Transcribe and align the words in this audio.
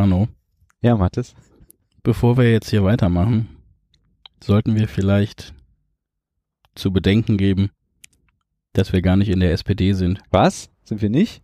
Hanno, 0.00 0.28
Ja, 0.80 0.96
Mathis. 0.96 1.34
bevor 2.02 2.36
wir 2.38 2.50
jetzt 2.50 2.70
hier 2.70 2.82
weitermachen, 2.84 3.48
sollten 4.42 4.74
wir 4.76 4.88
vielleicht 4.88 5.54
zu 6.74 6.92
bedenken 6.92 7.36
geben, 7.36 7.70
dass 8.72 8.92
wir 8.92 9.02
gar 9.02 9.16
nicht 9.16 9.28
in 9.28 9.40
der 9.40 9.52
SPD 9.52 9.92
sind. 9.92 10.20
Was? 10.30 10.70
Sind 10.84 11.02
wir 11.02 11.10
nicht? 11.10 11.42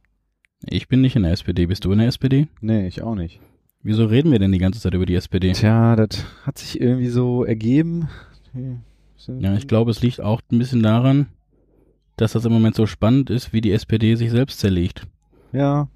Ich 0.64 0.88
bin 0.88 1.00
nicht 1.02 1.16
in 1.16 1.22
der 1.24 1.32
SPD. 1.32 1.66
Bist 1.66 1.84
du 1.84 1.92
in 1.92 1.98
der 1.98 2.08
SPD? 2.08 2.48
Nee, 2.60 2.86
ich 2.86 3.02
auch 3.02 3.14
nicht. 3.14 3.40
Wieso 3.82 4.06
reden 4.06 4.32
wir 4.32 4.38
denn 4.38 4.52
die 4.52 4.58
ganze 4.58 4.80
Zeit 4.80 4.94
über 4.94 5.04
die 5.06 5.14
SPD? 5.14 5.52
Tja, 5.52 5.94
das 5.96 6.24
hat 6.44 6.58
sich 6.58 6.80
irgendwie 6.80 7.08
so 7.08 7.44
ergeben. 7.44 8.08
Ja, 9.28 9.54
ich 9.56 9.68
glaube, 9.68 9.90
es 9.90 10.00
liegt 10.02 10.20
auch 10.20 10.40
ein 10.50 10.58
bisschen 10.58 10.82
daran, 10.82 11.26
dass 12.16 12.32
das 12.32 12.46
im 12.46 12.52
Moment 12.52 12.74
so 12.74 12.86
spannend 12.86 13.28
ist, 13.28 13.52
wie 13.52 13.60
die 13.60 13.72
SPD 13.72 14.14
sich 14.14 14.30
selbst 14.30 14.58
zerlegt. 14.60 15.06
Ja, 15.52 15.88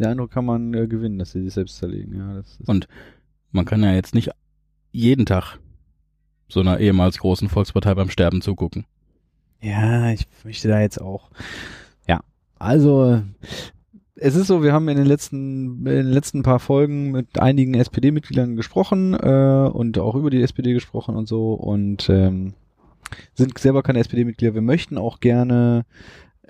den 0.00 0.08
Eindruck 0.08 0.30
kann 0.30 0.46
man 0.46 0.74
äh, 0.74 0.86
gewinnen, 0.86 1.18
dass 1.18 1.32
sie 1.32 1.42
sich 1.42 1.54
selbst 1.54 1.76
zerlegen. 1.76 2.16
Ja, 2.16 2.42
Und 2.66 2.88
man 3.52 3.66
kann 3.66 3.82
ja 3.82 3.92
jetzt 3.92 4.14
nicht 4.14 4.30
jeden 4.92 5.26
Tag 5.26 5.58
so 6.48 6.60
einer 6.60 6.80
ehemals 6.80 7.18
großen 7.18 7.48
Volkspartei 7.48 7.94
beim 7.94 8.10
Sterben 8.10 8.40
zugucken. 8.40 8.86
Ja, 9.60 10.10
ich 10.10 10.26
möchte 10.42 10.68
da 10.68 10.80
jetzt 10.80 11.00
auch. 11.00 11.30
Ja, 12.08 12.20
also 12.58 13.22
es 14.16 14.34
ist 14.34 14.46
so, 14.46 14.62
wir 14.62 14.72
haben 14.72 14.88
in 14.88 14.96
den 14.96 15.06
letzten, 15.06 15.78
in 15.78 15.84
den 15.84 16.10
letzten 16.10 16.42
paar 16.42 16.58
Folgen 16.58 17.10
mit 17.12 17.38
einigen 17.38 17.74
SPD-Mitgliedern 17.74 18.56
gesprochen 18.56 19.14
äh, 19.14 19.70
und 19.72 19.98
auch 19.98 20.14
über 20.14 20.30
die 20.30 20.42
SPD 20.42 20.72
gesprochen 20.72 21.14
und 21.14 21.28
so 21.28 21.54
und 21.54 22.08
ähm, 22.08 22.54
sind 23.34 23.58
selber 23.58 23.82
keine 23.82 24.00
SPD-Mitglieder. 24.00 24.54
Wir 24.54 24.62
möchten 24.62 24.98
auch 24.98 25.20
gerne 25.20 25.84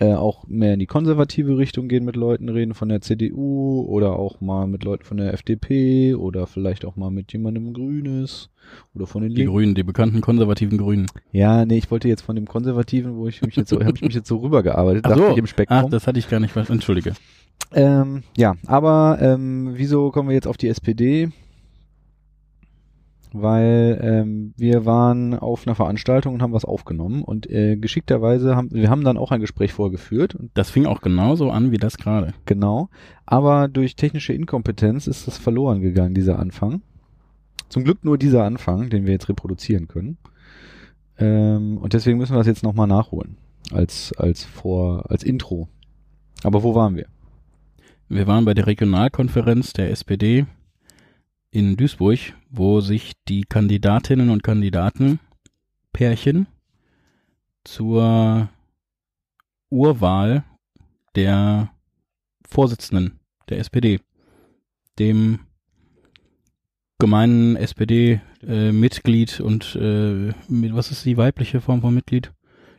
äh, 0.01 0.15
auch 0.15 0.47
mehr 0.49 0.73
in 0.75 0.79
die 0.81 0.87
konservative 0.87 1.59
Richtung 1.59 1.87
gehen 1.87 2.05
mit 2.07 2.17
Leuten 2.17 2.49
reden 2.49 2.73
von 2.75 2.89
der 2.89 3.03
CDU 3.03 3.83
oder 3.87 4.19
auch 4.19 4.41
mal 4.41 4.67
mit 4.67 4.83
Leuten 4.83 5.05
von 5.05 5.19
der 5.19 5.35
FDP 5.35 6.15
oder 6.15 6.47
vielleicht 6.47 6.85
auch 6.87 6.97
mal 6.97 7.11
mit 7.11 7.33
jemandem 7.35 7.75
Grünes 7.75 8.49
oder 8.95 9.07
von 9.07 9.21
den 9.23 9.31
Die 9.35 9.37
Linken. 9.43 9.53
Grünen, 9.53 9.75
die 9.75 9.83
bekannten 9.83 10.21
konservativen 10.23 10.79
Grünen. 10.79 11.07
Ja, 11.33 11.67
nee, 11.67 11.77
ich 11.79 11.91
wollte 11.91 12.09
jetzt 12.09 12.23
von 12.23 12.35
dem 12.35 12.47
Konservativen, 12.47 13.17
wo 13.17 13.29
ich 13.29 13.43
mich 13.43 13.57
jetzt 13.57 13.69
so, 13.69 13.79
habe 13.81 13.93
ich 13.95 14.03
mich 14.03 14.15
jetzt 14.15 14.29
so 14.29 14.39
rübergearbeitet, 14.39 15.05
Ach 15.05 15.11
dachte 15.11 15.23
so. 15.27 15.33
ich 15.33 15.39
im 15.39 15.45
Ach, 15.45 15.49
Spektrum. 15.49 15.91
das 15.91 16.07
hatte 16.07 16.19
ich 16.19 16.29
gar 16.31 16.41
nicht 16.41 16.53
verstanden. 16.53 16.79
Entschuldige. 16.79 17.13
ähm, 17.75 18.23
ja, 18.37 18.55
aber 18.67 19.19
ähm, 19.21 19.73
wieso 19.75 20.11
kommen 20.11 20.31
wir 20.31 20.35
jetzt 20.35 20.47
auf 20.49 20.57
die 20.57 20.69
SPD? 20.69 21.29
Weil 23.33 24.01
ähm, 24.03 24.55
wir 24.57 24.87
waren 24.87 25.35
auf 25.35 25.67
einer 25.67 25.77
Veranstaltung 25.77 26.35
und 26.35 26.43
haben 26.43 26.53
was 26.53 26.65
aufgenommen 26.65 27.23
und 27.23 27.49
äh, 27.49 27.77
geschickterweise 27.77 28.57
haben 28.57 28.73
wir 28.73 28.91
haben 28.91 29.05
dann 29.05 29.17
auch 29.17 29.31
ein 29.31 29.41
Gespräch 29.41 29.73
vorgeführt 29.73 30.37
Das 30.55 30.71
fing 30.71 30.87
auch 30.87 31.01
genauso 31.01 31.51
an 31.51 31.71
wie 31.71 31.79
das 31.79 31.97
gerade. 31.97 32.35
genau, 32.45 32.89
aber 33.27 33.69
durch 33.69 33.95
technische 33.95 34.33
Inkompetenz 34.33 35.07
ist 35.07 35.29
das 35.29 35.39
verloren 35.39 35.81
gegangen 35.81 36.15
dieser 36.15 36.39
Anfang. 36.41 36.83
Zum 37.69 37.85
Glück 37.85 38.05
nur 38.05 38.19
dieser 38.19 38.43
Anfang, 38.45 38.91
den 38.91 39.07
wir 39.07 39.13
jetzt 39.13 39.29
reproduzieren 39.29 39.87
können. 39.87 40.19
Ähm, 41.19 41.79
und 41.79 41.93
deswegen 41.93 42.19
müssen 42.19 42.35
wir 42.35 42.39
das 42.39 42.49
jetzt 42.49 42.65
nochmal 42.65 42.89
nachholen 42.89 43.37
als 43.71 44.13
als 44.19 44.45
vor 44.45 45.09
als 45.09 45.23
Intro. 45.23 45.69
Aber 46.43 46.65
wo 46.65 46.75
waren 46.75 46.97
wir? 46.97 47.07
Wir 48.09 48.27
waren 48.27 48.45
bei 48.45 48.55
der 48.55 48.67
Regionalkonferenz 48.67 49.73
der 49.73 49.91
SPD 49.93 50.47
in 51.51 51.77
Duisburg, 51.77 52.19
wo 52.49 52.81
sich 52.81 53.13
die 53.29 53.43
Kandidatinnen 53.43 54.31
und 54.31 54.43
Kandidaten 54.43 55.19
Pärchen 55.93 56.47
zur 57.65 58.49
Urwahl 59.71 60.45
der 61.15 61.71
Vorsitzenden 62.49 63.19
der 63.49 63.59
SPD, 63.59 64.01
dem 64.99 65.41
gemeinen 66.99 67.57
SPD-Mitglied 67.57 69.41
und 69.41 69.77
äh, 69.81 70.33
mit, 70.49 70.75
was 70.75 70.91
ist 70.91 71.05
die 71.05 71.17
weibliche 71.17 71.61
Form 71.61 71.81
von 71.81 71.95
Mitglied? 71.95 72.33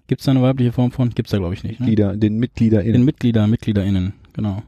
Gibt 0.08 0.22
es 0.22 0.26
da 0.26 0.32
eine 0.32 0.42
weibliche 0.42 0.72
Form 0.72 0.92
von? 0.92 1.10
Gibt's 1.10 1.32
da 1.32 1.38
glaube 1.38 1.54
ich 1.54 1.64
nicht. 1.64 1.80
Ne? 1.80 1.88
Mitglieder, 1.88 2.16
den 2.16 2.38
MitgliederInnen 2.38 2.94
Den 2.94 3.06
Mitglieder, 3.06 3.48
MitgliederInnen, 3.48 4.14
genau. 4.34 4.64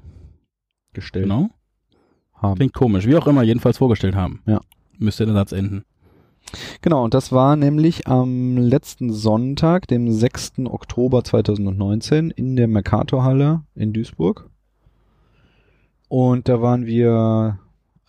gestellt 0.94 1.26
Genau. 1.26 1.50
Haben. 2.44 2.58
Klingt 2.58 2.74
komisch, 2.74 3.08
wie 3.08 3.16
auch 3.16 3.28
immer, 3.28 3.44
jedenfalls 3.44 3.78
vorgestellt 3.78 4.16
haben. 4.16 4.42
Ja. 4.46 4.62
Müsste 5.00 5.26
der 5.26 5.34
Satz 5.34 5.52
enden. 5.52 5.84
Genau, 6.82 7.04
und 7.04 7.14
das 7.14 7.32
war 7.32 7.56
nämlich 7.56 8.08
am 8.08 8.58
letzten 8.58 9.12
Sonntag, 9.12 9.88
dem 9.88 10.12
6. 10.12 10.66
Oktober 10.66 11.24
2019 11.24 12.32
in 12.32 12.56
der 12.56 12.68
Mercatorhalle 12.68 13.62
in 13.76 13.94
Duisburg. 13.94 14.50
Und 16.10 16.48
da 16.48 16.62
waren 16.62 16.86
wir, 16.86 17.60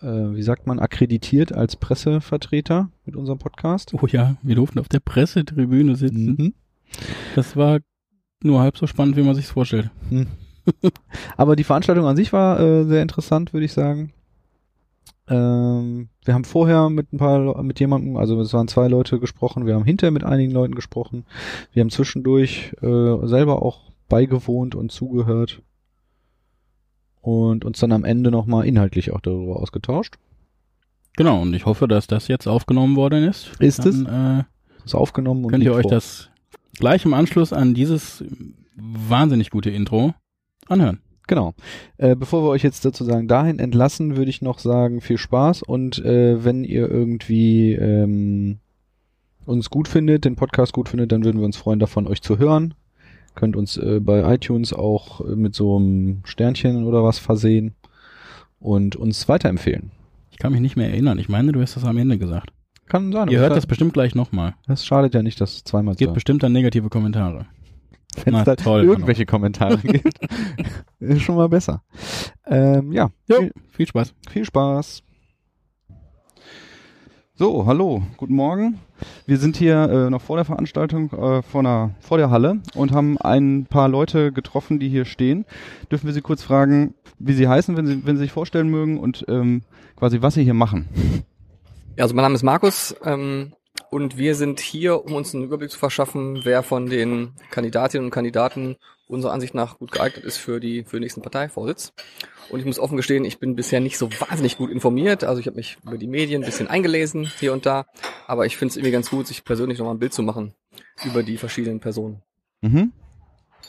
äh, 0.01 0.05
wie 0.07 0.43
sagt 0.43 0.67
man, 0.67 0.79
akkreditiert 0.79 1.53
als 1.53 1.75
Pressevertreter 1.75 2.89
mit 3.05 3.15
unserem 3.15 3.39
Podcast. 3.39 3.93
Oh 3.99 4.05
ja, 4.05 4.35
wir 4.43 4.55
durften 4.55 4.79
auf 4.79 4.89
der 4.89 4.99
Pressetribüne 4.99 5.95
sitzen. 5.95 6.35
Mhm. 6.37 6.53
Das 7.33 7.55
war 7.55 7.79
nur 8.43 8.59
halb 8.59 8.77
so 8.77 8.85
spannend, 8.85 9.15
wie 9.15 9.23
man 9.23 9.33
sich's 9.33 9.49
vorstellt. 9.49 9.89
Aber 11.37 11.55
die 11.55 11.63
Veranstaltung 11.63 12.05
an 12.05 12.15
sich 12.15 12.31
war 12.31 12.59
äh, 12.59 12.85
sehr 12.85 13.01
interessant, 13.01 13.53
würde 13.53 13.65
ich 13.65 13.73
sagen. 13.73 14.13
Ähm, 15.27 16.09
wir 16.23 16.33
haben 16.33 16.43
vorher 16.43 16.89
mit 16.89 17.11
ein 17.11 17.17
paar, 17.17 17.63
mit 17.63 17.79
jemandem, 17.79 18.17
also 18.17 18.39
es 18.41 18.53
waren 18.53 18.67
zwei 18.67 18.87
Leute 18.87 19.19
gesprochen, 19.19 19.65
wir 19.65 19.73
haben 19.73 19.85
hinterher 19.85 20.11
mit 20.11 20.23
einigen 20.23 20.51
Leuten 20.51 20.75
gesprochen, 20.75 21.25
wir 21.73 21.81
haben 21.81 21.89
zwischendurch 21.89 22.73
äh, 22.81 23.27
selber 23.27 23.63
auch 23.63 23.91
beigewohnt 24.07 24.75
und 24.75 24.91
zugehört 24.91 25.63
und 27.21 27.65
uns 27.65 27.79
dann 27.79 27.91
am 27.91 28.03
Ende 28.03 28.29
nochmal 28.29 28.67
inhaltlich 28.67 29.11
auch 29.11 29.21
darüber 29.21 29.59
ausgetauscht. 29.59 30.15
Genau, 31.17 31.41
und 31.41 31.53
ich 31.55 31.65
hoffe, 31.65 31.87
dass 31.87 32.05
das 32.07 32.27
jetzt 32.27 32.45
aufgenommen 32.47 32.95
worden 32.95 33.23
ist. 33.23 33.51
Ist 33.59 33.85
es? 33.85 34.03
Dann, 34.03 34.41
äh, 34.41 34.43
Das 34.77 34.85
ist 34.87 34.95
aufgenommen 34.95 35.45
und 35.45 35.51
könnt 35.51 35.63
ihr 35.63 35.73
euch 35.73 35.83
vor. 35.83 35.91
das 35.91 36.29
gleich 36.77 37.05
im 37.05 37.13
Anschluss 37.13 37.51
an 37.51 37.73
dieses 37.73 38.23
wahnsinnig 38.75 39.49
gute 39.49 39.69
Intro 39.71 40.13
anhören. 40.67 40.99
Genau. 41.27 41.53
Äh, 41.97 42.15
bevor 42.15 42.43
wir 42.43 42.49
euch 42.49 42.63
jetzt 42.63 42.81
sozusagen 42.83 43.27
dahin 43.27 43.59
entlassen, 43.59 44.17
würde 44.17 44.29
ich 44.29 44.41
noch 44.41 44.59
sagen, 44.59 45.01
viel 45.01 45.17
Spaß 45.17 45.63
und 45.63 46.03
äh, 46.03 46.43
wenn 46.43 46.63
ihr 46.63 46.89
irgendwie 46.89 47.73
ähm, 47.73 48.59
uns 49.45 49.69
gut 49.69 49.87
findet, 49.87 50.25
den 50.25 50.35
Podcast 50.35 50.73
gut 50.73 50.89
findet, 50.89 51.11
dann 51.11 51.23
würden 51.23 51.39
wir 51.39 51.45
uns 51.45 51.57
freuen, 51.57 51.79
davon 51.79 52.07
euch 52.07 52.21
zu 52.21 52.37
hören. 52.37 52.73
Könnt 53.35 53.55
uns 53.55 53.77
äh, 53.77 53.99
bei 53.99 54.33
iTunes 54.33 54.73
auch 54.73 55.21
äh, 55.21 55.35
mit 55.35 55.55
so 55.55 55.75
einem 55.77 56.21
Sternchen 56.25 56.85
oder 56.85 57.03
was 57.03 57.19
versehen 57.19 57.75
und 58.59 58.95
uns 58.95 59.27
weiterempfehlen. 59.27 59.91
Ich 60.31 60.37
kann 60.37 60.51
mich 60.51 60.61
nicht 60.61 60.75
mehr 60.75 60.89
erinnern. 60.89 61.19
Ich 61.19 61.29
meine, 61.29 61.51
du 61.51 61.61
hast 61.61 61.75
das 61.75 61.85
am 61.85 61.97
Ende 61.97 62.17
gesagt. 62.17 62.51
Kann 62.87 63.11
sein. 63.11 63.29
Ihr 63.29 63.39
hört 63.39 63.55
das 63.55 63.65
bestimmt 63.65 63.93
gleich 63.93 64.15
nochmal. 64.15 64.55
das 64.67 64.85
schadet 64.85 65.13
ja 65.13 65.23
nicht, 65.23 65.41
das 65.41 65.63
zweimal 65.63 65.93
Es 65.93 65.97
gibt 65.97 66.13
bestimmt 66.13 66.43
dann 66.43 66.51
negative 66.51 66.89
Kommentare. 66.89 67.47
Wenn 68.23 68.33
Na, 68.33 68.39
es 68.39 68.45
da 68.45 68.55
toll, 68.55 68.83
irgendwelche 68.83 69.25
Kommentare 69.25 69.77
gibt. 69.83 70.19
ist 70.99 71.21
schon 71.21 71.35
mal 71.35 71.49
besser. 71.49 71.83
Ähm, 72.47 72.91
ja, 72.91 73.09
Jo, 73.27 73.37
viel, 73.37 73.51
viel 73.71 73.87
Spaß. 73.87 74.13
Viel 74.29 74.45
Spaß. 74.45 75.03
So, 77.37 77.65
hallo, 77.65 78.01
guten 78.15 78.33
Morgen. 78.35 78.79
Wir 79.25 79.37
sind 79.37 79.57
hier 79.57 79.89
äh, 79.89 80.09
noch 80.09 80.21
vor 80.21 80.37
der 80.37 80.45
Veranstaltung, 80.45 81.11
äh, 81.11 81.41
vor, 81.41 81.59
einer, 81.59 81.91
vor 81.99 82.17
der 82.17 82.29
Halle 82.29 82.61
und 82.75 82.93
haben 82.93 83.17
ein 83.17 83.65
paar 83.65 83.89
Leute 83.89 84.31
getroffen, 84.31 84.79
die 84.79 84.87
hier 84.87 85.03
stehen. 85.03 85.43
Dürfen 85.91 86.05
wir 86.05 86.13
Sie 86.13 86.21
kurz 86.21 86.43
fragen, 86.43 86.93
wie 87.19 87.33
Sie 87.33 87.49
heißen, 87.49 87.75
wenn 87.75 87.85
Sie, 87.87 88.05
wenn 88.05 88.15
Sie 88.15 88.23
sich 88.23 88.31
vorstellen 88.31 88.69
mögen 88.69 88.97
und 88.97 89.25
ähm, 89.27 89.63
quasi, 89.97 90.21
was 90.21 90.35
Sie 90.35 90.45
hier 90.45 90.53
machen? 90.53 90.87
Ja, 91.97 92.03
also 92.03 92.15
mein 92.15 92.23
Name 92.23 92.35
ist 92.35 92.43
Markus 92.43 92.95
ähm, 93.03 93.51
und 93.95 94.17
wir 94.17 94.35
sind 94.35 94.59
hier, 94.59 95.05
um 95.05 95.13
uns 95.13 95.33
einen 95.33 95.45
Überblick 95.45 95.71
zu 95.71 95.79
verschaffen, 95.79 96.41
wer 96.43 96.63
von 96.63 96.87
den 96.87 97.31
Kandidatinnen 97.49 98.03
und 98.03 98.11
Kandidaten 98.11 98.75
unserer 99.07 99.31
Ansicht 99.31 99.53
nach 99.53 99.77
gut 99.77 99.93
geeignet 99.93 100.25
ist 100.25 100.35
für 100.35 100.59
die 100.59 100.83
für 100.83 100.97
den 100.97 101.03
nächsten 101.03 101.21
Parteivorsitz. 101.21 101.93
Und 102.49 102.59
ich 102.59 102.65
muss 102.65 102.77
offen 102.77 102.97
gestehen, 102.97 103.23
ich 103.23 103.39
bin 103.39 103.55
bisher 103.55 103.79
nicht 103.79 103.97
so 103.97 104.09
wahnsinnig 104.19 104.57
gut 104.57 104.69
informiert. 104.69 105.23
Also 105.23 105.39
ich 105.39 105.47
habe 105.47 105.55
mich 105.55 105.77
über 105.85 105.97
die 105.97 106.07
Medien 106.07 106.41
ein 106.41 106.45
bisschen 106.45 106.67
eingelesen 106.67 107.31
hier 107.39 107.53
und 107.53 107.65
da, 107.65 107.85
aber 108.27 108.45
ich 108.45 108.57
finde 108.57 108.71
es 108.71 108.75
irgendwie 108.75 108.91
ganz 108.91 109.09
gut, 109.09 109.27
sich 109.27 109.45
persönlich 109.45 109.79
nochmal 109.79 109.95
ein 109.95 109.99
Bild 109.99 110.13
zu 110.13 110.23
machen 110.23 110.53
über 111.05 111.23
die 111.23 111.37
verschiedenen 111.37 111.79
Personen. 111.79 112.21
Mhm. 112.59 112.91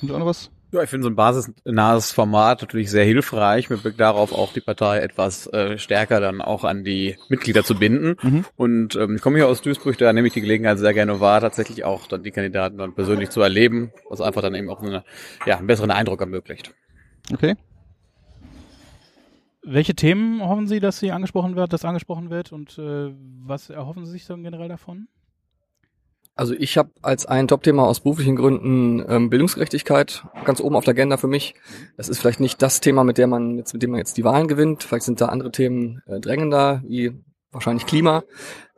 Und 0.03 0.11
auch 0.11 0.19
noch 0.19 0.27
was? 0.27 0.51
Ja, 0.77 0.83
ich 0.83 0.91
finde 0.91 1.05
so 1.05 1.11
ein 1.11 1.17
basisnahes 1.17 2.13
Format 2.13 2.61
natürlich 2.61 2.91
sehr 2.91 3.07
hilfreich, 3.07 3.71
mit 3.71 3.83
Blick 3.83 3.97
darauf 3.97 4.31
auch 4.35 4.53
die 4.53 4.61
Partei 4.61 4.99
etwas 4.99 5.47
äh, 5.47 5.79
stärker 5.79 6.21
dann 6.21 6.43
auch 6.43 6.65
an 6.65 6.85
die 6.85 7.17
Mitglieder 7.31 7.65
zu 7.65 7.77
binden. 7.77 8.17
Mhm. 8.23 8.45
Und 8.57 8.95
ähm, 8.95 9.17
ich 9.17 9.23
komme 9.23 9.39
hier 9.39 9.49
aus 9.49 9.63
Duisburg, 9.63 9.97
da 9.97 10.13
nehme 10.13 10.27
ich 10.27 10.35
die 10.35 10.43
Gelegenheit 10.43 10.79
sehr 10.79 10.93
gerne 10.93 11.19
wahr, 11.19 11.41
tatsächlich 11.41 11.85
auch 11.85 12.07
dann 12.09 12.23
die 12.25 12.31
Kandidaten 12.31 12.77
dann 12.77 12.95
persönlich 12.95 13.31
zu 13.31 13.41
erleben, 13.41 13.91
was 14.11 14.21
einfach 14.21 14.43
dann 14.43 14.55
eben 14.55 14.69
auch 14.69 14.83
eine, 14.83 15.03
ja, 15.47 15.57
einen 15.57 15.67
besseren 15.67 15.91
Eindruck 15.91 16.21
ermöglicht. 16.21 16.75
Okay. 17.33 17.57
Welche 19.63 19.95
Themen 19.95 20.43
hoffen 20.43 20.67
Sie, 20.67 20.79
dass 20.79 20.99
Sie 20.99 21.11
angesprochen 21.11 21.57
wird, 21.57 21.73
dass 21.73 21.87
angesprochen 21.87 22.29
wird 22.29 22.53
und 22.53 22.77
äh, 22.77 23.15
was 23.47 23.71
erhoffen 23.71 24.05
Sie 24.05 24.13
sich 24.13 24.27
dann 24.27 24.43
generell 24.43 24.69
davon? 24.69 25.09
Also 26.37 26.55
ich 26.57 26.77
habe 26.77 26.91
als 27.01 27.25
ein 27.25 27.49
Top-Thema 27.49 27.85
aus 27.85 28.01
beruflichen 28.01 28.37
Gründen 28.37 29.03
ähm, 29.09 29.31
Bildungsgerechtigkeit 29.31 30.25
ganz 30.45 30.61
oben 30.61 30.77
auf 30.77 30.85
der 30.85 30.93
Agenda 30.93 31.17
für 31.17 31.29
mich. 31.29 31.55
Das 31.97 32.11
ist 32.11 32.19
vielleicht 32.19 32.41
nicht 32.41 32.61
das 32.61 32.81
Thema, 32.81 33.05
mit 33.05 33.17
dem 33.17 33.31
man 33.31 33.57
jetzt, 33.57 33.73
mit 33.73 33.83
dem 33.83 33.91
man 33.91 33.99
jetzt 33.99 34.19
die 34.19 34.25
Wahlen 34.25 34.47
gewinnt. 34.47 34.83
Vielleicht 34.83 35.07
sind 35.07 35.21
da 35.23 35.27
andere 35.27 35.51
Themen 35.51 36.03
äh, 36.07 36.21
drängender, 36.21 36.83
wie 36.87 37.13
wahrscheinlich 37.53 37.87
Klima 37.87 38.23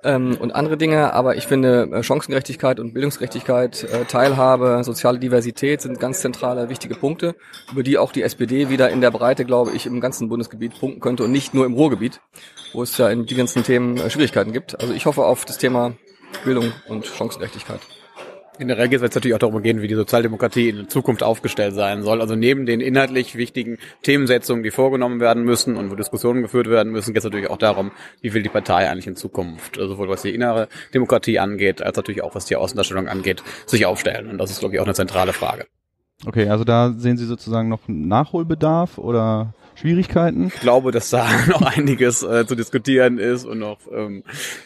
ähm, 0.05 0.37
und 0.41 0.55
andere 0.55 0.77
Dinge. 0.77 1.13
Aber 1.13 1.35
ich 1.35 1.49
finde 1.49 1.91
äh, 1.93 2.03
Chancengerechtigkeit 2.05 2.79
und 2.79 2.95
Bildungsgerechtigkeit, 2.95 3.83
äh, 3.85 4.05
Teilhabe, 4.05 4.83
soziale 4.85 5.19
Diversität 5.19 5.81
sind 5.81 5.99
ganz 5.99 6.21
zentrale, 6.21 6.69
wichtige 6.69 6.95
Punkte, 6.95 7.35
über 7.73 7.83
die 7.83 7.99
auch 7.99 8.13
die 8.13 8.23
SPD 8.23 8.69
wieder 8.69 8.91
in 8.91 9.01
der 9.01 9.11
Breite, 9.11 9.45
glaube 9.45 9.73
ich, 9.73 9.85
im 9.85 10.01
ganzen 10.01 10.29
Bundesgebiet 10.29 10.79
punkten 10.79 11.01
könnte 11.01 11.25
und 11.25 11.33
nicht 11.33 11.55
nur 11.55 11.67
im 11.67 11.75
Ruhrgebiet, 11.75 12.21
wo 12.73 12.85
es 12.85 12.97
ja 12.99 13.09
in 13.09 13.27
die 13.27 13.35
ganzen 13.35 13.65
Themen 13.65 13.97
äh, 13.97 14.11
Schwierigkeiten 14.11 14.53
gibt. 14.53 14.81
Also 14.81 14.95
ich 14.95 15.07
hoffe 15.07 15.25
auf 15.25 15.45
das 15.45 15.59
Thema 15.59 15.95
Bildung 16.45 16.73
und 16.89 17.07
Chancengerechtigkeit. 17.07 17.81
Generell 18.59 18.91
wird 18.91 19.03
es 19.03 19.15
natürlich 19.15 19.35
auch 19.37 19.39
darum 19.39 19.63
gehen, 19.63 19.81
wie 19.83 19.87
die 19.87 19.95
Sozialdemokratie 19.95 20.69
in 20.69 20.89
Zukunft 20.89 21.23
aufgestellt 21.23 21.75
sein 21.77 22.03
soll. 22.03 22.21
Also 22.21 22.35
neben 22.35 22.67
den 22.67 22.81
inhaltlich 22.81 23.37
wichtigen 23.37 23.79
Themensetzungen, 24.03 24.65
die 24.65 24.73
vorgenommen 24.73 25.21
werden 25.21 25.45
müssen 25.45 25.77
und 25.77 25.93
wo 25.93 25.95
Diskussionen 25.95 26.43
geführt 26.43 26.69
werden 26.69 26.93
müssen, 26.93 27.15
geht 27.15 27.19
es 27.19 27.25
natürlich 27.25 27.51
auch 27.51 27.59
darum, 27.59 27.93
wie 28.21 28.35
will 28.35 28.43
die 28.43 28.49
Partei 28.49 28.91
eigentlich 28.91 29.07
in 29.07 29.15
Zukunft, 29.15 29.79
also 29.79 29.95
sowohl 29.95 30.09
was 30.09 30.23
die 30.23 30.35
innere 30.35 30.69
Demokratie 30.93 31.39
angeht, 31.39 31.83
als 31.83 31.97
natürlich 31.97 32.23
auch 32.23 32.35
was 32.35 32.47
die 32.47 32.57
Außendarstellung 32.57 33.07
angeht, 33.07 33.45
sich 33.67 33.87
aufstellen. 33.87 34.29
Und 34.29 34.39
das 34.39 34.51
ist, 34.51 34.59
glaube 34.59 34.75
ich, 34.75 34.81
auch 34.81 34.87
eine 34.87 34.95
zentrale 34.95 35.33
Frage. 35.33 35.67
Okay, 36.27 36.49
also 36.49 36.65
da 36.65 36.95
sehen 36.97 37.17
Sie 37.17 37.27
sozusagen 37.27 37.69
noch 37.69 37.83
Nachholbedarf 37.87 38.99
oder 38.99 39.55
Schwierigkeiten? 39.77 40.49
Ich 40.49 40.61
glaube, 40.61 40.91
dass 40.91 41.11
da 41.11 41.29
noch 41.47 41.63
einiges 41.63 42.25
äh, 42.25 42.45
zu 42.45 42.57
diskutieren 42.57 43.19
ist 43.19 43.45
und 43.45 43.61
noch 43.61 43.79
ähm, 43.93 44.25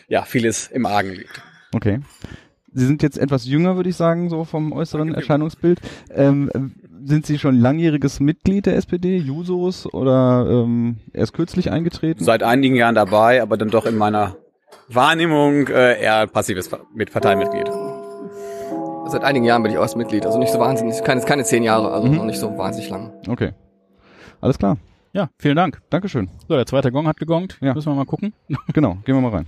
ja 0.09 0.23
vieles 0.23 0.69
im 0.69 0.87
Argen 0.87 1.11
liegt. 1.11 1.43
Okay. 1.75 2.01
Sie 2.75 2.87
sind 2.87 3.03
jetzt 3.03 3.19
etwas 3.19 3.45
jünger, 3.47 3.77
würde 3.77 3.91
ich 3.91 3.97
sagen, 3.97 4.31
so 4.31 4.45
vom 4.45 4.73
äußeren 4.73 5.15
Erscheinungsbild. 5.15 5.81
Ähm, 6.11 6.51
sind 7.05 7.27
Sie 7.27 7.39
schon 7.39 7.57
langjähriges 7.57 8.19
Mitglied 8.21 8.65
der 8.67 8.77
SPD, 8.77 9.19
Jusos, 9.19 9.93
oder 9.93 10.47
ähm, 10.49 10.97
erst 11.13 11.35
kürzlich 11.35 11.71
eingetreten? 11.71 12.25
Seit 12.25 12.43
einigen 12.43 12.75
Jahren 12.77 12.95
dabei, 12.95 13.43
aber 13.43 13.57
dann 13.59 13.69
doch 13.69 13.85
in 13.85 13.97
meiner 13.99 14.37
Wahrnehmung 14.89 15.67
äh, 15.69 16.01
eher 16.01 16.27
passives 16.29 16.71
mit 16.95 17.13
Parteimitglied. 17.13 17.69
Seit 19.09 19.25
einigen 19.25 19.45
Jahren 19.45 19.63
bin 19.63 19.73
ich 19.73 19.79
auch 19.79 19.83
erst 19.83 19.97
Mitglied, 19.97 20.25
also 20.25 20.39
nicht 20.39 20.53
so 20.53 20.59
wahnsinnig, 20.59 21.03
keine, 21.05 21.21
keine 21.23 21.45
zehn 21.45 21.63
Jahre, 21.63 21.91
also 21.93 22.09
Mhm. 22.09 22.17
noch 22.17 22.25
nicht 22.25 22.39
so 22.39 22.57
wahnsinnig 22.57 22.89
lang. 22.89 23.13
Okay. 23.29 23.53
Alles 24.41 24.59
klar. 24.59 24.79
Ja, 25.13 25.29
vielen 25.39 25.57
Dank. 25.57 25.83
Dankeschön. 25.91 26.31
So, 26.49 26.55
der 26.55 26.65
zweite 26.65 26.91
Gong 26.91 27.07
hat 27.07 27.19
gegongt. 27.19 27.59
Ja. 27.61 27.75
Müssen 27.75 27.91
wir 27.93 27.97
mal 27.97 28.07
gucken. 28.07 28.33
Genau, 28.73 28.97
gehen 29.05 29.15
wir 29.15 29.21
mal 29.21 29.31
rein. 29.31 29.47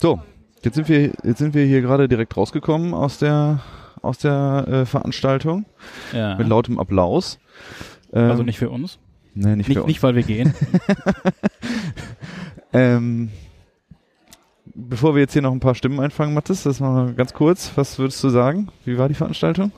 So, 0.00 0.18
jetzt 0.64 0.76
sind 0.76 0.88
wir 0.88 1.12
jetzt 1.24 1.36
sind 1.38 1.52
wir 1.52 1.66
hier 1.66 1.82
gerade 1.82 2.08
direkt 2.08 2.34
rausgekommen 2.34 2.94
aus 2.94 3.18
der 3.18 3.60
aus 4.00 4.16
der 4.16 4.64
äh, 4.66 4.86
Veranstaltung 4.86 5.66
Ja. 6.14 6.36
mit 6.36 6.48
lautem 6.48 6.78
Applaus. 6.78 7.38
Ähm, 8.14 8.30
also 8.30 8.42
nicht 8.42 8.58
für 8.58 8.70
uns. 8.70 8.98
nee, 9.34 9.56
nicht, 9.56 9.66
für 9.66 9.72
Nicht, 9.72 9.78
uns. 9.80 9.86
nicht 9.88 10.02
weil 10.02 10.14
wir 10.14 10.22
gehen. 10.22 10.54
Ähm, 12.72 13.30
bevor 14.64 15.16
wir 15.16 15.20
jetzt 15.22 15.32
hier 15.32 15.42
noch 15.42 15.50
ein 15.50 15.58
paar 15.58 15.74
Stimmen 15.74 15.98
einfangen, 15.98 16.34
Mathis, 16.34 16.62
das 16.62 16.78
mal 16.78 17.12
ganz 17.14 17.32
kurz. 17.34 17.72
Was 17.74 17.98
würdest 17.98 18.22
du 18.22 18.28
sagen? 18.28 18.68
Wie 18.84 18.96
war 18.96 19.08
die 19.08 19.14
Veranstaltung? 19.16 19.72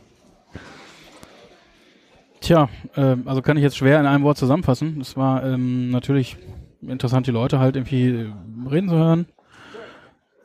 Tja, 2.43 2.69
ähm, 2.95 3.23
also 3.25 3.41
kann 3.41 3.57
ich 3.57 3.63
jetzt 3.63 3.79
schwer 3.79 3.99
in 3.99 4.05
einem 4.05 4.25
Wort 4.25 4.37
zusammenfassen. 4.37 5.01
Es 5.01 5.17
war 5.17 5.43
ähm, 5.43 5.91
natürlich 5.91 6.37
interessant, 6.83 7.27
die 7.27 7.31
Leute 7.31 7.59
halt 7.59 7.77
irgendwie 7.77 8.09
äh, 8.11 8.33
reden 8.71 8.91
zu 8.91 8.97
hören. 8.97 9.25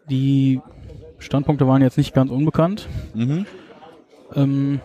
Die 0.09 0.61
Standpunkte 1.19 1.67
waren 1.67 1.81
jetzt 1.81 1.97
nicht 1.97 2.13
ganz 2.13 2.31
unbekannt. 2.31 2.87
Mhm. 3.13 3.45
Ähm, 4.35 4.79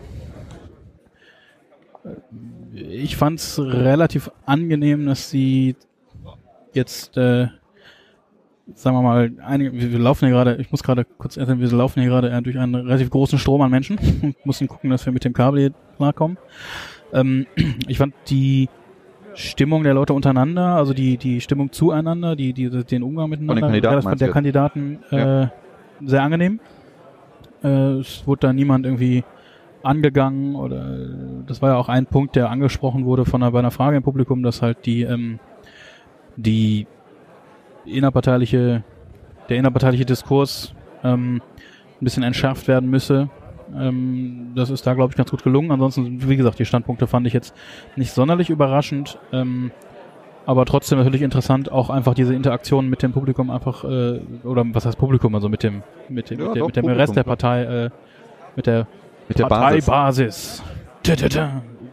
ich 2.75 3.17
fand 3.17 3.39
es 3.39 3.59
relativ 3.59 4.31
angenehm, 4.47 5.07
dass 5.07 5.31
sie 5.31 5.77
jetzt, 6.73 7.17
äh, 7.17 7.49
sagen 8.75 8.97
wir 8.97 9.03
mal, 9.03 9.33
einige, 9.45 9.73
wir 9.73 9.99
laufen 9.99 10.27
hier 10.27 10.35
gerade, 10.35 10.57
ich 10.57 10.71
muss 10.71 10.83
gerade 10.83 11.05
kurz 11.05 11.37
erzählen, 11.37 11.61
wir 11.61 11.71
laufen 11.71 12.01
hier 12.01 12.09
gerade 12.09 12.31
äh, 12.31 12.43
durch 12.43 12.59
einen 12.59 12.75
relativ 12.75 13.11
großen 13.11 13.39
Strom 13.39 13.61
an 13.61 13.71
Menschen 13.71 13.99
und 14.23 14.47
müssen 14.47 14.69
gucken, 14.69 14.91
dass 14.91 15.05
wir 15.07 15.13
mit 15.13 15.25
dem 15.25 15.33
Kabel 15.33 15.61
hier 15.61 15.73
klarkommen. 15.97 16.39
Ähm, 17.13 17.47
ich 17.87 17.99
fand 17.99 18.15
die 18.29 18.69
Stimmung 19.35 19.83
der 19.83 19.95
Leute 19.95 20.13
untereinander, 20.13 20.77
also 20.77 20.93
die, 20.93 21.17
die 21.17 21.41
Stimmung 21.41 21.73
zueinander, 21.73 22.37
die, 22.37 22.53
die, 22.53 22.69
den 22.71 23.03
Umgang 23.03 23.31
miteinander, 23.31 23.63
Kandidaten 23.63 23.95
das 23.97 24.05
von 24.05 24.19
der 24.19 24.29
du? 24.29 24.33
Kandidaten 24.33 24.99
äh, 25.11 25.17
Ja. 25.17 25.53
sehr 26.05 26.23
angenehm. 26.23 26.61
Äh, 27.63 27.69
es 28.01 28.27
wurde 28.27 28.49
da 28.49 28.53
niemand 28.53 28.87
irgendwie 28.87 29.25
angegangen 29.83 30.55
oder 30.55 30.97
das 31.47 31.61
war 31.61 31.71
ja 31.71 31.77
auch 31.77 31.89
ein 31.89 32.07
Punkt, 32.07 32.37
der 32.37 32.51
angesprochen 32.51 33.05
wurde 33.05 33.25
von 33.25 33.43
einer, 33.43 33.53
bei 33.53 33.59
einer 33.59 33.71
Frage 33.71 33.97
im 33.97 34.03
Publikum, 34.03 34.43
dass 34.43 34.63
halt 34.63 34.87
die 34.87 35.03
ähm, 35.03 35.41
die 36.37 36.87
innerparteiliche 37.85 38.85
der 39.49 39.57
innerparteiliche 39.57 40.07
Diskurs 40.07 40.73
ähm, 41.03 41.37
ein 42.01 42.05
bisschen 42.05 42.23
entschärft 42.23 42.69
werden 42.69 42.89
müsse. 42.91 43.29
Ähm, 43.77 44.53
das 44.55 44.71
ist 44.71 44.87
da 44.87 44.95
glaube 44.95 45.13
ich 45.13 45.17
ganz 45.17 45.31
gut 45.31 45.43
gelungen. 45.43 45.71
Ansonsten 45.71 46.29
wie 46.29 46.37
gesagt 46.37 46.59
die 46.59 46.65
Standpunkte 46.65 47.07
fand 47.07 47.27
ich 47.27 47.33
jetzt 47.33 47.55
nicht 47.97 48.13
sonderlich 48.13 48.51
überraschend. 48.51 49.19
Ähm, 49.33 49.71
aber 50.45 50.65
trotzdem 50.65 50.99
natürlich 50.99 51.23
interessant, 51.23 51.71
auch 51.71 51.89
einfach 51.89 52.15
diese 52.15 52.35
Interaktion 52.35 52.89
mit 52.89 53.03
dem 53.03 53.13
Publikum 53.13 53.51
einfach, 53.51 53.85
äh, 53.85 54.21
oder 54.43 54.65
was 54.73 54.87
heißt 54.87 54.99
Publikum, 54.99 55.35
also 55.37 55.49
mit 55.49 55.63
dem, 55.63 55.83
mit 56.09 56.31
dem, 56.31 56.41
Ja, 56.41 56.47
mit, 56.47 56.57
dem 56.57 56.61
doch, 56.61 56.67
mit 56.67 56.77
dem 56.77 56.83
Publikum, 56.83 57.01
Rest 57.01 57.17
der. 57.17 57.23
Partei, 57.23 57.63
äh, 57.63 57.91
mit 58.57 58.67
der 58.67 58.87
Mit 59.29 59.39
der 59.39 59.47
Basis. 59.47 59.87
Parteibasis 59.87 60.63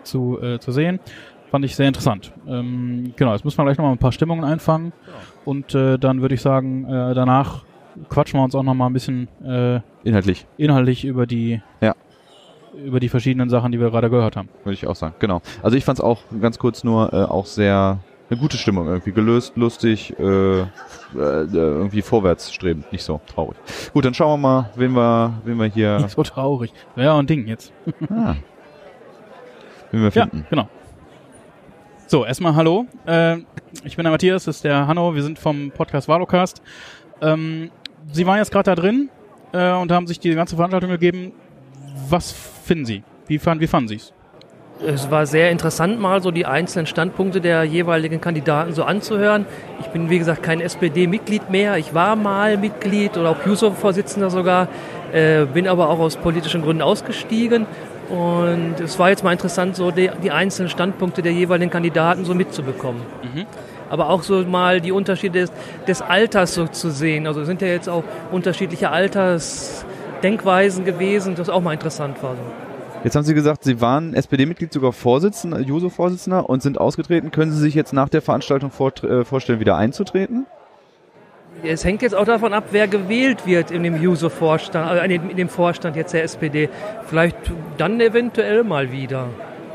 zu, 0.03 0.41
äh, 0.41 0.59
zu 0.59 0.71
sehen. 0.71 0.99
Fand 1.51 1.65
ich 1.65 1.75
sehr 1.75 1.87
interessant. 1.87 2.31
Ähm, 2.47 3.13
genau, 3.15 3.33
jetzt 3.33 3.43
müssen 3.43 3.57
wir 3.57 3.65
gleich 3.65 3.77
nochmal 3.77 3.93
ein 3.93 3.97
paar 3.97 4.11
Stimmungen 4.11 4.43
einfangen. 4.43 4.93
Und 5.45 5.73
äh, 5.73 5.97
dann 5.97 6.21
würde 6.21 6.35
ich 6.35 6.41
sagen, 6.41 6.85
äh, 6.85 7.13
danach 7.13 7.63
quatschen 8.07 8.39
wir 8.39 8.43
uns 8.43 8.55
auch 8.55 8.63
nochmal 8.63 8.89
ein 8.89 8.93
bisschen 8.93 9.27
äh, 9.43 9.81
Inhaltlich, 10.03 10.45
inhaltlich 10.57 11.03
über 11.05 11.25
die 11.27 11.61
Ja. 11.81 11.95
über 12.85 12.99
die 12.99 13.09
verschiedenen 13.09 13.49
Sachen, 13.49 13.71
die 13.71 13.79
wir 13.79 13.89
gerade 13.91 14.09
gehört 14.09 14.35
haben. 14.37 14.47
würde 14.63 14.73
ich 14.73 14.87
auch 14.87 14.95
sagen. 14.95 15.15
Genau. 15.19 15.41
Also 15.61 15.75
ich 15.75 15.83
fand 15.85 15.99
es 15.99 16.03
auch 16.03 16.19
ganz 16.39 16.57
kurz 16.59 16.83
nur 16.83 17.11
äh, 17.13 17.17
auch 17.23 17.45
sehr 17.45 17.99
eine 18.29 18.39
gute 18.39 18.57
Stimmung 18.57 18.87
irgendwie. 18.87 19.11
Gelöst, 19.11 19.57
lustig, 19.57 20.13
äh, 20.19 20.59
äh, 20.61 20.65
irgendwie 21.15 22.01
vorwärts 22.03 22.53
strebend, 22.53 22.91
nicht 22.91 23.03
so 23.03 23.19
traurig. 23.25 23.57
Gut, 23.91 24.05
dann 24.05 24.13
schauen 24.13 24.39
wir 24.39 24.47
mal, 24.47 24.69
wen 24.75 24.91
wir, 24.93 25.33
wen 25.45 25.57
wir 25.57 25.65
hier, 25.65 25.97
Nicht 25.97 26.11
so 26.11 26.21
traurig. 26.23 26.71
Ja 26.95 27.17
ein 27.17 27.25
Ding 27.25 27.47
jetzt. 27.47 27.73
ah, 28.09 28.35
wen 29.91 30.01
wir 30.03 30.09
Ja, 30.11 30.27
finden. 30.27 30.45
genau. 30.49 30.69
So, 32.05 32.25
erstmal 32.25 32.55
hallo. 32.55 32.85
Äh, 33.05 33.37
ich 33.83 33.95
bin 33.95 34.03
der 34.03 34.11
Matthias, 34.11 34.45
das 34.45 34.57
ist 34.57 34.63
der 34.63 34.87
Hanno. 34.87 35.13
Wir 35.15 35.23
sind 35.23 35.37
vom 35.39 35.71
Podcast 35.71 36.07
Valocast. 36.07 36.61
Ähm, 37.21 37.69
Sie 38.11 38.25
waren 38.25 38.37
jetzt 38.37 38.51
gerade 38.51 38.71
da 38.71 38.75
drin 38.75 39.09
äh, 39.53 39.73
und 39.73 39.91
haben 39.91 40.07
sich 40.07 40.19
die 40.19 40.33
ganze 40.33 40.55
Veranstaltung 40.55 40.89
gegeben. 40.89 41.33
Was 42.09 42.31
finden 42.31 42.85
Sie? 42.85 43.03
Wie 43.27 43.39
fanden, 43.39 43.61
wie 43.61 43.67
fanden 43.67 43.89
Sie 43.89 43.95
es? 43.95 44.13
Es 44.85 45.11
war 45.11 45.25
sehr 45.25 45.51
interessant, 45.51 45.99
mal 45.99 46.21
so 46.21 46.31
die 46.31 46.45
einzelnen 46.45 46.85
Standpunkte 46.85 47.41
der 47.41 47.65
jeweiligen 47.65 48.21
Kandidaten 48.21 48.71
so 48.71 48.85
anzuhören. 48.85 49.45
Ich 49.81 49.87
bin, 49.87 50.09
wie 50.09 50.17
gesagt, 50.17 50.41
kein 50.41 50.61
SPD-Mitglied 50.61 51.49
mehr. 51.49 51.77
Ich 51.77 51.93
war 51.93 52.15
mal 52.15 52.55
Mitglied 52.57 53.17
oder 53.17 53.31
auch 53.31 53.45
Juso-Vorsitzender 53.45 54.29
sogar, 54.29 54.69
äh, 55.11 55.45
bin 55.45 55.67
aber 55.67 55.89
auch 55.89 55.99
aus 55.99 56.15
politischen 56.15 56.61
Gründen 56.61 56.81
ausgestiegen. 56.81 57.65
Und 58.09 58.79
es 58.79 58.97
war 58.97 59.09
jetzt 59.09 59.23
mal 59.23 59.33
interessant, 59.33 59.75
so 59.75 59.91
die, 59.91 60.09
die 60.23 60.31
einzelnen 60.31 60.69
Standpunkte 60.69 61.21
der 61.21 61.33
jeweiligen 61.33 61.69
Kandidaten 61.69 62.23
so 62.23 62.33
mitzubekommen. 62.33 63.01
Aber 63.89 64.09
auch 64.09 64.23
so 64.23 64.43
mal 64.45 64.81
die 64.81 64.91
Unterschiede 64.91 65.39
des, 65.39 65.51
des 65.87 66.01
Alters 66.01 66.53
so 66.53 66.67
zu 66.67 66.91
sehen. 66.91 67.27
Also 67.27 67.41
es 67.41 67.47
sind 67.47 67.61
ja 67.61 67.67
jetzt 67.67 67.89
auch 67.89 68.03
unterschiedliche 68.31 68.91
Altersdenkweisen 68.91 70.85
gewesen, 70.85 71.35
das 71.35 71.49
auch 71.49 71.61
mal 71.61 71.73
interessant 71.73 72.21
war. 72.23 72.35
Jetzt 73.03 73.15
haben 73.15 73.23
Sie 73.23 73.33
gesagt, 73.33 73.63
Sie 73.63 73.79
waren 73.79 74.13
SPD-Mitglied, 74.13 74.73
sogar 74.73 74.91
Vorsitzender, 74.91 75.59
Juso-Vorsitzender 75.59 76.49
und 76.49 76.61
sind 76.61 76.79
ausgetreten. 76.79 77.31
Können 77.31 77.51
Sie 77.51 77.59
sich 77.59 77.73
jetzt 77.73 77.93
nach 77.93 78.09
der 78.09 78.21
Veranstaltung 78.21 78.71
vor, 78.71 78.91
äh, 79.03 79.23
vorstellen, 79.23 79.61
wieder 79.61 79.77
einzutreten? 79.77 80.45
Es 81.63 81.83
hängt 81.83 82.01
jetzt 82.01 82.13
auch 82.15 82.25
davon 82.25 82.53
ab, 82.53 82.65
wer 82.71 82.87
gewählt 82.87 83.45
wird 83.45 83.71
in 83.71 83.83
dem 83.83 84.01
Juso-Vorstand, 84.01 85.09
dem- 85.09 85.29
in 85.29 85.37
dem 85.37 85.49
Vorstand 85.49 85.95
jetzt 85.95 86.13
der 86.13 86.23
SPD. 86.23 86.69
Vielleicht 87.07 87.35
dann 87.77 87.99
eventuell 87.99 88.63
mal 88.63 88.91
wieder. 88.91 89.27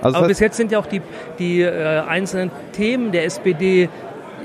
Also 0.04 0.18
Aber 0.18 0.28
bis 0.28 0.40
jetzt 0.40 0.56
sind 0.56 0.70
ja 0.70 0.78
auch 0.78 0.86
die, 0.86 1.00
die 1.38 1.62
äh, 1.62 2.00
einzelnen 2.00 2.50
Themen 2.72 3.12
der 3.12 3.24
SPD 3.24 3.88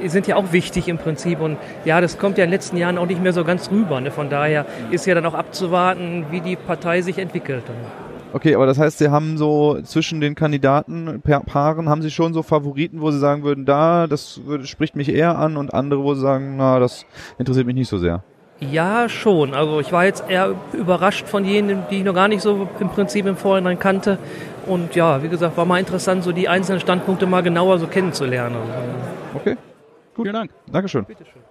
sind 0.06 0.28
ja 0.28 0.38
auch 0.38 0.54
wichtig 0.54 0.88
im 0.88 0.98
Prinzip. 0.98 1.42
Und 1.42 1.58
ja, 1.86 2.02
das 2.02 2.18
kommt 2.18 2.38
ja 2.38 2.44
in 2.44 2.50
den 2.50 2.54
letzten 2.54 2.78
Jahren 2.78 2.98
auch 2.98 3.06
nicht 3.06 3.22
mehr 3.22 3.34
so 3.34 3.44
ganz 3.44 3.70
rüber. 3.70 4.00
Ne? 4.00 4.12
Von 4.12 4.30
daher 4.30 4.66
ist 4.92 5.06
ja 5.06 5.16
dann 5.16 5.26
auch 5.26 5.34
abzuwarten, 5.34 6.26
wie 6.32 6.42
die 6.42 6.56
Partei 6.56 7.02
sich 7.02 7.18
entwickelt. 7.18 7.64
Okay, 8.32 8.54
aber 8.54 8.68
das 8.68 8.78
heißt, 8.78 9.00
Sie 9.00 9.10
haben 9.10 9.38
so 9.38 9.82
zwischen 9.82 10.22
den 10.22 10.36
Kandidatenpaaren, 10.36 11.90
haben 11.90 12.04
Sie 12.04 12.12
schon 12.12 12.34
so 12.34 12.44
Favoriten, 12.44 13.02
wo 13.02 13.10
Sie 13.10 13.18
sagen 13.18 13.44
würden, 13.44 13.66
da, 13.66 14.06
das 14.06 14.40
spricht 14.66 14.96
mich 14.96 15.10
eher 15.10 15.38
an 15.38 15.58
und 15.58 15.74
andere, 15.74 16.04
wo 16.04 16.14
Sie 16.14 16.22
sagen, 16.22 16.56
na, 16.56 16.80
das 16.80 17.06
interessiert 17.40 17.66
mich 17.66 17.76
nicht 17.76 17.90
so 17.90 17.98
sehr. 17.98 18.24
Ja, 18.60 19.08
schon. 19.08 19.54
Also 19.54 19.80
ich 19.80 19.92
war 19.92 20.04
jetzt 20.06 20.30
eher 20.30 20.54
überrascht 20.74 21.28
von 21.28 21.46
jenen, 21.46 21.84
die 21.90 22.00
ich 22.00 22.04
noch 22.04 22.14
gar 22.14 22.28
nicht 22.28 22.42
so 22.42 22.68
im 22.80 22.90
Prinzip 22.90 23.26
im 23.26 23.38
Vorhinein 23.38 23.80
kannte. 23.80 24.18
Und 24.66 24.96
ja, 24.96 25.24
wie 25.24 25.30
gesagt, 25.30 25.56
war 25.56 25.66
mal 25.66 25.80
interessant, 25.80 26.24
so 26.24 26.32
die 26.32 26.50
einzelnen 26.50 26.82
Standpunkte 26.82 27.26
mal 27.26 27.42
genauer 27.42 27.80
so 27.80 27.88
kennenzulernen. 27.88 28.58
Okay, 29.34 29.56
gut. 30.14 30.26
Vielen 30.26 30.34
Dank. 30.34 30.52
Dankeschön. 30.70 31.06
Bitteschön. 31.06 31.42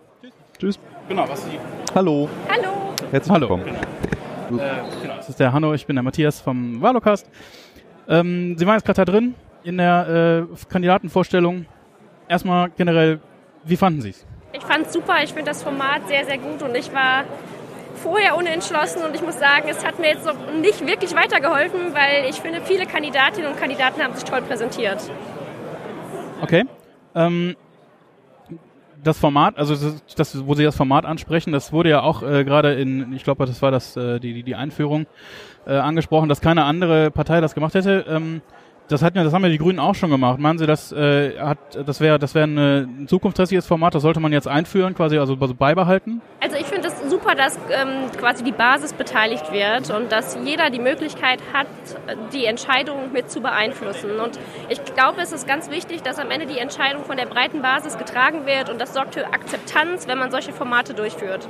Tschüss. 0.59 0.79
Genau, 1.09 1.29
was 1.29 1.45
Sie 1.45 1.59
Hallo. 1.95 2.29
Hallo. 2.49 2.95
Herzlich 3.11 3.33
Hallo. 3.33 3.49
willkommen. 3.49 3.65
Äh, 3.67 5.03
genau, 5.03 5.17
das 5.17 5.29
ist 5.29 5.41
der 5.41 5.53
Hanno, 5.53 5.75
ich 5.75 5.87
bin 5.87 5.97
der 5.97 6.03
Matthias 6.03 6.41
vom 6.41 6.81
Valocast. 6.81 7.29
Ähm, 8.09 8.57
Sie 8.59 8.67
waren 8.67 8.75
jetzt 8.75 8.85
gerade 8.85 9.05
da 9.05 9.13
drin 9.13 9.35
in 9.63 9.79
der 9.79 10.47
äh, 10.49 10.67
Kandidatenvorstellung. 10.69 11.67
Erstmal 12.29 12.71
generell, 12.77 13.21
wie 13.65 13.77
fanden 13.77 14.03
Sie 14.03 14.11
es? 14.11 14.27
Ich 14.59 14.65
fand's 14.65 14.93
super. 14.93 15.15
Ich 15.23 15.33
finde 15.33 15.51
das 15.51 15.63
Format 15.63 16.09
sehr, 16.09 16.25
sehr 16.25 16.39
gut 16.39 16.63
und 16.63 16.75
ich 16.75 16.93
war 16.93 17.25
vorher 18.03 18.37
unentschlossen 18.37 19.03
und 19.03 19.15
ich 19.15 19.23
muss 19.23 19.39
sagen, 19.39 19.69
es 19.69 19.85
hat 19.85 19.99
mir 19.99 20.09
jetzt 20.09 20.25
so 20.25 20.31
nicht 20.61 20.87
wirklich 20.87 21.15
weitergeholfen, 21.15 21.95
weil 21.95 22.29
ich 22.29 22.37
finde, 22.37 22.61
viele 22.63 22.87
Kandidatinnen 22.87 23.51
und 23.51 23.59
Kandidaten 23.59 24.03
haben 24.03 24.15
sich 24.15 24.25
toll 24.25 24.43
präsentiert. 24.43 24.99
Okay. 26.41 26.65
Ähm, 27.15 27.57
das 29.03 29.19
Format, 29.19 29.59
also 29.59 29.75
das, 30.17 30.47
wo 30.47 30.55
Sie 30.55 30.65
das 30.65 30.77
Format 30.77 31.05
ansprechen, 31.05 31.53
das 31.53 31.73
wurde 31.73 31.91
ja 31.91 32.03
auch 32.03 32.23
äh, 32.23 32.45
gerade 32.45 32.75
in, 32.75 33.13
ich 33.13 33.25
glaube, 33.25 33.47
das 33.47 33.63
war 33.63 33.71
das 33.71 33.97
äh, 33.97 34.19
die, 34.19 34.35
die, 34.35 34.43
die 34.43 34.55
Einführung 34.55 35.07
äh, 35.67 35.75
angesprochen, 35.75 36.29
dass 36.29 36.41
keine 36.41 36.65
andere 36.65 37.11
Partei 37.11 37.41
das 37.41 37.55
gemacht 37.55 37.75
hätte. 37.75 38.05
Ähm, 38.09 38.43
das 38.89 39.03
ja, 39.03 39.11
das 39.11 39.33
haben 39.33 39.43
ja 39.43 39.51
die 39.51 39.59
Grünen 39.59 39.79
auch 39.79 39.95
schon 39.95 40.11
gemacht. 40.11 40.39
Meinen 40.39 40.59
Sie, 40.59 40.67
das 40.67 40.93
äh, 40.93 41.39
hat, 41.39 41.59
das 41.87 42.01
wäre, 42.01 42.19
das 42.19 42.35
wäre 42.35 42.47
ein 42.47 43.07
zukunftsträchtiges 43.07 43.67
Format, 43.67 43.95
das 43.95 44.03
sollte 44.03 44.21
man 44.21 44.33
jetzt 44.33 44.49
einführen, 44.49 44.95
quasi 44.95 45.19
also 45.19 45.37
beibehalten? 45.37 46.21
Also 46.41 46.57
ich 46.57 46.67
finde 46.67 46.89
es 46.89 47.11
super, 47.11 47.35
dass 47.35 47.57
ähm, 47.57 48.11
quasi 48.19 48.43
die 48.43 48.53
Basis 48.53 48.95
beteiligt 48.95 49.53
wird 49.53 49.91
und 49.91 50.11
dass 50.11 50.39
jeder 50.45 50.71
die 50.71 50.79
Möglichkeit 50.79 51.41
hat, 51.53 51.67
die 52.33 52.47
Entscheidung 52.47 53.13
mit 53.13 53.31
zu 53.31 53.41
beeinflussen. 53.41 54.19
Und 54.19 54.39
ich 54.69 54.83
glaube, 54.85 55.21
es 55.21 55.33
ist 55.33 55.47
ganz 55.47 55.71
wichtig, 55.71 56.03
dass 56.03 56.19
am 56.19 56.31
Ende 56.31 56.47
die 56.47 56.59
Entscheidung 56.59 57.05
von 57.05 57.17
der 57.17 57.27
breiten 57.27 57.63
Basis 57.63 57.99
getragen 57.99 58.47
wird 58.47 58.71
und 58.71 58.81
das 58.81 58.95
sorgt 58.95 59.15
für 59.15 59.27
Akzeptanz, 59.27 60.09
wenn 60.09 60.19
man 60.19 60.31
solche 60.31 60.53
Formate 60.53 60.95
durchführt. 60.95 61.49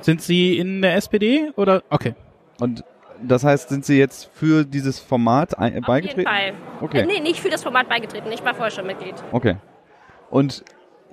Sind 0.00 0.22
Sie 0.22 0.56
in 0.58 0.82
der 0.82 0.94
SPD 0.94 1.50
oder? 1.56 1.82
Okay. 1.90 2.14
Und 2.60 2.84
das 3.22 3.44
heißt, 3.44 3.68
sind 3.68 3.84
Sie 3.84 3.98
jetzt 3.98 4.30
für 4.32 4.64
dieses 4.64 4.98
Format 4.98 5.58
ein, 5.58 5.78
Auf 5.80 5.86
beigetreten? 5.86 6.20
jeden 6.20 6.30
Fall. 6.30 6.52
Okay. 6.80 7.00
Äh, 7.00 7.06
nee, 7.06 7.20
nicht 7.20 7.40
für 7.40 7.50
das 7.50 7.62
Format 7.62 7.88
beigetreten. 7.88 8.30
Ich 8.32 8.44
war 8.44 8.54
vorher 8.54 8.70
schon 8.70 8.86
Mitglied. 8.86 9.14
Okay. 9.32 9.56
Und 10.30 10.64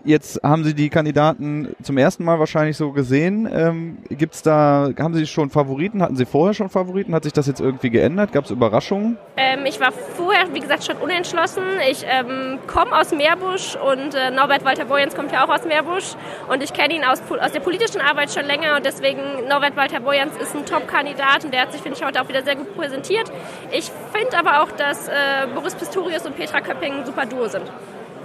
jetzt 0.04 0.42
haben 0.44 0.64
Sie 0.64 0.74
die 0.74 0.90
Kandidaten 0.90 1.76
zum 1.82 1.98
ersten 1.98 2.24
Mal 2.24 2.40
wahrscheinlich 2.40 2.78
so 2.78 2.92
gesehen. 2.92 3.50
Ähm, 3.52 3.98
gibt's 4.10 4.42
da, 4.42 4.90
haben 4.98 5.14
Sie 5.14 5.26
schon 5.28 5.50
Favoriten? 5.50 6.02
Hatten 6.02 6.16
Sie 6.16 6.26
vorher 6.26 6.54
schon 6.54 6.70
Favoriten? 6.70 7.14
Hat 7.16 7.24
sich 7.24 7.34
das 7.34 7.48
jetzt 7.48 7.62
irgendwie 7.62 7.90
geändert? 7.90 8.32
Gab 8.32 8.46
es 8.46 8.52
Überraschungen? 8.52 9.18
Ähm, 9.38 9.66
ich 9.66 9.80
war 9.80 9.92
vorher, 9.92 10.54
wie 10.54 10.60
gesagt, 10.60 10.84
schon 10.84 10.98
unentschlossen. 10.98 11.64
Ich 11.90 12.06
ähm, 12.08 12.60
komme 12.68 12.98
aus 12.98 13.12
Meerbusch 13.12 13.76
und 13.76 14.14
äh, 14.16 14.32
Norbert 14.32 14.66
Walter 14.66 14.86
Borjans 14.86 15.16
kommt 15.16 15.32
ja 15.32 15.46
auch 15.46 15.50
aus 15.50 15.66
Meerbusch. 15.66 16.16
Und 16.50 16.62
ich 16.62 16.74
kenne 16.74 16.96
ihn 16.96 17.04
aus, 17.04 17.22
aus 17.40 17.52
der 17.52 17.60
politischen 17.60 18.02
Arbeit 18.02 18.32
schon 18.32 18.46
länger 18.46 18.76
und 18.76 18.86
deswegen 18.86 19.22
Norbert 19.48 19.76
Walter 19.76 20.00
Borjans 20.00 20.36
ist 20.38 20.56
ein 20.56 20.66
Top-Kandidat 20.66 21.46
und 21.46 21.54
der 21.54 21.62
hat 21.62 21.72
sich, 21.72 21.82
finde 21.82 21.98
ich, 21.98 22.06
heute 22.06 22.22
auch 22.22 22.30
wieder 22.30 22.44
sehr 22.44 22.56
gut 22.56 22.76
präsentiert. 22.76 23.32
Ich 23.72 23.92
finde 24.14 24.38
aber 24.38 24.64
auch, 24.64 24.72
dass 24.72 25.08
äh, 25.08 25.12
Boris 25.54 25.76
Pistorius 25.76 26.26
und 26.26 26.36
Petra 26.36 26.62
Köpping 26.62 26.94
ein 26.94 27.06
super 27.06 27.26
Duo 27.26 27.48
sind. 27.48 27.66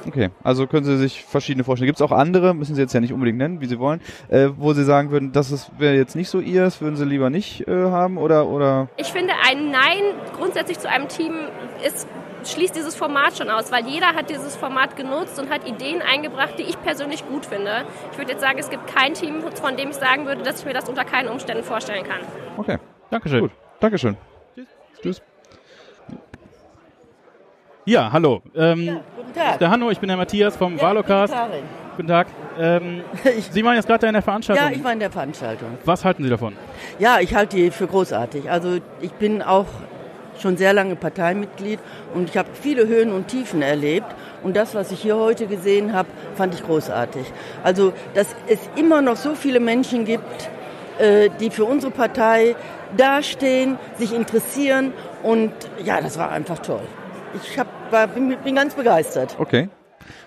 Okay, 0.09 0.31
also 0.43 0.67
können 0.67 0.85
Sie 0.85 0.97
sich 0.97 1.23
verschiedene 1.23 1.65
vorstellen. 1.65 1.87
Gibt 1.87 2.01
es 2.01 2.03
auch 2.03 2.13
andere, 2.13 2.55
müssen 2.55 2.75
Sie 2.75 2.81
jetzt 2.81 2.95
ja 2.95 3.01
nicht 3.01 3.13
unbedingt 3.13 3.37
nennen, 3.37 3.61
wie 3.61 3.67
Sie 3.67 3.79
wollen, 3.79 4.01
äh, 4.29 4.49
wo 4.57 4.73
Sie 4.73 4.83
sagen 4.83 5.11
würden, 5.11 5.33
das 5.33 5.71
wäre 5.79 5.97
jetzt 5.97 6.17
nicht 6.17 6.31
so 6.31 6.41
Ihres, 6.41 6.81
würden 6.81 6.97
Sie 6.97 7.05
lieber 7.05 7.29
nicht 7.29 7.69
äh, 7.69 7.91
haben 7.91 8.17
oder, 8.17 8.49
oder 8.49 8.89
Ich 8.97 9.09
finde, 9.09 9.35
ein 9.47 9.71
Nein 9.71 10.03
grundsätzlich 10.35 10.79
zu 10.79 10.89
einem 10.89 11.09
Team 11.09 11.35
ist, 11.87 12.09
schließt 12.45 12.75
dieses 12.75 12.97
Format 12.97 13.37
schon 13.37 13.51
aus, 13.51 13.71
weil 13.71 13.87
jeder 13.87 14.15
hat 14.15 14.31
dieses 14.31 14.57
Format 14.57 14.97
genutzt 14.97 15.39
und 15.39 15.51
hat 15.51 15.69
Ideen 15.69 16.01
eingebracht, 16.01 16.55
die 16.59 16.63
ich 16.63 16.81
persönlich 16.81 17.29
gut 17.29 17.45
finde. 17.45 17.85
Ich 18.13 18.17
würde 18.17 18.33
jetzt 18.33 18.41
sagen, 18.41 18.59
es 18.59 18.71
gibt 18.71 18.87
kein 18.87 19.13
Team, 19.13 19.43
von 19.61 19.77
dem 19.77 19.91
ich 19.91 19.97
sagen 19.97 20.25
würde, 20.25 20.43
dass 20.43 20.61
ich 20.61 20.65
mir 20.65 20.73
das 20.73 20.89
unter 20.89 21.05
keinen 21.05 21.29
Umständen 21.29 21.65
vorstellen 21.65 22.05
kann. 22.05 22.21
okay, 22.57 22.79
Dankeschön. 23.11 23.41
gut, 23.41 23.51
Dankeschön. 23.79 24.17
Tschüss. 25.03 25.23
Ja, 27.89 28.13
hallo. 28.13 28.43
Ähm, 28.55 29.01
Guten 29.17 29.33
Tag. 29.33 29.59
der 29.61 29.71
Hanno, 29.71 29.91
ich 29.91 29.99
bin 29.99 30.09
der 30.09 30.19
Matthias 30.19 30.55
vom 30.57 30.77
Ja, 30.77 30.83
Valocast. 30.83 31.33
ich. 31.33 31.97
Guten 31.97 32.09
Tag. 32.09 32.27
Ähm, 32.61 33.01
Ich, 33.39 33.47
Sie 33.51 33.65
waren 33.65 33.77
jetzt 33.77 33.87
gerade 33.89 34.07
in 34.07 34.13
der 34.13 34.21
Veranstaltung. 34.21 34.63
ja, 34.67 34.71
ich 34.77 34.85
war 34.85 34.93
in 34.93 35.01
der 35.01 35.11
Veranstaltung. 35.11 35.79
Was 35.87 36.05
halten 36.05 36.23
Sie 36.23 36.29
davon? 36.29 36.55
Ja, 36.99 37.19
ich 37.21 37.35
halte 37.35 37.57
die 37.57 37.71
für 37.71 37.87
großartig. 37.87 38.51
Also 38.51 38.77
ich 39.01 39.13
bin 39.13 39.41
auch 39.41 39.65
schon 40.39 40.59
sehr 40.59 40.75
lange 40.75 40.97
Parteimitglied 40.97 41.79
und 42.15 42.29
ich 42.29 42.37
habe 42.37 42.51
viele 42.53 42.87
Höhen 42.87 43.11
und 43.11 43.29
Tiefen 43.29 43.63
erlebt. 43.63 44.15
Und 44.43 44.55
das, 44.55 44.75
was 44.75 44.93
ich 44.93 45.01
hier 45.01 45.17
heute 45.17 45.47
gesehen 45.47 45.95
habe, 45.95 46.09
fand 46.35 46.53
ich 46.53 46.63
großartig. 46.67 47.25
Also, 47.65 47.95
dass 48.13 48.27
es 48.49 48.59
immer 48.77 49.01
noch 49.01 49.17
so 49.17 49.35
viele 49.35 49.61
Menschen 49.61 50.05
gibt, 50.05 50.51
äh, 50.99 51.31
die 51.41 51.49
für 51.49 51.65
unsere 51.65 51.91
Partei 51.91 52.55
dastehen, 52.99 53.79
sich 53.97 54.15
interessieren. 54.15 54.93
Und 55.23 55.53
ja, 55.83 56.03
das 56.03 56.19
war 56.19 56.31
einfach 56.31 56.59
toll. 56.59 56.83
Ich 57.43 57.59
hab, 57.59 57.67
war, 57.93 58.07
bin, 58.07 58.37
bin 58.43 58.55
ganz 58.55 58.75
begeistert. 58.75 59.37
Okay. 59.39 59.69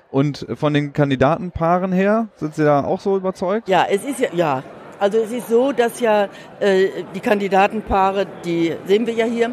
Und 0.10 0.46
von 0.56 0.74
den 0.74 0.92
Kandidatenpaaren 0.92 1.94
her, 1.94 2.28
sind 2.36 2.56
Sie 2.56 2.66
da 2.66 2.84
auch 2.84 3.00
so 3.00 3.16
überzeugt? 3.16 3.70
Ja, 3.70 3.86
es 3.90 4.04
ist 4.04 4.20
ja, 4.20 4.30
ja. 4.34 4.64
Also 5.00 5.18
es 5.18 5.32
ist 5.32 5.48
so, 5.48 5.72
dass 5.72 6.00
ja 6.00 6.28
äh, 6.60 6.90
die 7.16 7.22
Kandidatenpaare, 7.22 8.28
die 8.46 8.76
sehen 8.86 9.08
wir 9.08 9.14
ja 9.14 9.26
hier, 9.26 9.52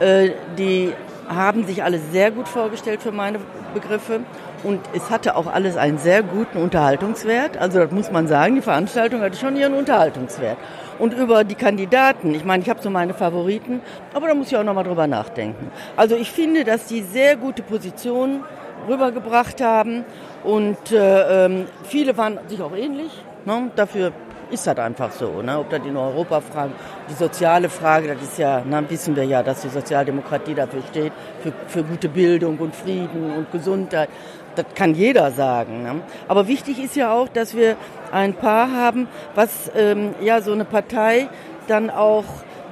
äh, 0.00 0.30
die 0.58 0.92
haben 1.28 1.66
sich 1.66 1.84
alle 1.84 1.98
sehr 2.10 2.30
gut 2.30 2.48
vorgestellt 2.48 3.02
für 3.02 3.12
meine 3.12 3.38
Begriffe. 3.74 4.20
Und 4.64 4.80
es 4.94 5.10
hatte 5.10 5.36
auch 5.36 5.46
alles 5.46 5.76
einen 5.76 5.98
sehr 5.98 6.22
guten 6.22 6.58
Unterhaltungswert. 6.58 7.58
Also 7.58 7.78
das 7.78 7.92
muss 7.92 8.10
man 8.10 8.26
sagen, 8.26 8.56
die 8.56 8.62
Veranstaltung 8.62 9.20
hatte 9.20 9.36
schon 9.36 9.56
ihren 9.56 9.74
Unterhaltungswert. 9.74 10.56
Und 10.98 11.14
über 11.14 11.44
die 11.44 11.54
Kandidaten, 11.54 12.34
ich 12.34 12.44
meine, 12.44 12.62
ich 12.62 12.70
habe 12.70 12.82
so 12.82 12.90
meine 12.90 13.14
Favoriten, 13.14 13.80
aber 14.14 14.28
da 14.28 14.34
muss 14.34 14.48
ich 14.48 14.56
auch 14.56 14.64
nochmal 14.64 14.84
drüber 14.84 15.06
nachdenken. 15.06 15.70
Also 15.96 16.16
ich 16.16 16.30
finde, 16.30 16.64
dass 16.64 16.86
die 16.86 17.02
sehr 17.02 17.36
gute 17.36 17.62
Positionen 17.62 18.44
rübergebracht 18.88 19.60
haben 19.60 20.04
und 20.44 20.92
äh, 20.92 21.46
ähm, 21.46 21.66
viele 21.84 22.16
waren 22.16 22.38
sich 22.48 22.60
auch 22.60 22.74
ähnlich. 22.74 23.12
Ne? 23.44 23.70
Dafür 23.76 24.12
ist 24.50 24.66
das 24.66 24.78
einfach 24.78 25.10
so. 25.12 25.42
Ne? 25.42 25.58
Ob 25.58 25.70
das 25.70 25.80
in 25.84 25.96
Europafragen, 25.96 26.72
die 27.08 27.14
soziale 27.14 27.68
Frage, 27.68 28.14
das 28.14 28.22
ist 28.22 28.38
ja, 28.38 28.62
na, 28.68 28.88
wissen 28.88 29.16
wir 29.16 29.24
ja, 29.24 29.42
dass 29.42 29.62
die 29.62 29.68
Sozialdemokratie 29.68 30.54
dafür 30.54 30.82
steht, 30.90 31.12
für, 31.42 31.52
für 31.66 31.84
gute 31.84 32.08
Bildung 32.08 32.58
und 32.58 32.74
Frieden 32.74 33.32
und 33.36 33.50
Gesundheit. 33.52 34.08
Das 34.54 34.66
kann 34.74 34.94
jeder 34.94 35.30
sagen. 35.30 35.82
Ne? 35.82 36.00
Aber 36.26 36.48
wichtig 36.48 36.82
ist 36.82 36.96
ja 36.96 37.12
auch, 37.12 37.28
dass 37.28 37.54
wir 37.54 37.76
ein 38.10 38.34
Paar 38.34 38.72
haben, 38.72 39.06
was 39.34 39.70
ähm, 39.76 40.14
ja 40.20 40.40
so 40.40 40.52
eine 40.52 40.64
Partei 40.64 41.28
dann 41.68 41.90
auch 41.90 42.24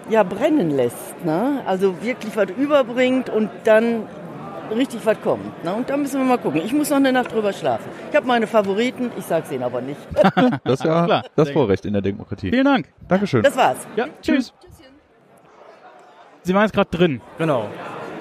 ja 0.09 0.23
brennen 0.23 0.71
lässt. 0.71 1.25
Ne? 1.25 1.63
Also 1.67 2.03
wirklich 2.03 2.37
was 2.37 2.49
überbringt 2.57 3.29
und 3.31 3.51
dann 3.65 4.09
richtig 4.75 5.05
was 5.05 5.21
kommt. 5.21 5.65
Ne? 5.65 5.75
Und 5.75 5.89
da 5.89 5.97
müssen 5.97 6.21
wir 6.21 6.25
mal 6.27 6.39
gucken. 6.39 6.61
Ich 6.65 6.73
muss 6.73 6.91
noch 6.91 6.97
eine 6.97 7.13
Nacht 7.13 7.33
drüber 7.33 7.53
schlafen. 7.53 7.89
Ich 8.11 8.17
habe 8.17 8.27
meine 8.27 8.47
Favoriten, 8.47 9.11
ich 9.19 9.25
sag's 9.25 9.51
Ihnen 9.51 9.63
aber 9.63 9.81
nicht. 9.81 10.01
Das 10.65 10.81
ist 10.81 10.85
ja 10.85 11.05
Klar. 11.07 11.25
das 11.35 11.51
Vorrecht 11.51 11.87
in 11.87 11.93
der 11.93 12.03
Demokratie. 12.03 12.51
Vielen 12.51 12.65
Dank. 12.65 12.89
Dankeschön. 13.09 13.43
Das 13.43 13.57
war's. 13.57 13.79
Ja, 13.97 14.07
tschüss. 14.23 14.53
Sie 16.43 16.55
waren 16.55 16.63
jetzt 16.63 16.75
gerade 16.75 16.91
drin. 16.91 17.21
Genau. 17.39 17.67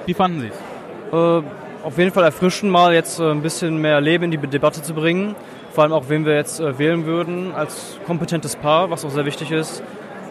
Wie 0.05 0.13
fanden 0.13 0.39
Sie 0.41 0.47
es? 0.47 1.13
Äh, 1.13 1.43
auf 1.83 1.97
jeden 1.97 2.11
Fall 2.11 2.23
erfrischen, 2.23 2.69
mal 2.69 2.93
jetzt 2.93 3.19
äh, 3.19 3.29
ein 3.29 3.41
bisschen 3.41 3.79
mehr 3.79 4.01
Leben 4.01 4.25
in 4.25 4.31
die 4.31 4.37
Debatte 4.37 4.81
zu 4.81 4.93
bringen. 4.93 5.35
Vor 5.71 5.83
allem 5.83 5.93
auch, 5.93 6.05
wen 6.09 6.25
wir 6.25 6.33
jetzt 6.35 6.59
äh, 6.59 6.79
wählen 6.79 7.05
würden 7.05 7.53
als 7.53 7.99
kompetentes 8.07 8.55
Paar, 8.55 8.89
was 8.89 9.05
auch 9.05 9.11
sehr 9.11 9.25
wichtig 9.25 9.51
ist. 9.51 9.83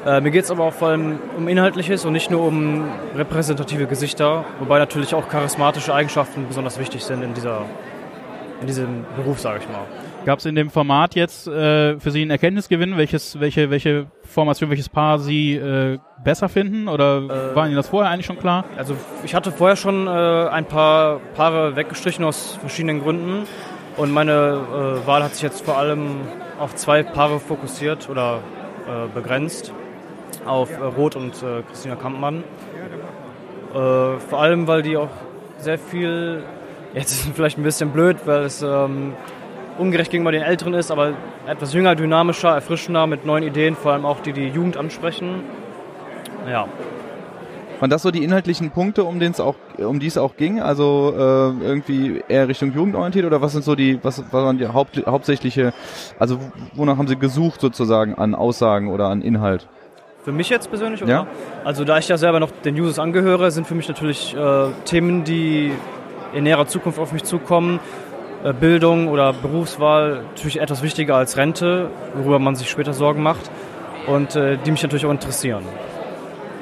Äh, 0.04 0.20
mir 0.20 0.30
geht 0.30 0.44
es 0.44 0.50
aber 0.50 0.64
auch 0.64 0.72
vor 0.74 0.88
allem 0.88 1.18
um 1.36 1.48
Inhaltliches 1.48 2.04
und 2.04 2.12
nicht 2.12 2.30
nur 2.30 2.46
um 2.46 2.84
repräsentative 3.16 3.86
Gesichter, 3.86 4.44
wobei 4.58 4.78
natürlich 4.78 5.14
auch 5.14 5.28
charismatische 5.28 5.94
Eigenschaften 5.94 6.46
besonders 6.46 6.78
wichtig 6.78 7.02
sind 7.02 7.22
in, 7.22 7.32
dieser, 7.32 7.62
in 8.60 8.66
diesem 8.66 9.06
Beruf, 9.16 9.40
sage 9.40 9.60
ich 9.62 9.68
mal. 9.68 9.86
Gab 10.26 10.38
es 10.38 10.46
in 10.46 10.54
dem 10.54 10.70
Format 10.70 11.14
jetzt 11.14 11.46
äh, 11.46 11.98
für 11.98 12.10
Sie 12.10 12.22
einen 12.22 12.30
Erkenntnisgewinn, 12.30 12.96
welches, 12.96 13.40
welche, 13.40 13.70
welche 13.70 14.06
Formation, 14.22 14.70
welches 14.70 14.88
Paar 14.88 15.18
Sie 15.18 15.54
äh, 15.54 15.98
besser 16.22 16.48
finden? 16.48 16.88
Oder 16.88 17.54
war 17.54 17.66
Ihnen 17.66 17.76
das 17.76 17.88
vorher 17.88 18.10
eigentlich 18.10 18.26
schon 18.26 18.38
klar? 18.38 18.64
Also 18.76 18.96
ich 19.22 19.34
hatte 19.34 19.52
vorher 19.52 19.76
schon 19.76 20.06
äh, 20.06 20.10
ein 20.10 20.64
paar 20.66 21.20
Paare 21.34 21.76
weggestrichen 21.76 22.24
aus 22.24 22.58
verschiedenen 22.60 23.02
Gründen. 23.02 23.46
Und 23.96 24.12
meine 24.12 24.32
äh, 25.02 25.06
Wahl 25.06 25.22
hat 25.22 25.34
sich 25.34 25.42
jetzt 25.42 25.64
vor 25.64 25.78
allem 25.78 26.20
auf 26.58 26.74
zwei 26.74 27.02
Paare 27.02 27.38
fokussiert 27.38 28.08
oder 28.08 28.40
äh, 28.86 29.08
begrenzt. 29.14 29.72
Auf 30.46 30.70
äh, 30.70 30.82
Roth 30.82 31.16
und 31.16 31.34
äh, 31.42 31.62
Christina 31.62 31.96
Kampmann. 31.96 32.44
Äh, 33.72 34.18
vor 34.18 34.40
allem, 34.40 34.66
weil 34.66 34.82
die 34.82 34.96
auch 34.96 35.08
sehr 35.58 35.78
viel, 35.78 36.42
jetzt 36.94 37.12
ist 37.12 37.34
vielleicht 37.34 37.58
ein 37.58 37.64
bisschen 37.64 37.90
blöd, 37.90 38.18
weil 38.26 38.42
es 38.44 38.62
ähm, 38.62 39.14
ungerecht 39.78 40.10
gegenüber 40.10 40.32
den 40.32 40.42
Älteren 40.42 40.74
ist, 40.74 40.90
aber 40.90 41.14
etwas 41.46 41.72
jünger, 41.72 41.94
dynamischer, 41.94 42.50
erfrischender, 42.50 43.06
mit 43.06 43.24
neuen 43.24 43.42
Ideen, 43.42 43.74
vor 43.74 43.92
allem 43.92 44.04
auch 44.04 44.20
die 44.20 44.32
die 44.32 44.48
Jugend 44.48 44.76
ansprechen. 44.76 45.42
Ja, 46.48 46.68
Waren 47.80 47.90
das 47.90 48.02
so 48.02 48.10
die 48.10 48.22
inhaltlichen 48.22 48.70
Punkte, 48.70 49.04
um, 49.04 49.20
auch, 49.38 49.56
um 49.78 49.98
die 49.98 50.06
es 50.06 50.16
auch 50.16 50.36
ging? 50.36 50.60
Also 50.60 51.12
äh, 51.16 51.64
irgendwie 51.64 52.22
eher 52.28 52.48
Richtung 52.48 52.72
Jugendorientiert 52.72 53.26
oder 53.26 53.42
was 53.42 53.52
sind 53.52 53.64
so 53.64 53.74
die, 53.74 53.98
was, 54.02 54.20
was 54.20 54.32
waren 54.32 54.58
die 54.58 54.68
Haupt, 54.68 55.04
hauptsächliche, 55.06 55.72
also 56.18 56.38
wonach 56.74 56.96
haben 56.96 57.08
Sie 57.08 57.16
gesucht 57.16 57.60
sozusagen 57.60 58.14
an 58.14 58.34
Aussagen 58.34 58.88
oder 58.88 59.08
an 59.08 59.22
Inhalt? 59.22 59.68
Für 60.24 60.32
mich 60.32 60.48
jetzt 60.48 60.70
persönlich, 60.70 61.02
oder? 61.02 61.12
Ja. 61.12 61.26
Also 61.64 61.84
da 61.84 61.98
ich 61.98 62.08
ja 62.08 62.16
selber 62.16 62.40
noch 62.40 62.50
den 62.64 62.80
Users 62.80 62.98
angehöre, 62.98 63.50
sind 63.50 63.66
für 63.66 63.74
mich 63.74 63.88
natürlich 63.88 64.34
äh, 64.34 64.68
Themen, 64.86 65.22
die 65.24 65.72
in 66.32 66.44
näherer 66.44 66.66
Zukunft 66.66 66.98
auf 66.98 67.12
mich 67.12 67.24
zukommen. 67.24 67.78
Äh, 68.42 68.54
Bildung 68.54 69.08
oder 69.08 69.34
Berufswahl 69.34 70.22
natürlich 70.34 70.60
etwas 70.60 70.82
wichtiger 70.82 71.16
als 71.16 71.36
Rente, 71.36 71.90
worüber 72.14 72.38
man 72.38 72.54
sich 72.56 72.70
später 72.70 72.94
Sorgen 72.94 73.22
macht 73.22 73.50
und 74.06 74.34
äh, 74.34 74.56
die 74.64 74.70
mich 74.70 74.82
natürlich 74.82 75.04
auch 75.06 75.10
interessieren. 75.10 75.62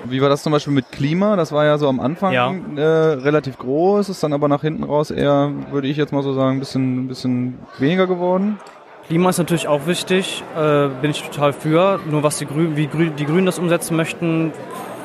Wie 0.04 0.20
war 0.20 0.28
das 0.28 0.42
zum 0.42 0.50
Beispiel 0.52 0.72
mit 0.72 0.90
Klima? 0.90 1.36
Das 1.36 1.52
war 1.52 1.64
ja 1.64 1.78
so 1.78 1.88
am 1.88 2.00
Anfang 2.00 2.32
Ja. 2.32 2.52
äh, 2.74 2.80
relativ 2.82 3.58
groß, 3.58 4.08
ist 4.08 4.22
dann 4.24 4.32
aber 4.32 4.48
nach 4.48 4.62
hinten 4.62 4.82
raus 4.82 5.12
eher, 5.12 5.52
würde 5.70 5.86
ich 5.86 5.96
jetzt 5.96 6.12
mal 6.12 6.24
so 6.24 6.32
sagen, 6.32 6.56
ein 6.56 6.58
bisschen, 6.58 7.04
ein 7.04 7.08
bisschen 7.08 7.58
weniger 7.78 8.08
geworden. 8.08 8.58
Klima 9.06 9.30
ist 9.30 9.38
natürlich 9.38 9.68
auch 9.68 9.86
wichtig, 9.86 10.42
äh, 10.56 10.88
bin 11.00 11.10
ich 11.10 11.22
total 11.22 11.52
für. 11.52 12.00
Nur 12.08 12.22
was 12.22 12.38
die 12.38 12.46
Grünen, 12.46 12.76
wie 12.76 12.86
Grü 12.86 13.10
die 13.10 13.26
Grünen 13.26 13.46
das 13.46 13.58
umsetzen 13.58 13.96
möchten, 13.96 14.52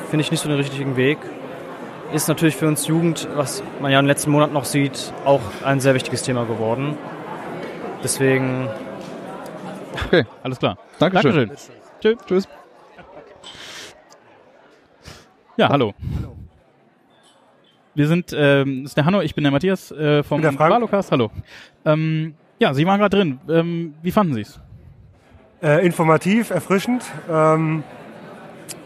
finde 0.08 0.22
ich 0.22 0.30
nicht 0.30 0.40
so 0.40 0.48
den 0.48 0.58
richtigen 0.58 0.96
Weg. 0.96 1.18
Ist 2.12 2.28
natürlich 2.28 2.56
für 2.56 2.66
uns 2.66 2.86
Jugend, 2.86 3.28
was 3.34 3.62
man 3.82 3.92
ja 3.92 3.98
in 3.98 4.04
den 4.04 4.08
letzten 4.08 4.30
Monaten 4.30 4.54
noch 4.54 4.64
sieht, 4.64 5.12
auch 5.24 5.42
ein 5.64 5.80
sehr 5.80 5.94
wichtiges 5.94 6.22
Thema 6.22 6.44
geworden. 6.44 6.96
Deswegen 8.02 8.68
Okay, 10.06 10.24
Alles 10.42 10.58
klar. 10.58 10.78
Dankeschön. 10.98 11.48
Dankeschön. 11.48 11.72
Tschüss. 12.00 12.18
Tschüss. 12.26 12.48
Ja, 15.56 15.68
hallo. 15.68 15.92
Wir 17.94 18.06
sind, 18.06 18.32
ähm, 18.36 18.84
das 18.84 18.92
ist 18.92 18.96
der 18.96 19.04
Hanno, 19.04 19.20
ich 19.22 19.34
bin 19.34 19.42
der 19.42 19.50
Matthias 19.50 19.90
äh, 19.90 20.22
vom. 20.22 20.42
Valocast. 20.42 21.10
Hallo. 21.10 21.30
Ähm, 21.84 22.34
ja, 22.58 22.74
Sie 22.74 22.86
waren 22.86 23.00
gerade 23.00 23.16
drin. 23.16 23.40
Ähm, 23.48 23.94
wie 24.02 24.10
fanden 24.10 24.34
Sie 24.34 24.42
es? 24.42 24.60
Äh, 25.62 25.84
informativ, 25.84 26.50
erfrischend 26.50 27.04
ähm, 27.30 27.82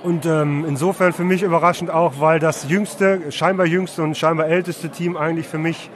und 0.03 0.25
ähm, 0.25 0.65
insofern 0.67 1.13
für 1.13 1.25
mich 1.25 1.43
überraschend 1.43 1.91
auch, 1.91 2.15
weil 2.19 2.39
das 2.39 2.69
jüngste, 2.69 3.31
scheinbar 3.31 3.67
jüngste 3.67 4.03
und 4.03 4.17
scheinbar 4.17 4.47
älteste 4.47 4.89
Team 4.89 5.17
eigentlich 5.17 5.47
für 5.47 5.59
mich 5.59 5.91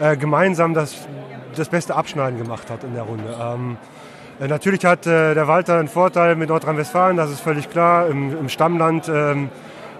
äh, 0.00 0.16
gemeinsam 0.16 0.74
das, 0.74 1.08
das 1.56 1.68
beste 1.68 1.96
Abschneiden 1.96 2.38
gemacht 2.38 2.70
hat 2.70 2.84
in 2.84 2.94
der 2.94 3.02
Runde. 3.02 3.36
Ähm, 3.40 3.76
äh, 4.40 4.48
natürlich 4.48 4.84
hat 4.84 5.06
äh, 5.06 5.34
der 5.34 5.48
Walter 5.48 5.78
einen 5.78 5.88
Vorteil 5.88 6.36
mit 6.36 6.48
Nordrhein-Westfalen, 6.48 7.16
das 7.16 7.30
ist 7.30 7.40
völlig 7.40 7.68
klar, 7.68 8.06
im, 8.06 8.36
im 8.38 8.48
Stammland. 8.48 9.08
Ähm, 9.08 9.50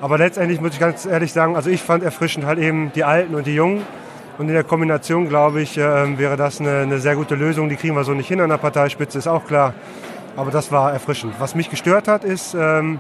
aber 0.01 0.19
letztendlich 0.19 0.61
muss 0.61 0.73
ich 0.73 0.81
ganz 0.81 1.05
ehrlich 1.05 1.33
sagen, 1.33 1.55
also 1.55 1.69
ich 1.69 1.83
fand 1.83 2.03
erfrischend 2.03 2.47
halt 2.47 2.59
eben 2.59 2.91
die 2.95 3.05
Alten 3.05 3.35
und 3.35 3.47
die 3.47 3.55
Jungen. 3.55 3.83
Und 4.39 4.49
in 4.49 4.55
der 4.55 4.65
Kombination, 4.65 5.29
glaube 5.29 5.61
ich, 5.61 5.77
äh, 5.77 6.19
wäre 6.19 6.37
das 6.37 6.61
eine, 6.61 6.79
eine 6.79 6.99
sehr 6.99 7.17
gute 7.17 7.35
Lösung. 7.35 7.69
Die 7.69 7.77
kriegen 7.77 7.95
wir 7.95 8.05
so 8.05 8.13
nicht 8.13 8.29
hin 8.29 8.41
an 8.41 8.49
der 8.49 8.57
Parteispitze, 8.57 9.19
ist 9.19 9.27
auch 9.27 9.47
klar. 9.47 9.75
Aber 10.37 10.51
das 10.51 10.73
war 10.73 10.93
erfrischend. 10.93 11.35
Was 11.39 11.55
mich 11.55 11.69
gestört 11.69 12.09
hat, 12.09 12.25
ist, 12.25 12.55
ähm, 12.59 12.99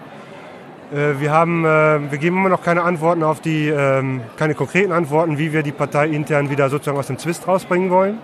äh, 0.92 1.20
wir, 1.20 1.32
haben, 1.32 1.64
äh, 1.64 2.10
wir 2.10 2.18
geben 2.18 2.36
immer 2.36 2.50
noch 2.50 2.62
keine 2.62 2.82
Antworten 2.82 3.22
auf 3.22 3.40
die, 3.40 3.68
ähm, 3.68 4.20
keine 4.36 4.54
konkreten 4.54 4.92
Antworten, 4.92 5.38
wie 5.38 5.54
wir 5.54 5.62
die 5.62 5.72
Partei 5.72 6.08
intern 6.08 6.50
wieder 6.50 6.68
sozusagen 6.68 6.98
aus 6.98 7.06
dem 7.06 7.18
Zwist 7.18 7.48
rausbringen 7.48 7.88
wollen. 7.88 8.18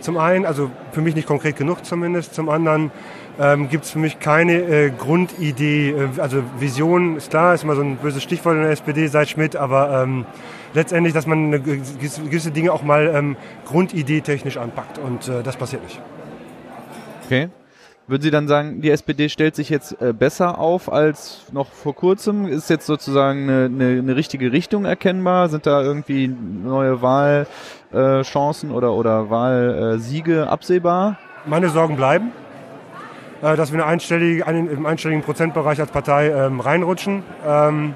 Zum 0.00 0.16
einen, 0.16 0.46
also 0.46 0.70
für 0.92 1.00
mich 1.00 1.16
nicht 1.16 1.26
konkret 1.26 1.56
genug 1.56 1.84
zumindest. 1.84 2.32
Zum 2.32 2.48
anderen 2.48 2.92
ähm, 3.40 3.68
gibt 3.68 3.86
es 3.86 3.90
für 3.90 3.98
mich 3.98 4.20
keine 4.20 4.54
äh, 4.54 4.90
Grundidee, 4.90 5.90
äh, 5.90 6.20
also 6.20 6.44
Vision 6.60 7.16
ist 7.16 7.30
klar, 7.30 7.54
ist 7.54 7.64
immer 7.64 7.74
so 7.74 7.82
ein 7.82 7.96
böses 7.96 8.22
Stichwort 8.22 8.54
in 8.54 8.62
der 8.62 8.70
SPD 8.70 9.08
seit 9.08 9.28
Schmidt, 9.28 9.56
aber 9.56 10.02
ähm, 10.02 10.26
letztendlich, 10.76 11.14
dass 11.14 11.26
man 11.26 11.50
gewisse 11.50 12.50
Dinge 12.52 12.72
auch 12.72 12.82
mal 12.82 13.10
ähm, 13.12 13.36
Grundidee 13.64 14.20
technisch 14.20 14.58
anpackt 14.58 14.98
und 14.98 15.26
äh, 15.26 15.42
das 15.42 15.56
passiert 15.56 15.82
nicht. 15.82 16.00
Okay. 17.24 17.48
Würden 18.08 18.22
Sie 18.22 18.30
dann 18.30 18.46
sagen, 18.46 18.82
die 18.82 18.90
SPD 18.90 19.28
stellt 19.28 19.56
sich 19.56 19.68
jetzt 19.68 20.00
äh, 20.00 20.12
besser 20.12 20.60
auf 20.60 20.92
als 20.92 21.44
noch 21.50 21.72
vor 21.72 21.92
kurzem? 21.92 22.46
Ist 22.46 22.70
jetzt 22.70 22.86
sozusagen 22.86 23.50
eine, 23.50 23.64
eine, 23.64 23.98
eine 23.98 24.14
richtige 24.14 24.52
Richtung 24.52 24.84
erkennbar? 24.84 25.48
Sind 25.48 25.66
da 25.66 25.82
irgendwie 25.82 26.28
neue 26.28 27.02
Wahlchancen 27.02 28.70
äh, 28.70 28.72
oder, 28.72 28.92
oder 28.92 29.28
Wahlsiege 29.28 30.48
absehbar? 30.48 31.18
Meine 31.46 31.68
Sorgen 31.68 31.96
bleiben, 31.96 32.30
äh, 33.42 33.56
dass 33.56 33.72
wir 33.72 33.82
eine 33.82 33.90
einstellige, 33.90 34.46
einen, 34.46 34.70
im 34.70 34.86
einstelligen 34.86 35.24
Prozentbereich 35.24 35.80
als 35.80 35.90
Partei 35.90 36.28
ähm, 36.28 36.60
reinrutschen. 36.60 37.24
Ähm, 37.44 37.94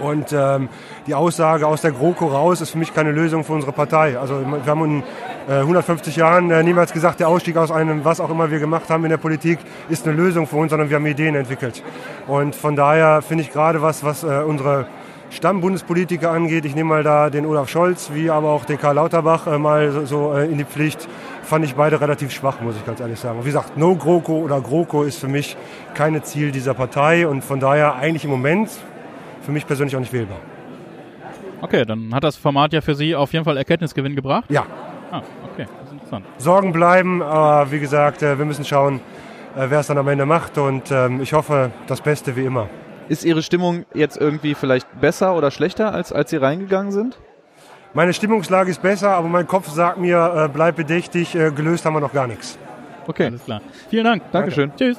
und 0.00 0.32
ähm, 0.32 0.68
die 1.06 1.14
Aussage 1.14 1.66
aus 1.66 1.82
der 1.82 1.92
GroKo 1.92 2.26
raus 2.26 2.60
ist 2.60 2.70
für 2.70 2.78
mich 2.78 2.94
keine 2.94 3.12
Lösung 3.12 3.44
für 3.44 3.52
unsere 3.52 3.72
Partei. 3.72 4.18
Also 4.18 4.40
wir 4.40 4.66
haben 4.66 4.84
in 4.84 5.02
äh, 5.48 5.60
150 5.60 6.16
Jahren 6.16 6.50
äh, 6.50 6.62
niemals 6.62 6.92
gesagt, 6.92 7.20
der 7.20 7.28
Ausstieg 7.28 7.56
aus 7.56 7.70
einem, 7.70 8.04
was 8.04 8.20
auch 8.20 8.30
immer 8.30 8.50
wir 8.50 8.58
gemacht 8.58 8.88
haben 8.90 9.04
in 9.04 9.10
der 9.10 9.18
Politik, 9.18 9.58
ist 9.88 10.06
eine 10.06 10.16
Lösung 10.16 10.46
für 10.46 10.56
uns, 10.56 10.70
sondern 10.70 10.90
wir 10.90 10.96
haben 10.96 11.06
Ideen 11.06 11.34
entwickelt. 11.34 11.82
Und 12.26 12.54
von 12.54 12.76
daher 12.76 13.22
finde 13.22 13.44
ich 13.44 13.52
gerade 13.52 13.82
was, 13.82 14.04
was 14.04 14.24
äh, 14.24 14.42
unsere 14.46 14.86
Stammbundespolitiker 15.30 16.30
angeht, 16.30 16.64
ich 16.64 16.74
nehme 16.74 16.90
mal 16.90 17.02
da 17.02 17.28
den 17.28 17.44
Olaf 17.44 17.68
Scholz, 17.68 18.10
wie 18.14 18.30
aber 18.30 18.50
auch 18.50 18.64
den 18.64 18.78
Karl 18.78 18.94
Lauterbach 18.94 19.46
äh, 19.46 19.58
mal 19.58 19.90
so, 19.90 20.06
so 20.06 20.32
äh, 20.32 20.46
in 20.46 20.58
die 20.58 20.64
Pflicht, 20.64 21.08
fand 21.42 21.64
ich 21.64 21.74
beide 21.74 22.00
relativ 22.00 22.30
schwach, 22.30 22.60
muss 22.60 22.76
ich 22.76 22.86
ganz 22.86 23.00
ehrlich 23.00 23.18
sagen. 23.18 23.40
Wie 23.40 23.46
gesagt, 23.46 23.76
No 23.76 23.96
GroKo 23.96 24.38
oder 24.38 24.60
GroKo 24.60 25.02
ist 25.02 25.18
für 25.18 25.28
mich 25.28 25.56
keine 25.94 26.22
Ziel 26.22 26.52
dieser 26.52 26.74
Partei 26.74 27.26
und 27.26 27.42
von 27.42 27.60
daher 27.60 27.96
eigentlich 27.96 28.24
im 28.24 28.30
Moment 28.30 28.70
für 29.44 29.52
mich 29.52 29.66
persönlich 29.66 29.94
auch 29.96 30.00
nicht 30.00 30.12
wählbar. 30.12 30.38
Okay, 31.60 31.84
dann 31.84 32.14
hat 32.14 32.24
das 32.24 32.36
Format 32.36 32.72
ja 32.72 32.80
für 32.80 32.94
Sie 32.94 33.14
auf 33.14 33.32
jeden 33.32 33.44
Fall 33.44 33.56
Erkenntnisgewinn 33.56 34.14
gebracht. 34.16 34.44
Ja, 34.50 34.66
Ah, 35.14 35.22
okay, 35.52 35.66
das 35.78 35.86
ist 35.86 35.92
interessant. 35.92 36.26
Sorgen 36.38 36.72
bleiben, 36.72 37.22
aber 37.22 37.70
wie 37.70 37.78
gesagt, 37.78 38.22
äh, 38.22 38.36
wir 38.36 38.44
müssen 38.44 38.64
schauen, 38.64 38.96
äh, 39.56 39.66
wer 39.68 39.78
es 39.78 39.86
dann 39.86 39.96
am 39.96 40.08
Ende 40.08 40.26
macht 40.26 40.58
und 40.58 40.90
ähm, 40.90 41.20
ich 41.20 41.32
hoffe, 41.32 41.70
das 41.86 42.00
Beste 42.00 42.34
wie 42.34 42.44
immer. 42.44 42.68
Ist 43.08 43.24
Ihre 43.24 43.42
Stimmung 43.42 43.84
jetzt 43.94 44.16
irgendwie 44.16 44.54
vielleicht 44.54 45.00
besser 45.00 45.36
oder 45.36 45.52
schlechter, 45.52 45.94
als, 45.94 46.12
als 46.12 46.30
Sie 46.30 46.36
reingegangen 46.36 46.90
sind? 46.90 47.16
Meine 47.92 48.12
Stimmungslage 48.12 48.72
ist 48.72 48.82
besser, 48.82 49.10
aber 49.10 49.28
mein 49.28 49.46
Kopf 49.46 49.68
sagt 49.68 49.98
mir, 49.98 50.46
äh, 50.46 50.48
bleib 50.52 50.74
bedächtig, 50.74 51.30
gelöst 51.32 51.84
haben 51.84 51.94
wir 51.94 52.00
noch 52.00 52.12
gar 52.12 52.26
nichts. 52.26 52.58
Okay, 53.06 53.26
Alles 53.26 53.44
klar. 53.44 53.60
Vielen 53.88 54.04
Dank. 54.04 54.22
Dankeschön. 54.32 54.72
Tschüss. 54.76 54.98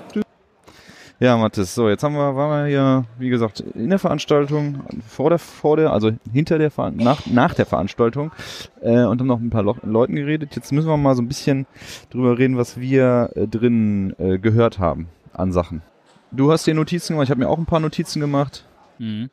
Ja, 1.18 1.38
Mathis, 1.38 1.74
so, 1.74 1.88
jetzt 1.88 2.04
haben 2.04 2.16
wir, 2.16 2.36
waren 2.36 2.66
wir 2.66 2.70
hier, 2.70 3.06
wie 3.18 3.30
gesagt, 3.30 3.62
in 3.62 3.90
der 3.90 4.00
Veranstaltung, 4.00 4.84
vor 5.08 5.30
der, 5.30 5.40
vor 5.40 5.78
der, 5.78 5.94
also 5.94 6.12
hinter 6.34 6.58
der, 6.58 6.72
Ver- 6.72 6.92
nach, 6.92 7.26
nach 7.26 7.54
der 7.54 7.66
Veranstaltung 7.66 8.32
äh, 8.82 9.04
und 9.04 9.22
haben 9.22 9.28
noch 9.28 9.40
mit 9.40 9.48
ein 9.48 9.50
paar 9.50 9.64
Lo 9.64 9.78
Leuten 9.84 10.16
geredet. 10.16 10.58
Jetzt 10.58 10.74
müssen 10.74 10.90
wir 10.90 10.98
mal 10.98 11.16
so 11.16 11.22
ein 11.22 11.30
bisschen 11.30 11.68
drüber 12.10 12.38
reden, 12.38 12.58
was 12.58 12.78
wir 12.78 13.30
äh, 13.36 13.48
drin 13.48 14.14
äh, 14.20 14.40
gehört 14.40 14.78
haben 14.78 15.08
an 15.32 15.54
Sachen. 15.54 15.84
Du 16.32 16.52
hast 16.52 16.68
dir 16.68 16.74
Notizen 16.74 17.14
gemacht, 17.14 17.28
ich 17.28 17.32
habe 17.32 17.40
mir 17.40 17.50
auch 17.50 17.58
ein 17.58 17.66
paar 17.66 17.80
Notizen 17.80 18.20
gemacht. 18.20 18.66
Mhm. 19.00 19.30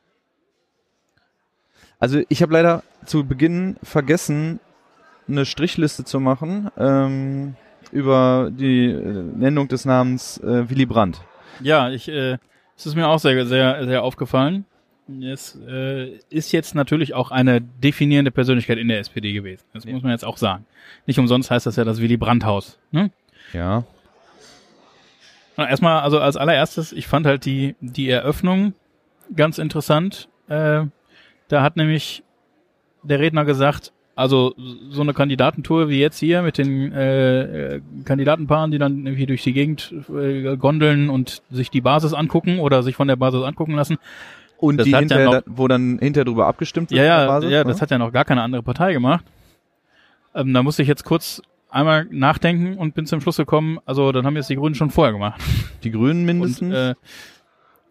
Also 1.99 2.21
ich 2.29 2.42
habe 2.42 2.53
leider 2.53 2.85
zu 3.07 3.25
Beginn 3.25 3.77
vergessen, 3.83 4.61
eine 5.27 5.45
Strichliste 5.47 6.05
zu 6.05 6.21
machen 6.21 6.71
ähm, 6.79 7.57
über 7.90 8.53
die 8.53 8.87
äh, 8.87 9.23
Nennung 9.37 9.66
des 9.66 9.85
Namens 9.85 10.38
äh, 10.38 10.71
Willy 10.71 10.87
Brandt. 10.87 11.23
Ja, 11.62 11.90
ich, 11.90 12.09
äh, 12.09 12.38
es 12.77 12.87
ist 12.87 12.94
mir 12.94 13.09
auch 13.09 13.18
sehr, 13.18 13.46
sehr, 13.46 13.85
sehr 13.87 14.03
aufgefallen. 14.03 14.64
Es 15.22 15.59
äh, 15.68 16.18
ist 16.31 16.53
jetzt 16.53 16.75
natürlich 16.75 17.14
auch 17.14 17.31
eine 17.31 17.61
definierende 17.61 18.31
Persönlichkeit 18.31 18.79
in 18.79 18.88
der 18.88 19.01
SPD 19.01 19.33
gewesen. 19.33 19.64
Das 19.72 19.85
muss 19.85 20.03
man 20.03 20.12
jetzt 20.12 20.25
auch 20.25 20.37
sagen. 20.37 20.64
Nicht 21.07 21.18
umsonst 21.18 21.51
heißt 21.51 21.66
das 21.66 21.77
ja 21.77 21.85
das 21.85 22.01
Willy 22.01 22.16
Brandt-Haus. 22.16 22.79
Ne? 22.92 23.11
Ja. 23.53 23.85
Erstmal, 25.57 26.01
also 26.01 26.18
als 26.20 26.37
allererstes, 26.37 26.92
ich 26.92 27.07
fand 27.07 27.27
halt 27.27 27.44
die, 27.44 27.75
die 27.81 28.09
Eröffnung 28.09 28.75
ganz 29.35 29.59
interessant. 29.59 30.29
Äh, 30.48 30.85
da 31.48 31.62
hat 31.62 31.77
nämlich 31.77 32.22
der 33.03 33.18
Redner 33.18 33.44
gesagt, 33.44 33.92
also 34.14 34.55
so 34.90 35.01
eine 35.03 35.14
Kandidatentour 35.14 35.88
wie 35.88 35.98
jetzt 36.01 36.18
hier 36.18 36.42
mit 36.42 36.59
den 36.59 36.92
äh, 36.92 37.77
äh, 37.77 37.81
Kandidatenpaaren, 38.05 38.70
die 38.70 38.79
dann 38.79 39.07
irgendwie 39.07 39.27
durch 39.27 39.42
die 39.42 39.53
Gegend 39.53 39.94
äh, 40.14 40.57
gondeln 40.57 41.09
und 41.11 41.42
sich 41.51 41.70
die 41.70 41.81
Basis 41.81 42.12
angucken 42.12 42.59
oder 42.59 42.83
sich 42.83 42.94
von 42.96 43.09
der 43.09 43.16
Basis 43.16 43.42
angucken 43.42 43.75
lassen. 43.75 43.96
Und 44.59 44.77
Das 44.77 44.85
die 44.87 44.94
hat 44.94 45.11
ja 45.11 45.16
hinterher, 45.16 45.40
noch- 45.40 45.42
wo 45.46 45.66
dann 45.66 45.98
hinterher 45.98 46.25
drüber 46.25 46.46
abgestimmt 46.46 46.90
wird? 46.90 46.98
Ja, 47.01 47.05
ja, 47.05 47.27
Basis, 47.27 47.51
ja, 47.51 47.61
oder? 47.62 47.70
das 47.70 47.81
hat 47.83 47.90
ja 47.90 47.98
noch 47.98 48.12
gar 48.12 48.25
keine 48.25 48.42
andere 48.42 48.62
Partei 48.62 48.92
gemacht. 48.92 49.25
Ähm, 50.35 50.53
da 50.55 50.62
musste 50.62 50.83
ich 50.83 50.88
jetzt 50.88 51.05
kurz 51.05 51.42
einmal 51.70 52.07
nachdenken 52.11 52.77
und 52.77 52.94
bin 52.94 53.07
zum 53.07 53.20
Schluss 53.20 53.38
gekommen, 53.38 53.79
also 53.87 54.12
dann 54.12 54.27
haben 54.27 54.37
jetzt 54.37 54.51
die 54.51 54.57
Grünen 54.57 54.75
schon 54.75 54.90
vorher 54.90 55.12
gemacht. 55.12 55.40
Die 55.85 55.90
Grünen 55.90 56.20
Und, 56.20 56.27
mindestens. 56.27 56.75
äh, 56.75 56.94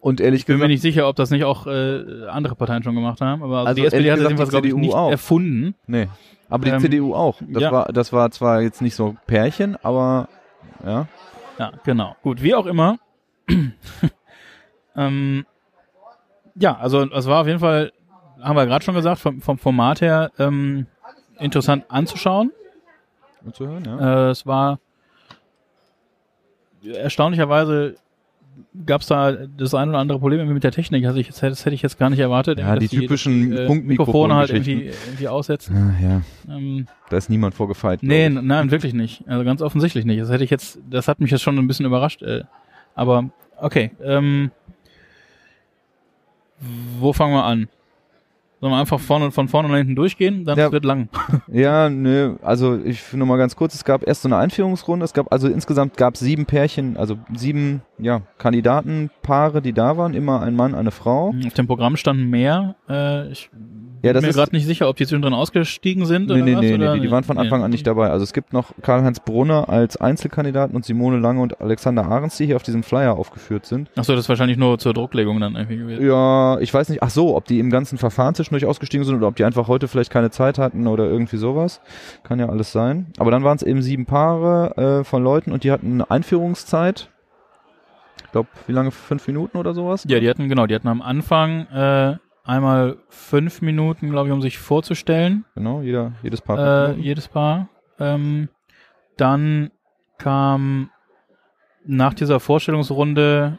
Und 0.02 0.20
ehrlich 0.20 0.40
ich 0.40 0.46
bin 0.46 0.56
mir 0.56 0.62
gesagt, 0.62 0.70
nicht 0.70 0.82
sicher, 0.82 1.08
ob 1.08 1.14
das 1.14 1.30
nicht 1.30 1.44
auch 1.44 1.68
äh, 1.68 2.26
andere 2.28 2.56
Parteien 2.56 2.82
schon 2.82 2.96
gemacht 2.96 3.20
haben, 3.20 3.40
aber 3.42 3.58
also, 3.58 3.68
Also 3.68 3.80
die 3.82 3.86
SPD 3.86 4.10
hat 4.10 4.18
das 4.18 4.24
gesagt, 4.24 4.30
jedenfalls, 4.30 4.50
glaube 4.50 4.66
ich, 4.66 4.74
nicht 4.74 4.94
auch. 4.94 5.10
erfunden. 5.12 5.74
nee. 5.86 6.08
Aber 6.48 6.64
die 6.64 6.70
Ähm, 6.72 6.80
CDU 6.80 7.14
auch. 7.14 7.38
Das 7.48 7.62
ja. 7.62 7.72
war, 7.72 7.92
das 7.92 8.12
war 8.12 8.30
zwar 8.32 8.60
jetzt 8.60 8.82
nicht 8.82 8.94
so 8.96 9.16
Pärchen, 9.26 9.76
aber 9.82 10.28
ja. 10.84 11.06
Ja, 11.58 11.72
genau. 11.84 12.16
Gut, 12.22 12.42
wie 12.42 12.54
auch 12.54 12.66
immer. 12.66 12.98
ähm, 14.96 15.46
ja, 16.56 16.76
also 16.76 17.08
es 17.10 17.26
war 17.26 17.42
auf 17.42 17.46
jeden 17.46 17.60
Fall, 17.60 17.92
haben 18.40 18.56
wir 18.56 18.66
gerade 18.66 18.84
schon 18.84 18.94
gesagt, 18.96 19.20
vom, 19.20 19.40
vom 19.40 19.56
Format 19.56 20.00
her 20.00 20.30
ähm, 20.38 20.86
interessant 21.38 21.84
anzuschauen. 21.88 22.50
Und 23.44 23.54
zu 23.54 23.68
hören, 23.68 23.84
ja. 23.86 24.26
Äh, 24.26 24.30
es 24.32 24.44
war 24.46 24.78
erstaunlicherweise 26.84 27.94
gab 28.86 29.02
es 29.02 29.06
da 29.06 29.32
das 29.32 29.74
ein 29.74 29.88
oder 29.90 29.98
andere 29.98 30.18
Problem 30.18 30.50
mit 30.52 30.64
der 30.64 30.72
Technik. 30.72 31.04
Also 31.06 31.18
ich, 31.18 31.26
das 31.28 31.42
hätte 31.42 31.50
das 31.50 31.64
hätte 31.64 31.74
ich 31.74 31.82
jetzt 31.82 31.98
gar 31.98 32.10
nicht 32.10 32.18
erwartet. 32.20 32.58
Ja, 32.58 32.76
die 32.76 32.88
typischen 32.88 33.52
äh, 33.52 33.66
Punktmikrofon- 33.66 33.82
Mikrofone 33.86 34.34
halt 34.34 34.50
irgendwie, 34.50 34.90
irgendwie 35.06 35.28
aussetzen. 35.28 35.76
Ah, 35.76 36.02
ja, 36.02 36.22
Ähm, 36.56 36.86
da 37.10 37.16
ist 37.16 37.28
niemand 37.30 37.54
vorgefeilt. 37.54 38.02
Nee, 38.02 38.28
nein, 38.28 38.70
wirklich 38.70 38.94
nicht. 38.94 39.24
Also 39.28 39.44
ganz 39.44 39.60
offensichtlich 39.62 40.04
nicht. 40.04 40.20
Das 40.20 40.30
hätte 40.30 40.44
ich 40.44 40.50
jetzt, 40.50 40.78
das 40.88 41.08
hat 41.08 41.20
mich 41.20 41.30
jetzt 41.30 41.42
schon 41.42 41.58
ein 41.58 41.66
bisschen 41.66 41.86
überrascht. 41.86 42.22
Äh, 42.22 42.44
aber 42.94 43.30
okay. 43.58 43.90
Ähm, 44.02 44.50
wo 46.98 47.12
fangen 47.12 47.34
wir 47.34 47.44
an? 47.44 47.68
Sollen 48.62 48.74
wir 48.74 48.78
einfach 48.78 49.00
vorne, 49.00 49.32
von 49.32 49.48
vorne 49.48 49.68
nach 49.68 49.76
hinten 49.78 49.96
durchgehen? 49.96 50.44
Dann 50.44 50.56
Ja. 50.56 50.70
wird 50.70 50.84
lang. 50.84 51.08
Ja, 51.52 51.90
nö, 51.90 52.36
also 52.42 52.78
ich 52.78 53.12
nur 53.12 53.26
mal 53.26 53.36
ganz 53.36 53.56
kurz, 53.56 53.74
es 53.74 53.84
gab 53.84 54.06
erst 54.06 54.22
so 54.22 54.28
eine 54.28 54.36
Einführungsrunde, 54.36 55.04
es 55.04 55.12
gab 55.12 55.32
also 55.32 55.48
insgesamt 55.48 55.96
gab 55.96 56.14
es 56.14 56.20
sieben 56.20 56.46
Pärchen, 56.46 56.96
also 56.96 57.16
sieben 57.34 57.82
ja, 57.98 58.22
Kandidatenpaare, 58.38 59.62
die 59.62 59.72
da 59.72 59.96
waren, 59.96 60.14
immer 60.14 60.42
ein 60.42 60.54
Mann, 60.54 60.76
eine 60.76 60.92
Frau. 60.92 61.34
Auf 61.44 61.54
dem 61.54 61.66
Programm 61.66 61.96
standen 61.96 62.30
mehr. 62.30 62.76
Äh, 62.88 63.32
ich 63.32 63.50
Ja, 64.02 64.08
bin 64.10 64.14
das 64.14 64.22
mir 64.22 64.28
ist- 64.30 64.34
gerade 64.36 64.54
nicht 64.56 64.66
sicher, 64.66 64.88
ob 64.88 64.96
die 64.96 65.06
zwischendrin 65.06 65.32
ausgestiegen 65.32 66.06
sind 66.06 66.26
Nee, 66.28 66.34
oder 66.34 66.42
nee, 66.44 66.54
was. 66.54 66.60
nee, 66.62 66.74
oder? 66.74 66.94
nee, 66.94 67.00
die 67.00 67.10
waren 67.10 67.22
von 67.24 67.38
Anfang 67.38 67.62
an 67.62 67.70
nicht 67.70 67.86
dabei. 67.86 68.10
Also 68.10 68.24
es 68.24 68.32
gibt 68.32 68.52
noch 68.52 68.72
Karl-Heinz 68.82 69.20
Brunner 69.20 69.68
als 69.68 69.96
Einzelkandidaten 69.96 70.74
und 70.74 70.84
Simone 70.84 71.18
Lange 71.18 71.40
und 71.40 71.60
Alexander 71.60 72.04
Ahrens, 72.06 72.36
die 72.36 72.46
hier 72.46 72.56
auf 72.56 72.62
diesem 72.64 72.82
Flyer 72.82 73.16
aufgeführt 73.16 73.64
sind. 73.64 73.88
Achso, 73.96 74.12
das 74.14 74.22
ist 74.24 74.28
wahrscheinlich 74.28 74.58
nur 74.58 74.78
zur 74.78 74.92
Drucklegung 74.92 75.38
dann 75.40 75.54
irgendwie 75.54 75.76
gewesen. 75.76 76.04
Ja, 76.06 76.58
ich 76.58 76.74
weiß 76.74 76.88
nicht, 76.88 77.02
ach 77.02 77.10
so, 77.10 77.36
ob 77.36 77.44
die 77.46 77.60
im 77.60 77.70
ganzen 77.70 77.96
Verfahren 77.96 78.34
zwischendurch 78.34 78.66
ausgestiegen 78.66 79.04
sind 79.06 79.14
oder 79.16 79.28
ob 79.28 79.36
die 79.36 79.44
einfach 79.44 79.68
heute 79.68 79.86
vielleicht 79.86 80.10
keine 80.10 80.30
Zeit 80.30 80.58
hatten 80.58 80.86
oder 80.88 81.04
irgendwie 81.04 81.36
sowas. 81.36 81.80
Kann 82.24 82.40
ja 82.40 82.48
alles 82.48 82.72
sein. 82.72 83.06
Aber 83.18 83.30
dann 83.30 83.44
waren 83.44 83.56
es 83.56 83.62
eben 83.62 83.82
sieben 83.82 84.06
Paare 84.06 85.00
äh, 85.00 85.04
von 85.04 85.22
Leuten 85.22 85.52
und 85.52 85.62
die 85.64 85.70
hatten 85.70 85.92
eine 85.92 86.10
Einführungszeit. 86.10 87.08
Ich 88.24 88.32
glaube, 88.32 88.48
wie 88.66 88.72
lange? 88.72 88.90
Fünf 88.90 89.26
Minuten 89.26 89.58
oder 89.58 89.74
sowas? 89.74 90.04
Ja, 90.08 90.18
die 90.18 90.28
hatten, 90.28 90.48
genau, 90.48 90.66
die 90.66 90.74
hatten 90.74 90.88
am 90.88 91.02
Anfang 91.02 91.66
äh, 91.66 92.16
einmal 92.44 92.96
fünf 93.08 93.62
Minuten, 93.62 94.10
glaube 94.10 94.28
ich, 94.28 94.32
um 94.34 94.42
sich 94.42 94.58
vorzustellen. 94.58 95.44
Genau, 95.54 95.80
jeder, 95.82 96.12
jedes 96.22 96.40
Paar. 96.40 96.90
äh, 96.90 96.92
jedes 96.94 97.28
Paar. 97.28 97.68
Ähm, 97.98 98.48
dann 99.16 99.70
kam 100.18 100.90
nach 101.84 102.14
dieser 102.14 102.40
Vorstellungsrunde 102.40 103.58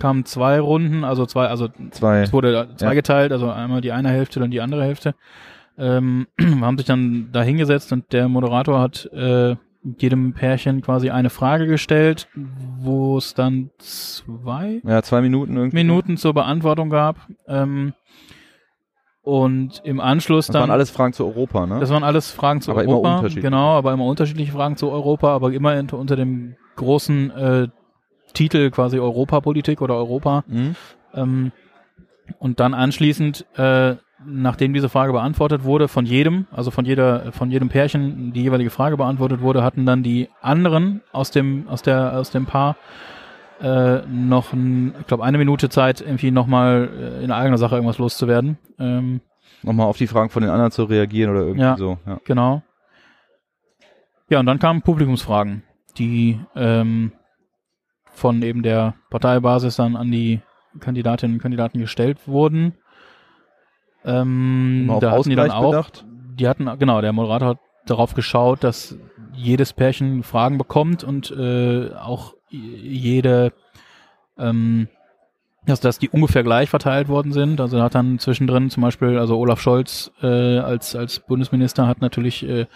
kamen 0.00 0.24
zwei 0.24 0.58
Runden, 0.58 1.04
also 1.04 1.24
zwei, 1.26 1.46
also 1.46 1.68
Zwei. 1.90 2.22
es 2.22 2.32
wurde 2.32 2.68
zweigeteilt, 2.76 3.30
Ja. 3.30 3.36
also 3.36 3.50
einmal 3.50 3.80
die 3.80 3.92
eine 3.92 4.08
Hälfte, 4.08 4.40
dann 4.40 4.50
die 4.50 4.60
andere 4.60 4.82
Hälfte. 4.82 5.14
Ähm, 5.78 6.26
haben 6.60 6.76
sich 6.78 6.86
dann 6.86 7.28
da 7.32 7.42
hingesetzt 7.42 7.92
und 7.92 8.12
der 8.12 8.28
Moderator 8.28 8.80
hat 8.80 9.06
äh, 9.12 9.54
jedem 9.98 10.32
Pärchen 10.32 10.80
quasi 10.80 11.10
eine 11.10 11.30
Frage 11.30 11.66
gestellt, 11.66 12.28
wo 12.78 13.18
es 13.18 13.34
dann 13.34 13.70
zwei 13.78 14.80
Ja, 14.84 15.02
zwei 15.02 15.20
Minuten 15.20 15.56
irgendwie. 15.56 15.76
Minuten 15.76 16.16
zur 16.16 16.32
Beantwortung 16.34 16.90
gab. 16.90 17.16
Ähm, 17.46 17.92
und 19.22 19.80
im 19.84 20.00
Anschluss 20.00 20.46
Das 20.48 20.52
dann 20.52 20.62
waren 20.62 20.70
alles 20.70 20.90
Fragen 20.90 21.14
zu 21.14 21.24
Europa, 21.24 21.66
ne? 21.66 21.80
das 21.80 21.88
waren 21.90 22.04
alles 22.04 22.30
Fragen 22.30 22.60
zu 22.60 22.70
Aber 22.72 22.82
immer 22.84 22.92
Europa. 22.94 23.16
unterschiedlich. 23.16 23.44
Genau, 23.44 23.70
aber 23.76 23.92
immer 23.92 24.04
unterschiedliche 24.04 24.52
Fragen 24.52 24.76
zu 24.76 24.90
Europa, 24.90 25.28
aber 25.34 25.52
immer 25.52 25.78
unter, 25.78 25.98
unter 25.98 26.16
dem 26.16 26.56
großen 26.76 27.30
äh, 27.30 27.68
Titel 28.34 28.70
quasi 28.70 28.98
Europapolitik 28.98 29.80
oder 29.80 29.96
Europa. 29.96 30.44
Mhm. 30.46 30.76
Ähm, 31.14 31.52
und 32.38 32.60
dann 32.60 32.74
anschließend, 32.74 33.46
äh, 33.56 33.96
nachdem 34.26 34.72
diese 34.74 34.88
Frage 34.88 35.12
beantwortet 35.12 35.64
wurde, 35.64 35.88
von 35.88 36.06
jedem, 36.06 36.46
also 36.50 36.70
von 36.70 36.84
jeder, 36.84 37.32
von 37.32 37.50
jedem 37.50 37.68
Pärchen, 37.68 38.32
die 38.32 38.42
jeweilige 38.42 38.70
Frage 38.70 38.96
beantwortet 38.96 39.40
wurde, 39.40 39.62
hatten 39.62 39.86
dann 39.86 40.02
die 40.02 40.28
anderen 40.40 41.02
aus 41.12 41.30
dem, 41.30 41.68
aus 41.68 41.82
der, 41.82 42.18
aus 42.18 42.30
dem 42.30 42.46
Paar 42.46 42.76
äh, 43.60 44.00
noch, 44.08 44.52
ein, 44.52 44.94
ich 45.00 45.06
glaube, 45.06 45.24
eine 45.24 45.38
Minute 45.38 45.68
Zeit, 45.68 46.00
irgendwie 46.00 46.30
nochmal 46.30 46.88
äh, 47.20 47.24
in 47.24 47.30
eigener 47.30 47.58
Sache 47.58 47.76
irgendwas 47.76 47.98
loszuwerden. 47.98 48.58
Ähm, 48.78 49.20
Nochmal 49.62 49.86
auf 49.86 49.96
die 49.96 50.06
Fragen 50.06 50.28
von 50.30 50.42
den 50.42 50.50
anderen 50.50 50.72
zu 50.72 50.84
reagieren 50.84 51.30
oder 51.30 51.40
irgendwie 51.40 51.60
Ja. 51.62 51.76
so. 51.76 51.98
Ja. 52.06 52.18
Genau. 52.24 52.62
Ja, 54.28 54.40
und 54.40 54.46
dann 54.46 54.58
kamen 54.58 54.82
Publikumsfragen, 54.82 55.62
die 55.98 56.40
ähm, 56.56 57.12
von 58.12 58.42
eben 58.42 58.62
der 58.62 58.94
Parteibasis 59.10 59.76
dann 59.76 59.96
an 59.96 60.10
die 60.10 60.40
Kandidatinnen 60.80 61.36
und 61.36 61.42
Kandidaten 61.42 61.78
gestellt 61.78 62.26
wurden. 62.26 62.74
Ähm, 64.04 64.82
Immer 64.84 64.94
auf 64.94 65.00
da 65.00 65.10
hatten 65.12 65.30
die 65.30 65.36
dann 65.36 65.50
auch, 65.50 65.70
bedacht? 65.70 66.04
die 66.38 66.48
hatten, 66.48 66.70
genau, 66.78 67.00
der 67.00 67.12
Moderator 67.12 67.48
hat 67.50 67.58
darauf 67.86 68.14
geschaut, 68.14 68.64
dass 68.64 68.96
jedes 69.34 69.72
Pärchen 69.72 70.22
Fragen 70.22 70.58
bekommt 70.58 71.04
und 71.04 71.30
äh, 71.30 71.90
auch 71.94 72.34
jede, 72.50 73.52
ähm, 74.38 74.88
dass, 75.66 75.80
dass 75.80 75.98
die 75.98 76.08
ungefähr 76.08 76.42
gleich 76.42 76.70
verteilt 76.70 77.08
worden 77.08 77.32
sind. 77.32 77.60
Also 77.60 77.82
hat 77.82 77.94
dann 77.94 78.18
zwischendrin 78.18 78.70
zum 78.70 78.82
Beispiel, 78.82 79.18
also 79.18 79.38
Olaf 79.38 79.60
Scholz 79.60 80.12
äh, 80.22 80.58
als, 80.58 80.94
als 80.94 81.20
Bundesminister 81.20 81.86
hat 81.86 82.00
natürlich 82.00 82.46
äh, 82.48 82.66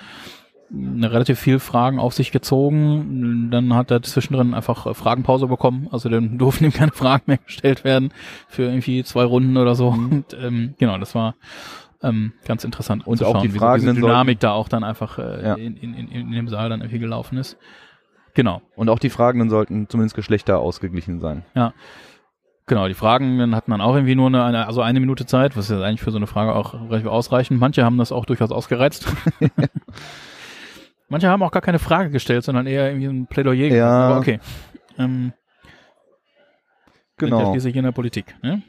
relativ 0.71 1.39
viel 1.39 1.59
Fragen 1.59 1.99
auf 1.99 2.15
sich 2.15 2.31
gezogen. 2.31 3.51
Dann 3.51 3.75
hat 3.75 3.91
er 3.91 4.03
zwischendrin 4.03 4.55
einfach 4.55 4.87
äh, 4.87 4.95
Fragenpause 4.95 5.47
bekommen. 5.47 5.89
Also 5.91 6.09
dann 6.09 6.39
durften 6.39 6.65
ihm 6.65 6.73
keine 6.73 6.93
Fragen 6.93 7.25
mehr 7.27 7.39
gestellt 7.39 7.85
werden 7.85 8.13
für 8.49 8.65
irgendwie 8.65 9.03
zwei 9.05 9.25
Runden 9.25 9.57
oder 9.57 9.75
so. 9.75 9.89
Und 9.89 10.37
ähm, 10.41 10.75
genau, 10.79 10.99
das 10.99 11.15
war 11.15 11.35
ähm, 12.03 12.33
ganz 12.45 12.65
interessant. 12.65 13.07
Und 13.07 13.23
auch 13.25 13.41
die 13.43 13.55
wie 13.55 13.59
so 13.59 13.93
Dynamik 13.93 14.41
da 14.41 14.53
auch 14.53 14.69
dann 14.69 14.85
einfach 14.85 15.19
äh, 15.19 15.47
Ja. 15.47 15.55
in, 15.55 15.77
in, 15.77 15.95
in, 15.95 16.09
in 16.09 16.33
dem 16.33 16.49
Saal 16.49 16.69
dann 16.69 16.81
irgendwie 16.81 16.99
gelaufen 16.99 17.39
ist. 17.39 17.57
Genau. 18.35 18.63
Und 18.77 18.89
auch 18.89 18.99
die 18.99 19.11
Fragenden 19.11 19.51
sollten 19.51 19.89
zumindest 19.89 20.15
Geschlechter 20.15 20.59
ausgeglichen 20.59 21.19
sein. 21.19 21.45
Genau, 22.67 22.87
die 22.87 22.95
Fragen 22.95 23.39
dann 23.39 23.55
hatten 23.57 23.71
dann 23.71 23.81
auch 23.81 23.95
irgendwie 23.95 24.15
nur 24.15 24.27
eine, 24.27 24.45
eine, 24.45 24.67
also 24.67 24.83
eine 24.83 25.01
Minute 25.01 25.25
Zeit, 25.25 25.57
was 25.57 25.71
ja 25.71 25.81
eigentlich 25.81 26.03
für 26.03 26.11
so 26.11 26.19
eine 26.19 26.27
Frage 26.27 26.55
auch 26.55 26.75
relativ 26.75 27.09
ausreichend. 27.09 27.59
Manche 27.59 27.83
haben 27.83 27.97
das 27.97 28.13
auch 28.13 28.27
durchaus 28.27 28.53
ausgereizt. 28.53 29.11
Manche 31.09 31.29
haben 31.29 31.43
auch 31.43 31.51
gar 31.51 31.63
keine 31.63 31.79
Frage 31.79 32.11
gestellt, 32.11 32.45
sondern 32.45 32.67
eher 32.67 32.89
irgendwie 32.89 33.07
ein 33.07 33.27
Plädoyer. 33.27 33.69
Ja. 33.69 33.69
gemacht. 33.69 34.11
Aber 34.11 34.19
okay. 34.19 34.41
Ähm, 34.99 35.33
Ja 35.33 35.39
Genau. 37.19 37.51
schließlich 37.51 37.77
in 37.77 37.85
der 37.85 37.93
Politik. 37.93 38.37
Ne? 38.43 38.63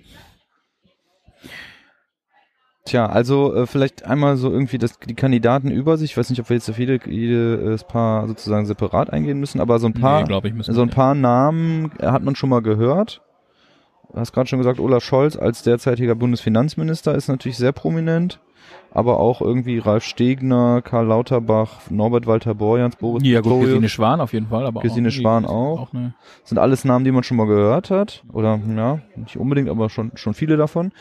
Tja, 2.85 3.05
also 3.05 3.53
äh, 3.53 3.67
vielleicht 3.67 4.05
einmal 4.05 4.37
so 4.37 4.51
irgendwie 4.51 4.79
das, 4.79 4.97
die 4.97 5.13
Kandidatenübersicht. 5.13 6.13
Ich 6.13 6.17
weiß 6.17 6.31
nicht, 6.31 6.39
ob 6.39 6.49
wir 6.49 6.55
jetzt 6.55 6.69
auf 6.69 6.79
jede, 6.79 6.99
jedes 7.07 7.83
Paar 7.83 8.27
sozusagen 8.27 8.65
separat 8.65 9.11
eingehen 9.13 9.39
müssen, 9.39 9.61
aber 9.61 9.77
so 9.77 9.85
ein 9.85 9.93
paar, 9.93 10.27
nee, 10.27 10.53
ich, 10.59 10.65
so 10.65 10.81
ein 10.81 10.89
paar 10.89 11.13
Namen 11.13 11.91
hat 12.01 12.23
man 12.23 12.35
schon 12.35 12.49
mal 12.49 12.63
gehört. 12.63 13.21
Du 14.11 14.17
hast 14.19 14.31
gerade 14.33 14.47
schon 14.47 14.59
gesagt, 14.59 14.79
Olaf 14.79 15.03
Scholz 15.03 15.35
als 15.37 15.63
derzeitiger 15.63 16.15
Bundesfinanzminister 16.15 17.13
ist 17.15 17.27
natürlich 17.27 17.57
sehr 17.57 17.71
prominent. 17.71 18.39
Aber 18.91 19.19
auch 19.19 19.39
irgendwie 19.41 19.77
Ralf 19.77 20.03
Stegner, 20.03 20.81
Karl 20.81 21.05
Lauterbach, 21.07 21.89
Norbert 21.91 22.25
Walter 22.25 22.55
Borjans, 22.55 22.95
Boris 22.95 23.23
Ja, 23.23 23.39
gut, 23.41 23.43
Pistorius. 23.51 23.67
Gesine 23.69 23.89
Schwan 23.89 24.19
auf 24.21 24.33
jeden 24.33 24.47
Fall. 24.47 24.65
Aber 24.65 24.81
Gesine 24.81 25.09
auch, 25.09 25.11
Schwan 25.11 25.45
auch. 25.45 25.79
auch 25.79 25.93
eine, 25.93 26.15
sind 26.43 26.57
alles 26.57 26.85
Namen, 26.85 27.05
die 27.05 27.11
man 27.11 27.21
schon 27.23 27.37
mal 27.37 27.45
gehört 27.45 27.91
hat. 27.91 28.23
Oder 28.33 28.59
ja, 28.75 28.99
nicht 29.15 29.37
unbedingt, 29.37 29.69
aber 29.69 29.89
schon, 29.89 30.11
schon 30.15 30.33
viele 30.33 30.57
davon. 30.57 30.91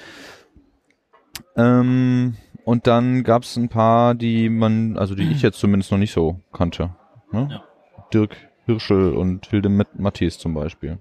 Ähm, 1.57 2.35
und 2.65 2.87
dann 2.87 3.23
gab 3.25 3.43
es 3.45 3.57
ein 3.57 3.69
paar, 3.71 4.15
die 4.15 4.51
man, 4.51 4.99
also 4.99 5.15
die 5.15 5.31
ich 5.31 5.41
jetzt 5.43 5.59
zumindest 5.59 5.91
noch 5.91 5.99
nicht 5.99 6.13
so 6.13 6.41
kannte. 6.53 6.91
Ne? 7.33 7.49
Ja. 7.51 7.65
Dirk 8.13 8.37
Hirschel 8.67 9.15
und 9.15 9.47
Hilde 9.47 9.71
Matt- 9.71 9.99
Matthäus 9.99 10.39
zum 10.39 10.53
Beispiel. 10.55 10.99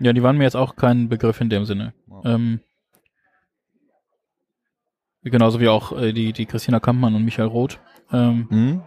Ja, 0.00 0.12
die 0.12 0.22
waren 0.22 0.36
mir 0.38 0.44
jetzt 0.44 0.56
auch 0.56 0.76
kein 0.76 1.08
Begriff 1.08 1.40
in 1.40 1.50
dem 1.50 1.64
Sinne. 1.64 1.92
Ja. 2.08 2.34
Ähm, 2.34 2.60
genauso 5.22 5.60
wie 5.60 5.68
auch 5.68 5.92
äh, 5.98 6.12
die, 6.12 6.32
die 6.32 6.46
Christina 6.46 6.80
Kampmann 6.80 7.14
und 7.14 7.24
Michael 7.24 7.48
Roth. 7.48 7.78
Ähm, 8.12 8.46
Hm? 8.50 8.82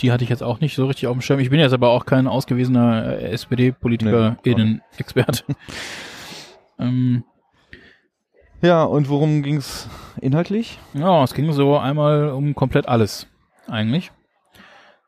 Die 0.00 0.12
hatte 0.12 0.22
ich 0.22 0.30
jetzt 0.30 0.44
auch 0.44 0.60
nicht 0.60 0.76
so 0.76 0.86
richtig 0.86 1.08
auf 1.08 1.16
dem 1.16 1.22
Schirm. 1.22 1.40
Ich 1.40 1.50
bin 1.50 1.58
jetzt 1.58 1.72
aber 1.72 1.88
auch 1.90 2.06
kein 2.06 2.28
ausgewiesener 2.28 3.18
äh, 3.18 3.32
SPD-Politiker-Innen-Experte. 3.32 5.42
ähm, 6.78 7.24
Ja, 8.62 8.84
und 8.84 9.08
worum 9.08 9.42
ging's 9.42 9.88
inhaltlich? 10.20 10.78
ja, 10.94 11.24
es 11.24 11.34
ging 11.34 11.50
so 11.52 11.76
einmal 11.76 12.28
um 12.30 12.54
komplett 12.54 12.86
alles, 12.86 13.26
eigentlich. 13.66 14.12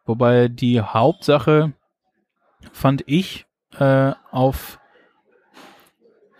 Wobei 0.07 0.49
die 0.49 0.81
Hauptsache 0.81 1.73
fand 2.73 3.05
ich 3.07 3.47
äh, 3.79 4.11
auf 4.33 4.80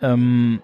ähm, 0.01 0.61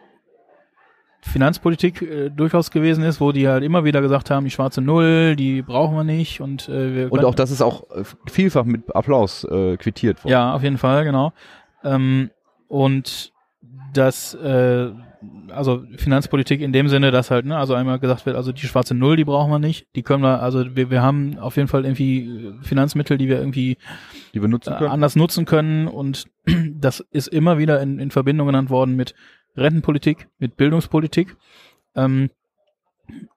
Finanzpolitik 1.21 2.01
äh, 2.01 2.29
durchaus 2.29 2.71
gewesen 2.71 3.03
ist, 3.03 3.19
wo 3.19 3.31
die 3.31 3.47
halt 3.47 3.63
immer 3.63 3.83
wieder 3.83 4.01
gesagt 4.01 4.29
haben, 4.29 4.45
die 4.45 4.51
schwarze 4.51 4.81
Null, 4.81 5.35
die 5.35 5.61
brauchen 5.61 5.95
wir 5.95 6.03
nicht 6.03 6.41
und 6.41 6.69
äh, 6.69 6.95
wir 6.95 7.11
Und 7.11 7.25
auch 7.25 7.35
das 7.35 7.51
ist 7.51 7.61
auch 7.61 7.89
äh, 7.91 8.03
vielfach 8.27 8.65
mit 8.65 8.95
Applaus 8.95 9.43
äh, 9.43 9.77
quittiert 9.77 10.23
worden. 10.23 10.31
Ja, 10.31 10.53
auf 10.53 10.63
jeden 10.63 10.77
Fall, 10.77 11.03
genau. 11.03 11.33
Ähm, 11.83 12.31
und 12.67 13.33
das, 13.93 14.33
äh, 14.35 14.91
also 15.51 15.83
Finanzpolitik 15.97 16.61
in 16.61 16.71
dem 16.73 16.87
Sinne, 16.89 17.11
dass 17.11 17.31
halt, 17.31 17.45
ne, 17.45 17.57
also 17.57 17.73
einmal 17.73 17.99
gesagt 17.99 18.25
wird, 18.25 18.35
also 18.35 18.51
die 18.51 18.65
schwarze 18.67 18.93
Null, 18.95 19.15
die 19.15 19.25
brauchen 19.25 19.49
wir 19.51 19.59
nicht. 19.59 19.87
Die 19.95 20.03
können 20.03 20.23
wir, 20.23 20.41
also 20.41 20.75
wir, 20.75 20.89
wir 20.91 21.01
haben 21.01 21.37
auf 21.39 21.55
jeden 21.57 21.67
Fall 21.67 21.85
irgendwie 21.85 22.53
Finanzmittel, 22.61 23.17
die 23.17 23.27
wir 23.27 23.39
irgendwie 23.39 23.77
Die 24.33 24.41
wir 24.41 24.47
nutzen 24.47 24.73
äh, 24.73 24.77
können. 24.77 24.91
anders 24.91 25.15
nutzen 25.15 25.45
können. 25.45 25.87
Und 25.87 26.25
das 26.79 26.99
ist 27.11 27.27
immer 27.27 27.57
wieder 27.57 27.81
in, 27.81 27.99
in 27.99 28.11
Verbindung 28.11 28.47
genannt 28.47 28.69
worden 28.69 28.95
mit 28.95 29.13
Rentenpolitik, 29.55 30.27
mit 30.39 30.57
Bildungspolitik. 30.57 31.35
Ähm, 31.95 32.29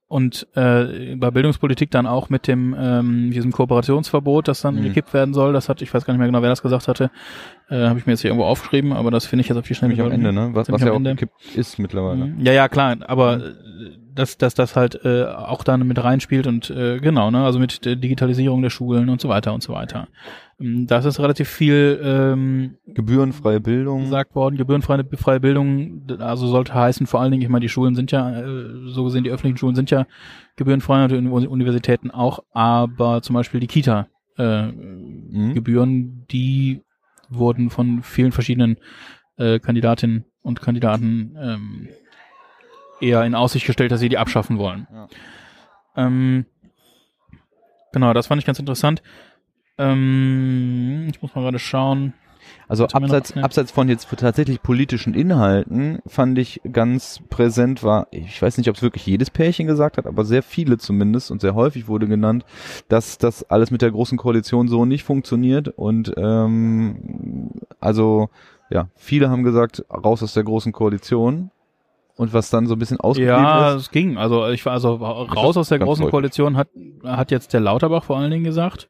und 0.09 0.49
äh, 0.57 1.15
bei 1.15 1.31
Bildungspolitik 1.31 1.93
dann 1.93 2.09
auch 2.09 2.31
mit 2.31 2.49
dem 2.49 2.75
ähm, 2.77 3.31
diesem 3.31 3.53
Kooperationsverbot, 3.53 4.49
das 4.49 4.61
dann 4.61 4.75
Mhm. 4.75 4.83
gekippt 4.83 5.15
werden 5.15 5.33
soll. 5.35 5.53
Das 5.53 5.69
hat, 5.69 5.83
ich 5.83 5.95
weiß 5.95 6.05
gar 6.05 6.13
nicht 6.13 6.19
mehr 6.19 6.27
genau, 6.27 6.43
wer 6.43 6.49
das 6.49 6.63
gesagt 6.63 6.89
hatte. 6.89 7.13
Äh, 7.71 7.87
Habe 7.87 7.99
ich 8.01 8.07
mir 8.07 8.13
jetzt 8.13 8.21
hier 8.23 8.31
irgendwo 8.31 8.47
aufgeschrieben, 8.47 8.93
aber 8.93 9.11
das 9.11 9.27
finde 9.27 9.43
ich 9.43 9.49
jetzt 9.49 9.57
auf 9.59 9.67
die 9.67 9.75
Schnelle. 9.75 9.95
Nämlich 9.95 10.13
am 10.13 10.19
nicht. 10.21 10.29
Ende, 10.29 10.49
ne? 10.49 10.55
Was, 10.55 10.71
was 10.73 10.83
ja 10.83 10.93
auch 10.93 11.03
gekippt 11.03 11.55
ist 11.55 11.79
mittlerweile. 11.79 12.27
Mhm. 12.27 12.45
Ja, 12.45 12.53
ja, 12.53 12.69
klar, 12.69 12.97
aber 13.07 13.37
äh, 13.37 13.53
dass, 14.13 14.37
dass 14.39 14.55
das 14.55 14.75
halt 14.75 15.01
äh, 15.05 15.25
auch 15.25 15.63
dann 15.63 15.87
mit 15.87 16.03
reinspielt 16.03 16.47
und 16.49 16.69
äh, 16.71 16.99
genau, 16.99 17.31
ne, 17.31 17.45
also 17.45 17.61
mit 17.61 17.85
der 17.85 17.95
Digitalisierung 17.95 18.61
der 18.61 18.71
Schulen 18.71 19.09
und 19.09 19.21
so 19.21 19.29
weiter 19.29 19.55
und 19.55 19.63
so 19.63 19.73
weiter. 19.73 20.09
Ähm, 20.61 20.89
Das 20.89 21.05
ist 21.05 21.21
relativ 21.21 21.49
viel 21.49 22.01
ähm, 22.03 22.75
Gebührenfreie 22.89 23.61
Bildung. 23.61 24.03
gesagt 24.03 24.35
worden, 24.35 24.57
gebührenfreie 24.57 25.05
freie 25.17 25.39
Bildung, 25.41 26.03
also 26.19 26.49
sollte 26.49 26.75
heißen, 26.75 27.07
vor 27.07 27.21
allen 27.21 27.31
Dingen, 27.31 27.43
ich 27.45 27.49
meine, 27.49 27.63
die 27.63 27.69
Schulen 27.69 27.95
sind 27.95 28.11
ja, 28.11 28.41
äh, 28.41 28.65
so 28.87 29.05
gesehen, 29.05 29.23
die 29.23 29.31
öffentlichen 29.31 29.59
Schulen 29.59 29.77
sind 29.77 29.91
ja 29.93 30.07
gebührenfrei 30.57 31.05
und 31.05 31.13
die 31.13 31.17
Uni- 31.17 31.47
Universitäten 31.47 32.11
auch, 32.11 32.41
aber 32.53 33.23
zum 33.23 33.35
Beispiel 33.35 33.61
die 33.61 33.69
Kita 33.69 34.09
äh, 34.39 34.67
Mhm. 34.73 35.55
Gebühren, 35.55 36.27
die 36.33 36.83
wurden 37.31 37.71
von 37.71 38.03
vielen 38.03 38.33
verschiedenen 38.33 38.77
äh, 39.37 39.59
Kandidatinnen 39.59 40.25
und 40.43 40.61
Kandidaten 40.61 41.37
ähm, 41.41 41.89
eher 43.01 43.25
in 43.25 43.35
Aussicht 43.35 43.67
gestellt, 43.67 43.93
dass 43.93 44.01
sie 44.01 44.09
die 44.09 44.19
abschaffen 44.19 44.59
wollen. 44.59 44.87
Ja. 44.93 45.09
Ähm, 45.97 46.47
genau, 47.93 48.13
das 48.13 48.27
fand 48.27 48.41
ich 48.41 48.47
ganz 48.47 48.59
interessant. 48.59 49.03
Ähm, 49.79 51.09
ich 51.11 51.23
muss 51.23 51.35
mal 51.35 51.43
gerade 51.43 51.59
schauen. 51.59 52.13
Also 52.71 52.85
noch? 52.85 52.95
abseits, 52.95 53.35
Ja. 53.35 53.43
abseits 53.43 53.71
von 53.73 53.89
jetzt 53.89 54.09
tatsächlich 54.17 54.63
politischen 54.63 55.13
Inhalten 55.13 55.99
fand 56.07 56.39
ich 56.39 56.61
ganz 56.73 57.21
präsent 57.29 57.83
war, 57.83 58.07
ich 58.13 58.41
weiß 58.41 58.57
nicht, 58.59 58.69
ob 58.71 58.77
es 58.77 58.83
wirklich 58.83 59.05
jedes 59.07 59.29
Pärchen 59.31 59.67
gesagt 59.67 59.99
hat, 59.99 60.07
aber 60.07 60.25
sehr 60.25 60.43
viele 60.43 60.79
zumindest 60.79 61.31
und 61.31 61.41
sehr 61.41 61.55
häufig 61.55 61.89
wurde 61.89 62.07
genannt, 62.07 62.45
dass 62.89 63.19
das 63.19 63.43
alles 63.51 63.71
mit 63.71 63.83
der 63.83 63.91
großen 63.91 64.17
Koalition 64.17 64.69
so 64.69 64.85
nicht 64.85 65.03
funktioniert 65.05 65.69
und 65.69 66.15
ähm, 66.17 67.51
also 67.81 68.31
ja, 68.71 68.89
viele 68.95 69.29
haben 69.31 69.43
gesagt, 69.43 69.85
raus 69.93 70.23
aus 70.23 70.33
der 70.35 70.45
großen 70.45 70.71
Koalition 70.73 71.51
und 72.17 72.33
was 72.33 72.51
dann 72.51 72.67
so 72.69 72.75
ein 72.77 72.79
bisschen 72.79 73.01
ausgeblieben 73.01 73.37
Ja, 73.43 73.71
ist. 73.75 73.83
es 73.83 73.91
ging. 73.91 74.17
Also 74.17 74.47
ich 74.49 74.65
war 74.65 74.75
also 74.75 74.95
raus 74.95 75.57
aus 75.57 75.71
der 75.71 75.79
großen 75.81 76.03
deutlich. 76.05 76.11
Koalition 76.13 76.57
hat 76.57 76.69
hat 77.03 77.31
jetzt 77.33 77.53
der 77.53 77.61
Lauterbach 77.61 78.05
vor 78.05 78.19
allen 78.19 78.31
Dingen 78.31 78.45
gesagt. 78.45 78.89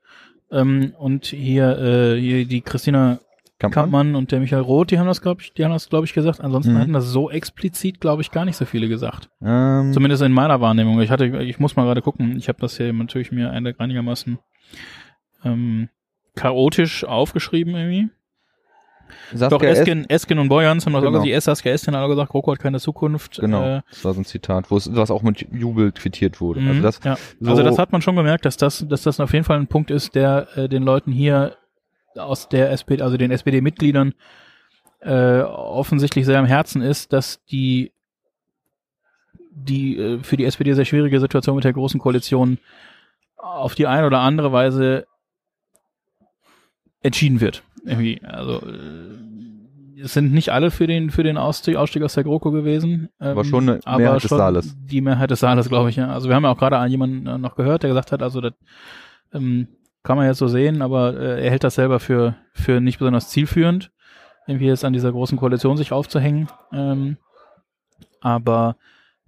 Ähm, 0.52 0.94
und 0.98 1.26
hier, 1.26 1.78
äh, 1.78 2.20
hier 2.20 2.44
die 2.44 2.60
Christina 2.60 3.20
Kampmann? 3.60 3.82
Kampmann 3.84 4.14
und 4.16 4.32
der 4.32 4.40
Michael 4.40 4.62
Roth, 4.62 4.90
die 4.90 4.98
haben 4.98 5.06
das, 5.06 5.20
glaube 5.22 5.42
ich, 5.42 5.52
die 5.52 5.64
haben 5.64 5.70
das, 5.72 5.88
glaube 5.88 6.06
ich, 6.06 6.12
gesagt. 6.14 6.40
Ansonsten 6.40 6.72
Mhm. 6.74 6.78
hatten 6.78 6.92
das 6.94 7.06
so 7.06 7.30
explizit, 7.30 8.00
glaube 8.00 8.22
ich, 8.22 8.30
gar 8.32 8.44
nicht 8.44 8.56
so 8.56 8.64
viele 8.64 8.88
gesagt. 8.88 9.28
Ähm, 9.42 9.92
Zumindest 9.92 10.22
in 10.22 10.32
meiner 10.32 10.60
Wahrnehmung. 10.60 11.00
Ich 11.02 11.10
hatte, 11.10 11.26
ich 11.42 11.58
muss 11.60 11.76
mal 11.76 11.84
gerade 11.84 12.02
gucken. 12.02 12.36
Ich 12.38 12.48
habe 12.48 12.58
das 12.60 12.76
hier 12.78 12.92
natürlich 12.92 13.30
mir 13.32 13.50
einigermaßen 13.52 14.38
ähm, 15.44 15.88
chaotisch 16.36 17.04
aufgeschrieben 17.04 17.74
irgendwie. 17.74 18.08
Saskia 19.34 19.48
Doch, 19.58 19.62
Esken, 19.64 20.08
Esken 20.08 20.38
und 20.38 20.48
Boyans 20.48 20.86
haben 20.86 20.92
das 20.92 21.02
Genau. 21.02 21.18
auch 21.18 21.22
gesagt. 21.24 21.42
Saskia 21.42 21.72
Esken 21.72 21.96
hat 21.96 22.02
auch 22.04 22.08
gesagt, 22.08 22.30
GroKo 22.30 22.52
hat 22.52 22.60
keine 22.60 22.78
Zukunft. 22.78 23.38
Genau, 23.40 23.64
Äh, 23.78 23.80
das 23.90 24.04
war 24.04 24.14
so 24.14 24.20
ein 24.20 24.24
Zitat, 24.24 24.70
wo 24.70 24.76
es 24.76 24.88
was 24.94 25.10
auch 25.10 25.22
mit 25.22 25.44
Jubel 25.52 25.90
quittiert 25.92 26.40
wurde. 26.40 26.60
Also 26.60 26.74
Mhm, 26.74 26.82
das, 26.82 27.00
ja. 27.04 27.16
so- 27.40 27.50
also 27.50 27.62
das 27.64 27.76
hat 27.78 27.90
man 27.92 28.02
schon 28.02 28.14
gemerkt, 28.16 28.44
dass 28.44 28.56
das, 28.56 28.86
dass 28.88 29.02
das 29.02 29.18
auf 29.18 29.32
jeden 29.32 29.44
Fall 29.44 29.58
ein 29.58 29.66
Punkt 29.66 29.90
ist, 29.90 30.14
der 30.14 30.46
äh, 30.56 30.68
den 30.68 30.84
Leuten 30.84 31.10
hier 31.10 31.56
aus 32.16 32.48
der 32.48 32.70
SPD, 32.70 33.02
also 33.02 33.16
den 33.16 33.30
SPD-Mitgliedern 33.30 34.14
äh, 35.00 35.40
offensichtlich 35.40 36.26
sehr 36.26 36.38
am 36.38 36.46
Herzen 36.46 36.82
ist, 36.82 37.12
dass 37.12 37.44
die 37.46 37.92
die 39.52 39.98
äh, 39.98 40.22
für 40.22 40.36
die 40.36 40.44
SPD 40.44 40.74
sehr 40.74 40.84
schwierige 40.84 41.20
Situation 41.20 41.56
mit 41.56 41.64
der 41.64 41.72
großen 41.72 42.00
Koalition 42.00 42.58
auf 43.36 43.74
die 43.74 43.86
eine 43.86 44.06
oder 44.06 44.20
andere 44.20 44.52
Weise 44.52 45.06
entschieden 47.02 47.40
wird. 47.40 47.62
Irgendwie, 47.84 48.20
also 48.24 48.60
äh, 48.66 50.02
es 50.02 50.14
sind 50.14 50.32
nicht 50.32 50.50
alle 50.50 50.70
für 50.70 50.86
den 50.86 51.10
für 51.10 51.22
den 51.22 51.36
Ausstieg, 51.36 51.76
Ausstieg 51.76 52.02
aus 52.02 52.14
der 52.14 52.24
GroKo 52.24 52.50
gewesen. 52.50 53.08
Ähm, 53.20 53.28
Aber 53.28 53.44
schon 53.44 53.68
eine 53.68 53.80
aber 53.86 53.98
Mehrheit 53.98 54.22
des 54.22 54.28
schon 54.28 54.38
Saales. 54.38 54.76
Die 54.78 55.00
Mehrheit 55.00 55.30
des 55.30 55.40
Saales, 55.40 55.68
glaube 55.68 55.90
ich. 55.90 55.96
Ja. 55.96 56.12
Also 56.12 56.28
wir 56.28 56.36
haben 56.36 56.44
ja 56.44 56.50
auch 56.50 56.58
gerade 56.58 56.78
an 56.78 56.90
jemanden 56.90 57.26
äh, 57.26 57.38
noch 57.38 57.56
gehört, 57.56 57.82
der 57.82 57.90
gesagt 57.90 58.12
hat, 58.12 58.22
also 58.22 58.40
das 58.40 58.54
ähm, 59.32 59.68
kann 60.02 60.16
man 60.16 60.26
jetzt 60.26 60.38
so 60.38 60.48
sehen, 60.48 60.82
aber 60.82 61.14
äh, 61.18 61.44
er 61.44 61.50
hält 61.50 61.64
das 61.64 61.74
selber 61.74 62.00
für 62.00 62.34
für 62.52 62.80
nicht 62.80 62.98
besonders 62.98 63.28
zielführend, 63.28 63.90
irgendwie 64.46 64.66
jetzt 64.66 64.84
an 64.84 64.92
dieser 64.92 65.12
großen 65.12 65.38
Koalition 65.38 65.76
sich 65.76 65.92
aufzuhängen. 65.92 66.48
Ähm, 66.72 67.16
aber 68.20 68.76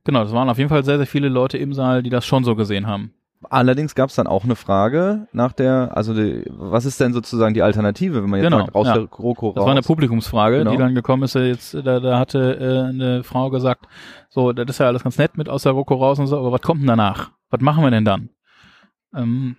genau, 0.05 0.23
das 0.23 0.33
waren 0.33 0.49
auf 0.49 0.59
jeden 0.59 0.71
Fall 0.71 0.85
sehr 0.85 0.99
sehr 0.99 1.07
viele 1.07 1.29
Leute 1.29 1.59
im 1.59 1.73
Saal, 1.75 2.03
die 2.03 2.11
das 2.11 2.27
schon 2.27 2.45
so 2.45 2.55
gesehen 2.57 2.87
haben. 2.87 3.13
Allerdings 3.51 3.97
gab 3.97 4.09
es 4.09 4.15
dann 4.15 4.29
auch 4.29 4.45
eine 4.45 4.55
Frage 4.55 5.27
nach 5.33 5.53
der, 5.53 5.91
also 5.97 6.15
die, 6.15 6.45
was 6.49 6.85
ist 6.85 7.01
denn 7.01 7.13
sozusagen 7.13 7.55
die 7.55 7.63
Alternative, 7.63 8.23
wenn 8.23 8.31
man 8.31 8.39
jetzt 8.41 8.49
Genau, 8.51 8.65
sagt, 8.67 8.75
aus 8.77 8.87
ja. 8.87 8.95
der 8.95 9.07
GroKo 9.09 9.49
raus? 9.49 9.55
Das 9.57 9.65
war 9.65 9.73
eine 9.73 9.83
Publikumsfrage, 9.83 10.59
Genau. 10.59 10.71
die 10.71 10.77
dann 10.77 10.95
gekommen 10.95 11.25
ist. 11.25 11.35
Jetzt, 11.35 11.75
da, 11.75 11.99
da 11.99 12.21
hatte 12.21 12.39
äh, 12.61 12.89
eine 12.89 13.25
Frau 13.25 13.51
gesagt, 13.51 13.87
so, 14.31 14.53
das 14.53 14.71
ist 14.71 14.79
ja 14.79 14.87
alles 14.87 15.03
ganz 15.03 15.19
nett 15.19 15.37
mit 15.37 15.49
aus 15.49 15.65
der 15.65 15.73
GroKo 15.73 15.95
raus 15.97 16.21
und 16.21 16.29
so, 16.29 16.39
aber 16.39 16.53
was 16.53 16.61
kommt 16.63 16.83
denn 16.83 16.87
danach? 16.87 17.33
Was 17.51 17.61
machen 17.61 17.83
wir 17.83 17.91
denn 17.91 18.05
dann? 18.05 18.29
Ähm, 19.13 19.57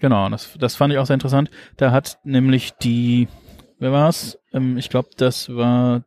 genau, 0.00 0.28
das, 0.28 0.56
das 0.58 0.76
fand 0.76 0.92
ich 0.92 0.98
auch 0.98 1.06
sehr 1.06 1.14
interessant. 1.14 1.50
Da 1.76 1.92
hat 1.92 2.18
nämlich 2.24 2.72
die, 2.72 3.28
wer 3.78 3.92
war's? 3.92 4.38
Ähm, 4.52 4.76
ich 4.76 4.90
glaube, 4.90 5.10
das 5.16 5.54
war, 5.54 6.04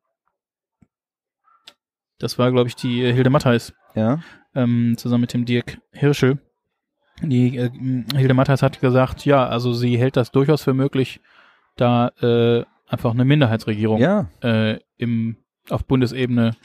das 2.19 2.37
war, 2.37 2.51
glaube 2.51 2.67
ich, 2.67 2.75
die 2.75 3.03
äh, 3.03 3.13
Hilde 3.13 3.29
Mattheis 3.29 3.73
ja, 3.95 4.19
ähm, 4.55 4.95
zusammen 4.97 5.21
mit 5.21 5.33
dem 5.33 5.45
Dirk 5.45 5.79
Hirschel. 5.91 6.39
Die 7.21 7.57
äh, 7.57 7.69
Hilde 8.15 8.33
Matthias 8.33 8.63
hat 8.63 8.81
gesagt, 8.81 9.25
ja, 9.25 9.45
also 9.47 9.73
sie 9.73 9.97
hält 9.97 10.17
das 10.17 10.31
durchaus 10.31 10.63
für 10.63 10.73
möglich, 10.73 11.21
da 11.75 12.09
äh, 12.21 12.65
einfach 12.87 13.11
eine 13.11 13.25
Minderheitsregierung 13.25 13.99
ja, 13.99 14.27
äh, 14.41 14.79
im 14.97 15.37
auf 15.69 15.85
Bundesebene 15.85 16.55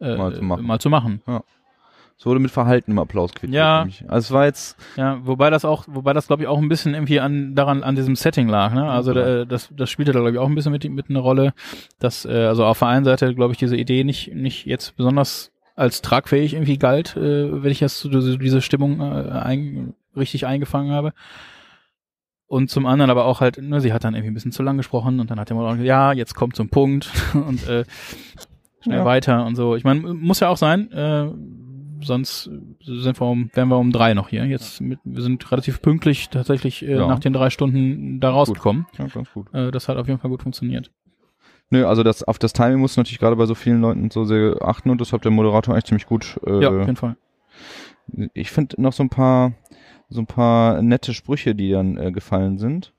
äh, 0.00 0.16
Mal 0.16 0.34
zu 0.34 0.42
machen. 0.42 0.66
Mal 0.66 0.78
zu 0.80 0.90
machen. 0.90 1.22
Es 2.22 2.26
wurde 2.26 2.38
mit 2.38 2.52
verhaltenem 2.52 3.00
Applaus 3.00 3.32
quittiert. 3.32 3.52
Ja. 3.56 3.78
nämlich. 3.80 4.04
Also 4.08 4.26
es 4.26 4.30
war 4.30 4.44
jetzt, 4.44 4.76
Ja, 4.94 5.18
wobei 5.24 5.50
das 5.50 5.64
auch, 5.64 5.86
wobei 5.88 6.12
das 6.12 6.28
glaube 6.28 6.42
ich 6.44 6.48
auch 6.48 6.58
ein 6.58 6.68
bisschen 6.68 6.94
irgendwie 6.94 7.18
an 7.18 7.56
daran 7.56 7.82
an 7.82 7.96
diesem 7.96 8.14
Setting 8.14 8.48
lag. 8.48 8.72
Ne? 8.74 8.88
Also 8.88 9.12
da, 9.12 9.44
das 9.44 9.70
das 9.76 9.90
spielte 9.90 10.12
da 10.12 10.20
glaube 10.20 10.30
ich 10.36 10.38
auch 10.38 10.46
ein 10.48 10.54
bisschen 10.54 10.70
mit 10.70 10.88
mit 10.88 11.10
eine 11.10 11.18
Rolle, 11.18 11.52
dass 11.98 12.24
äh, 12.24 12.44
also 12.44 12.64
auf 12.64 12.78
der 12.78 12.86
einen 12.86 13.04
Seite 13.04 13.34
glaube 13.34 13.54
ich 13.54 13.58
diese 13.58 13.76
Idee 13.76 14.04
nicht 14.04 14.32
nicht 14.32 14.66
jetzt 14.66 14.96
besonders 14.96 15.50
als 15.74 16.00
tragfähig 16.00 16.54
irgendwie 16.54 16.78
galt, 16.78 17.16
äh, 17.16 17.60
wenn 17.60 17.72
ich 17.72 17.80
jetzt 17.80 17.98
so 17.98 18.08
diese, 18.08 18.38
diese 18.38 18.60
Stimmung 18.62 19.00
äh, 19.00 19.30
ein, 19.40 19.94
richtig 20.14 20.46
eingefangen 20.46 20.92
habe. 20.92 21.12
Und 22.46 22.70
zum 22.70 22.86
anderen 22.86 23.10
aber 23.10 23.24
auch 23.24 23.40
halt, 23.40 23.60
ne, 23.60 23.80
sie 23.80 23.92
hat 23.92 24.04
dann 24.04 24.14
irgendwie 24.14 24.30
ein 24.30 24.34
bisschen 24.34 24.52
zu 24.52 24.62
lang 24.62 24.76
gesprochen 24.76 25.18
und 25.18 25.28
dann 25.30 25.40
hat 25.40 25.48
der 25.48 25.56
Moderator 25.56 25.78
gesagt, 25.78 25.88
ja, 25.88 26.12
jetzt 26.12 26.34
kommt 26.36 26.54
zum 26.54 26.68
Punkt 26.68 27.10
und 27.34 27.66
äh, 27.66 27.84
schnell 28.82 28.98
Ja. 28.98 29.04
weiter 29.04 29.44
und 29.46 29.56
so. 29.56 29.74
Ich 29.74 29.84
meine, 29.84 30.00
muss 30.00 30.40
ja 30.40 30.48
auch 30.50 30.56
sein, 30.58 30.92
äh, 30.92 31.28
sonst 32.02 32.44
sind 32.84 33.20
wir 33.20 33.26
um, 33.26 33.50
wären 33.54 33.68
wir 33.68 33.78
um 33.78 33.92
drei 33.92 34.14
noch 34.14 34.28
hier. 34.28 34.44
Jetzt 34.46 34.80
mit, 34.80 34.98
wir 35.04 35.22
sind 35.22 35.50
relativ 35.50 35.82
pünktlich 35.82 36.28
tatsächlich 36.28 36.82
äh, 36.86 36.96
Ja. 36.96 37.06
nach 37.06 37.18
den 37.20 37.32
drei 37.32 37.50
Stunden 37.50 38.20
da 38.20 38.30
rausgekommen. 38.30 38.86
ja, 38.98 39.06
ganz 39.06 39.32
gut. 39.32 39.52
Äh, 39.54 39.70
das 39.70 39.88
hat 39.88 39.96
auf 39.96 40.06
jeden 40.08 40.18
Fall 40.20 40.30
gut 40.30 40.42
funktioniert. 40.42 40.90
Nö, 41.70 41.86
also 41.86 42.02
das, 42.02 42.22
auf 42.22 42.38
das 42.38 42.52
Timing 42.52 42.80
muss 42.80 42.96
natürlich 42.96 43.18
gerade 43.18 43.36
bei 43.36 43.46
so 43.46 43.54
vielen 43.54 43.80
Leuten 43.80 44.10
so 44.10 44.24
sehr 44.24 44.56
achten 44.60 44.90
und 44.90 45.00
das 45.00 45.12
hat 45.12 45.24
der 45.24 45.30
Moderator 45.32 45.72
eigentlich 45.74 45.84
ziemlich 45.86 46.06
gut. 46.06 46.38
Äh, 46.46 46.60
ja, 46.60 46.68
auf 46.68 46.80
jeden 46.80 46.96
Fall. 46.96 47.16
ich 48.34 48.50
finde 48.50 48.80
noch 48.80 48.92
so 48.92 49.02
ein 49.02 49.08
paar, 49.08 49.52
so 50.10 50.20
ein 50.20 50.26
paar 50.26 50.82
nette 50.82 51.14
Sprüche, 51.14 51.54
die 51.54 51.70
dann 51.70 51.96
äh, 51.96 52.12
gefallen 52.12 52.58
sind. 52.58 52.92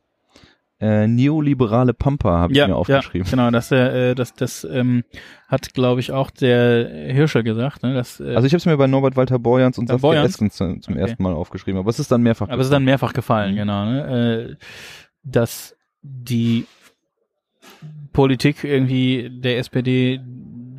Äh, 0.80 1.08
neoliberale 1.08 1.94
Pampa 1.94 2.32
habe 2.40 2.52
ich 2.54 2.58
ja, 2.60 2.68
mir 2.68 2.76
aufgeschrieben. 2.76 3.26
Ja, 3.26 3.32
genau, 3.32 3.52
das, 3.52 3.72
äh, 3.72 4.16
das, 4.16 4.34
das 4.34 4.66
ähm, 4.70 5.04
hat, 5.48 5.74
glaube 5.74 6.02
ich, 6.02 6.12
auch 6.12 6.30
der 6.30 7.14
Hirscher 7.14 7.42
gesagt. 7.44 7.84
Ne, 7.84 7.94
dass, 7.94 8.20
äh, 8.20 8.36
Also 8.36 8.48
ich 8.48 8.54
habe 8.54 8.58
es 8.58 8.66
mir 8.66 8.76
bei 8.76 8.88
Norbert 8.88 9.16
Walter 9.16 9.40
Borjans 9.40 9.78
und 9.78 9.88
Saskia? 9.88 10.24
Esken 10.24 10.52
zum, 10.52 10.80
Okay. 10.86 10.98
ersten 11.00 11.24
Mal 11.24 11.34
aufgeschrieben. 11.34 11.80
Aber 11.80 11.90
es 11.90 12.00
ist 12.00 12.12
dann 12.12 12.22
mehrfach. 12.22 12.50
Aber 12.50 12.60
es 12.60 12.68
ist 12.68 12.74
dann 12.74 12.84
mehrfach 12.84 13.12
Mhm. 13.12 13.16
gefallen, 13.16 13.56
genau. 13.56 13.86
Ne? 13.86 14.50
Äh, 14.52 14.56
dass 15.24 15.76
die 16.02 16.66
Politik 18.12 18.64
irgendwie 18.64 19.30
der 19.32 19.60
SPD 19.60 20.20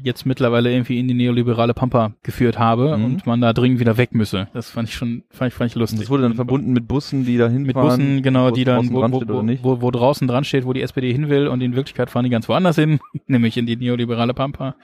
jetzt 0.05 0.27
mittlerweile 0.27 0.71
irgendwie 0.73 1.01
in 1.01 1.09
die 1.09 1.15
neoliberale 1.15 1.75
Pampa 1.75 2.13
geführt 2.23 2.59
habe 2.59 2.97
Mhm. 2.97 3.05
und 3.05 3.27
man 3.27 3.41
da 3.41 3.53
dringend 3.53 3.81
wieder 3.81 3.97
weg 3.97 4.15
müsse. 4.15 4.49
Das 4.53 4.71
fand 4.71 4.89
ich 4.89 4.95
schon, 4.95 5.25
fand 5.31 5.49
ich, 5.53 5.55
fand 5.55 5.71
ich 5.71 5.75
lustig. 5.77 6.01
das 6.01 6.11
wurde 6.11 6.23
dann 6.25 6.35
verbunden 6.35 6.73
mit 6.73 6.87
Bussen, 6.87 7.25
die 7.25 7.37
da 7.39 7.49
mit 7.49 7.67
hinfahren. 7.67 7.89
Bussen, 7.89 8.23
genau, 8.23 8.51
die 8.51 8.65
dann, 8.65 8.93
wo, 8.93 9.03
wo, 9.03 9.43
wo, 9.63 9.81
wo 9.83 9.91
draußen 9.91 10.29
dran 10.29 10.45
steht, 10.45 10.65
wo 10.67 10.73
die 10.73 10.83
SPD 10.83 11.11
hin 11.13 11.29
will 11.31 11.49
und 11.49 11.61
in 11.63 11.75
Wirklichkeit 11.75 12.11
fahren 12.11 12.25
die 12.25 12.31
ganz 12.31 12.49
woanders 12.49 12.77
hin, 12.77 13.01
nämlich 13.27 13.57
in 13.57 13.67
die 13.67 13.77
neoliberale 13.77 14.35
Pampa. 14.35 14.77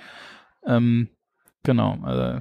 Ähm, 0.67 1.09
genau, 1.63 1.99
also 2.03 2.41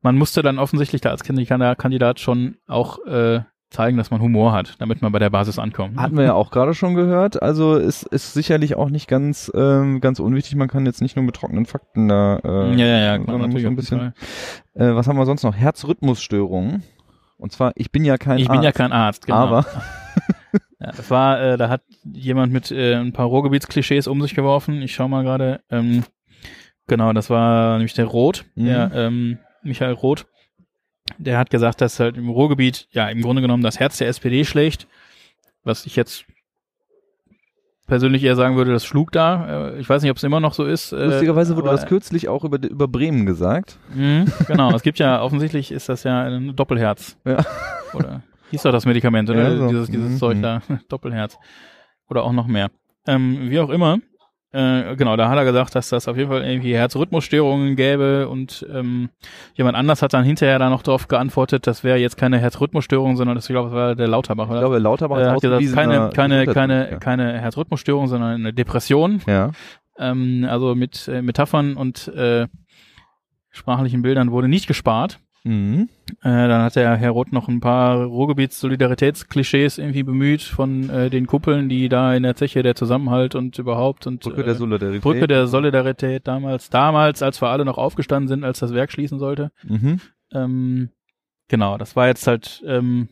man 0.00 0.16
musste 0.18 0.42
dann 0.42 0.58
offensichtlich 0.58 1.00
da 1.00 1.10
als 1.10 1.22
Kandidat 1.22 2.18
schon 2.20 2.56
auch 2.66 2.98
äh, 3.06 3.40
zeigen, 3.72 3.96
dass 3.96 4.10
man 4.10 4.20
Humor 4.20 4.52
hat, 4.52 4.74
damit 4.78 5.02
man 5.02 5.10
bei 5.12 5.18
der 5.18 5.30
Basis 5.30 5.58
ankommt. 5.58 5.98
Hatten 5.98 6.16
wir 6.16 6.24
ja 6.24 6.34
auch 6.34 6.50
gerade 6.50 6.74
schon 6.74 6.94
gehört. 6.94 7.42
Also 7.42 7.76
es 7.76 8.02
ist 8.02 8.34
sicherlich 8.34 8.76
auch 8.76 8.90
nicht 8.90 9.08
ganz 9.08 9.50
ähm, 9.54 10.00
ganz 10.00 10.20
unwichtig. 10.20 10.54
Man 10.56 10.68
kann 10.68 10.86
jetzt 10.86 11.02
nicht 11.02 11.16
nur 11.16 11.24
mit 11.24 11.34
trockenen 11.36 11.66
Fakten 11.66 12.08
da. 12.08 12.36
Äh, 12.44 12.74
ja, 12.76 12.86
ja, 12.86 12.98
ja, 12.98 13.18
klar, 13.18 13.38
natürlich 13.38 13.66
ein 13.66 13.76
bisschen. 13.76 14.12
Äh, 14.74 14.94
was 14.94 15.08
haben 15.08 15.16
wir 15.16 15.26
sonst 15.26 15.42
noch? 15.42 15.56
Herzrhythmusstörungen. 15.56 16.82
Und 17.38 17.52
zwar, 17.52 17.72
ich 17.74 17.90
bin 17.90 18.04
ja 18.04 18.18
kein 18.18 18.38
Ich 18.38 18.48
Arzt, 18.48 18.56
bin 18.56 18.62
ja 18.62 18.72
kein 18.72 18.92
Arzt, 18.92 19.26
genau. 19.26 19.38
aber 19.38 19.66
Ja, 20.80 20.90
das 20.96 21.10
war, 21.10 21.40
äh, 21.40 21.56
da 21.56 21.68
hat 21.68 21.82
jemand 22.12 22.52
mit 22.52 22.70
äh, 22.72 22.94
ein 22.96 23.12
paar 23.12 23.26
Ruhrgebietsklischees 23.26 24.08
um 24.08 24.20
sich 24.20 24.34
geworfen. 24.34 24.82
Ich 24.82 24.94
schau 24.94 25.06
mal 25.08 25.22
gerade. 25.22 25.60
Ähm, 25.70 26.02
genau, 26.88 27.12
das 27.12 27.30
war 27.30 27.74
nämlich 27.74 27.94
der 27.94 28.06
Roth, 28.06 28.44
Mhm. 28.56 28.64
der 28.64 28.90
ähm, 28.94 29.38
Michael 29.62 29.92
Roth. 29.92 30.26
Der 31.18 31.38
hat 31.38 31.50
gesagt, 31.50 31.80
dass 31.80 32.00
halt 32.00 32.16
im 32.16 32.28
Ruhrgebiet 32.28 32.88
ja 32.90 33.08
im 33.08 33.22
Grunde 33.22 33.42
genommen 33.42 33.62
das 33.62 33.78
Herz 33.80 33.98
der 33.98 34.08
SPD 34.08 34.44
schlägt. 34.44 34.86
Was 35.64 35.86
ich 35.86 35.96
jetzt 35.96 36.24
persönlich 37.86 38.22
eher 38.24 38.36
sagen 38.36 38.56
würde, 38.56 38.72
das 38.72 38.84
schlug 38.84 39.12
da. 39.12 39.68
Äh, 39.70 39.80
ich 39.80 39.88
weiß 39.88 40.02
nicht, 40.02 40.10
ob 40.10 40.16
es 40.16 40.22
immer 40.22 40.40
noch 40.40 40.54
so 40.54 40.64
ist. 40.64 40.92
äh, 40.92 41.04
lustigerweise 41.06 41.56
wurde 41.56 41.68
das 41.70 41.86
kürzlich 41.86 42.28
auch 42.28 42.44
über 42.44 42.58
über 42.62 42.88
Bremen 42.88 43.26
gesagt. 43.26 43.78
Mhm, 43.94 44.32
genau, 44.46 44.74
es 44.74 44.82
gibt 44.82 44.98
ja, 44.98 45.22
offensichtlich 45.22 45.72
ist 45.72 45.88
das 45.88 46.04
ja 46.04 46.22
ein 46.22 46.56
Doppelherz. 46.56 47.16
Ja. 47.24 47.44
Oder 47.92 48.22
hieß 48.50 48.62
doch 48.62 48.72
das 48.72 48.86
Medikament, 48.86 49.28
oder? 49.30 49.50
Ja, 49.50 49.56
so. 49.56 49.68
Dieses, 49.68 49.90
dieses 49.90 50.10
Mhm, 50.12 50.18
Zeug 50.18 50.36
mhm. 50.38 50.42
da, 50.42 50.62
Doppelherz. 50.88 51.38
Oder 52.08 52.22
auch 52.24 52.32
noch 52.32 52.46
mehr. 52.46 52.70
Ähm, 53.06 53.50
wie 53.50 53.58
auch 53.58 53.70
immer. 53.70 53.98
Äh, 54.52 54.96
genau, 54.96 55.16
da 55.16 55.30
hat 55.30 55.38
er 55.38 55.44
gesagt, 55.44 55.74
dass 55.74 55.88
das 55.88 56.08
auf 56.08 56.16
jeden 56.18 56.28
Fall 56.28 56.44
irgendwie 56.44 56.74
Herzrhythmusstörungen 56.74 57.74
gäbe 57.74 58.28
und 58.28 58.66
ähm, 58.70 59.08
jemand 59.54 59.78
anders 59.78 60.02
hat 60.02 60.12
dann 60.12 60.24
hinterher 60.24 60.58
da 60.58 60.68
noch 60.68 60.82
drauf 60.82 61.08
geantwortet, 61.08 61.66
das 61.66 61.84
wäre 61.84 61.96
jetzt 61.96 62.18
keine 62.18 62.38
Herzrhythmusstörung, 62.38 63.16
sondern 63.16 63.36
das, 63.36 63.48
ich 63.48 63.54
glaube, 63.54 63.70
das 63.70 63.76
war 63.76 63.94
der 63.94 64.08
Lauterbach. 64.08 64.44
Ich 64.44 64.50
Oder? 64.50 64.60
glaube, 64.60 64.78
Lauterbach 64.78 65.18
äh, 65.18 65.26
hat 65.26 65.40
gesagt, 65.40 65.74
keine, 65.74 65.74
keine, 65.74 66.10
keine, 66.12 66.44
Gesundheitspolitiker. 66.44 66.98
keine 66.98 67.40
Herzrhythmusstörung, 67.40 68.08
sondern 68.08 68.34
eine 68.34 68.52
Depression. 68.52 69.22
Ja. 69.26 69.52
Ähm, 69.98 70.46
also 70.48 70.74
mit 70.74 71.08
äh, 71.08 71.22
Metaphern 71.22 71.74
und 71.74 72.08
äh, 72.08 72.46
sprachlichen 73.50 74.02
Bildern 74.02 74.32
wurde 74.32 74.48
nicht 74.48 74.66
gespart. 74.66 75.18
Mhm. 75.44 75.88
Äh, 76.22 76.48
dann 76.48 76.62
hat 76.62 76.76
der 76.76 76.94
Herr 76.96 77.10
Roth 77.10 77.32
noch 77.32 77.48
ein 77.48 77.60
paar 77.60 78.04
Ruhrgebiets-Solidaritätsklischees 78.04 79.78
irgendwie 79.78 80.04
bemüht 80.04 80.42
von 80.42 80.88
äh, 80.88 81.10
den 81.10 81.26
Kuppeln, 81.26 81.68
die 81.68 81.88
da 81.88 82.14
in 82.14 82.22
der 82.22 82.36
Zeche 82.36 82.62
der 82.62 82.76
Zusammenhalt 82.76 83.34
und 83.34 83.58
überhaupt 83.58 84.06
und 84.06 84.20
Brücke 84.20 84.42
äh, 84.42 84.44
der 84.44 84.54
Solidarität. 84.54 85.02
Brücke 85.02 85.26
der 85.26 85.46
Solidarität 85.48 86.28
damals, 86.28 86.70
damals, 86.70 87.22
als 87.22 87.42
wir 87.42 87.48
alle 87.48 87.64
noch 87.64 87.78
aufgestanden 87.78 88.28
sind, 88.28 88.44
als 88.44 88.60
das 88.60 88.72
Werk 88.72 88.92
schließen 88.92 89.18
sollte. 89.18 89.50
Mhm. 89.64 90.00
Ähm, 90.32 90.90
genau, 91.48 91.76
das 91.76 91.96
war 91.96 92.06
jetzt 92.06 92.26
halt, 92.26 92.62
ähm, 92.66 93.08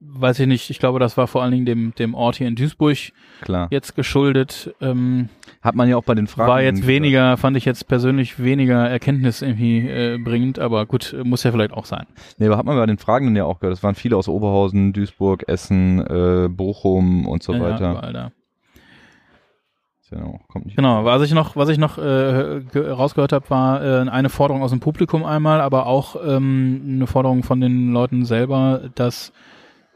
weiß 0.00 0.40
ich 0.40 0.46
nicht, 0.46 0.70
ich 0.70 0.78
glaube, 0.78 0.98
das 0.98 1.16
war 1.16 1.26
vor 1.26 1.42
allen 1.42 1.52
Dingen 1.52 1.66
dem, 1.66 1.94
dem 1.94 2.14
Ort 2.14 2.36
hier 2.36 2.48
in 2.48 2.56
Duisburg 2.56 2.96
Klar. 3.42 3.68
jetzt 3.70 3.94
geschuldet. 3.94 4.74
Ähm, 4.80 5.28
Hat 5.60 5.74
man 5.74 5.88
ja 5.90 5.96
auch 5.96 6.04
bei 6.04 6.14
den 6.14 6.26
Fragen. 6.26 6.48
war 6.48 6.62
jetzt 6.62 6.86
weniger, 6.86 7.36
fand 7.36 7.56
ich 7.56 7.66
jetzt 7.66 7.86
persönlich 7.86 8.42
weniger 8.42 8.88
Erkenntnis 8.88 9.42
irgendwie 9.42 9.86
äh, 9.86 10.18
bringend, 10.18 10.58
aber 10.58 10.86
gut, 10.86 11.14
muss 11.24 11.42
ja 11.42 11.52
vielleicht 11.52 11.72
auch 11.74 11.84
sein. 11.84 12.06
Nee, 12.38 12.46
aber 12.46 12.56
hat 12.56 12.64
man 12.64 12.76
bei 12.76 12.86
den 12.86 12.96
Fragenden 12.98 13.36
ja 13.36 13.44
auch 13.44 13.60
gehört. 13.60 13.76
Es 13.76 13.82
waren 13.82 13.94
viele 13.94 14.16
aus 14.16 14.26
Oberhausen, 14.28 14.92
Duisburg, 14.94 15.44
Essen, 15.48 16.00
äh, 16.06 16.48
Bochum 16.48 17.26
und 17.26 17.42
so 17.42 17.52
Ja, 17.52 17.60
weiter. 17.60 17.90
überall 17.90 18.12
da. 18.14 18.32
Genau, 20.10 20.40
kommt 20.48 20.66
nicht. 20.66 20.74
Genau, 20.76 21.04
was 21.04 21.22
ich 21.22 21.32
noch, 21.32 21.54
was 21.54 21.68
ich 21.68 21.78
noch 21.78 21.96
äh, 21.96 22.62
ge- 22.72 22.90
rausgehört 22.90 23.32
habe, 23.32 23.48
war 23.48 23.84
äh, 23.84 24.08
eine 24.10 24.28
Forderung 24.28 24.60
aus 24.62 24.70
dem 24.70 24.80
Publikum 24.80 25.24
einmal, 25.24 25.60
aber 25.60 25.86
auch 25.86 26.16
ähm, 26.26 26.80
eine 26.96 27.06
Forderung 27.06 27.44
von 27.44 27.60
den 27.60 27.92
Leuten 27.92 28.24
selber, 28.24 28.90
dass 28.96 29.32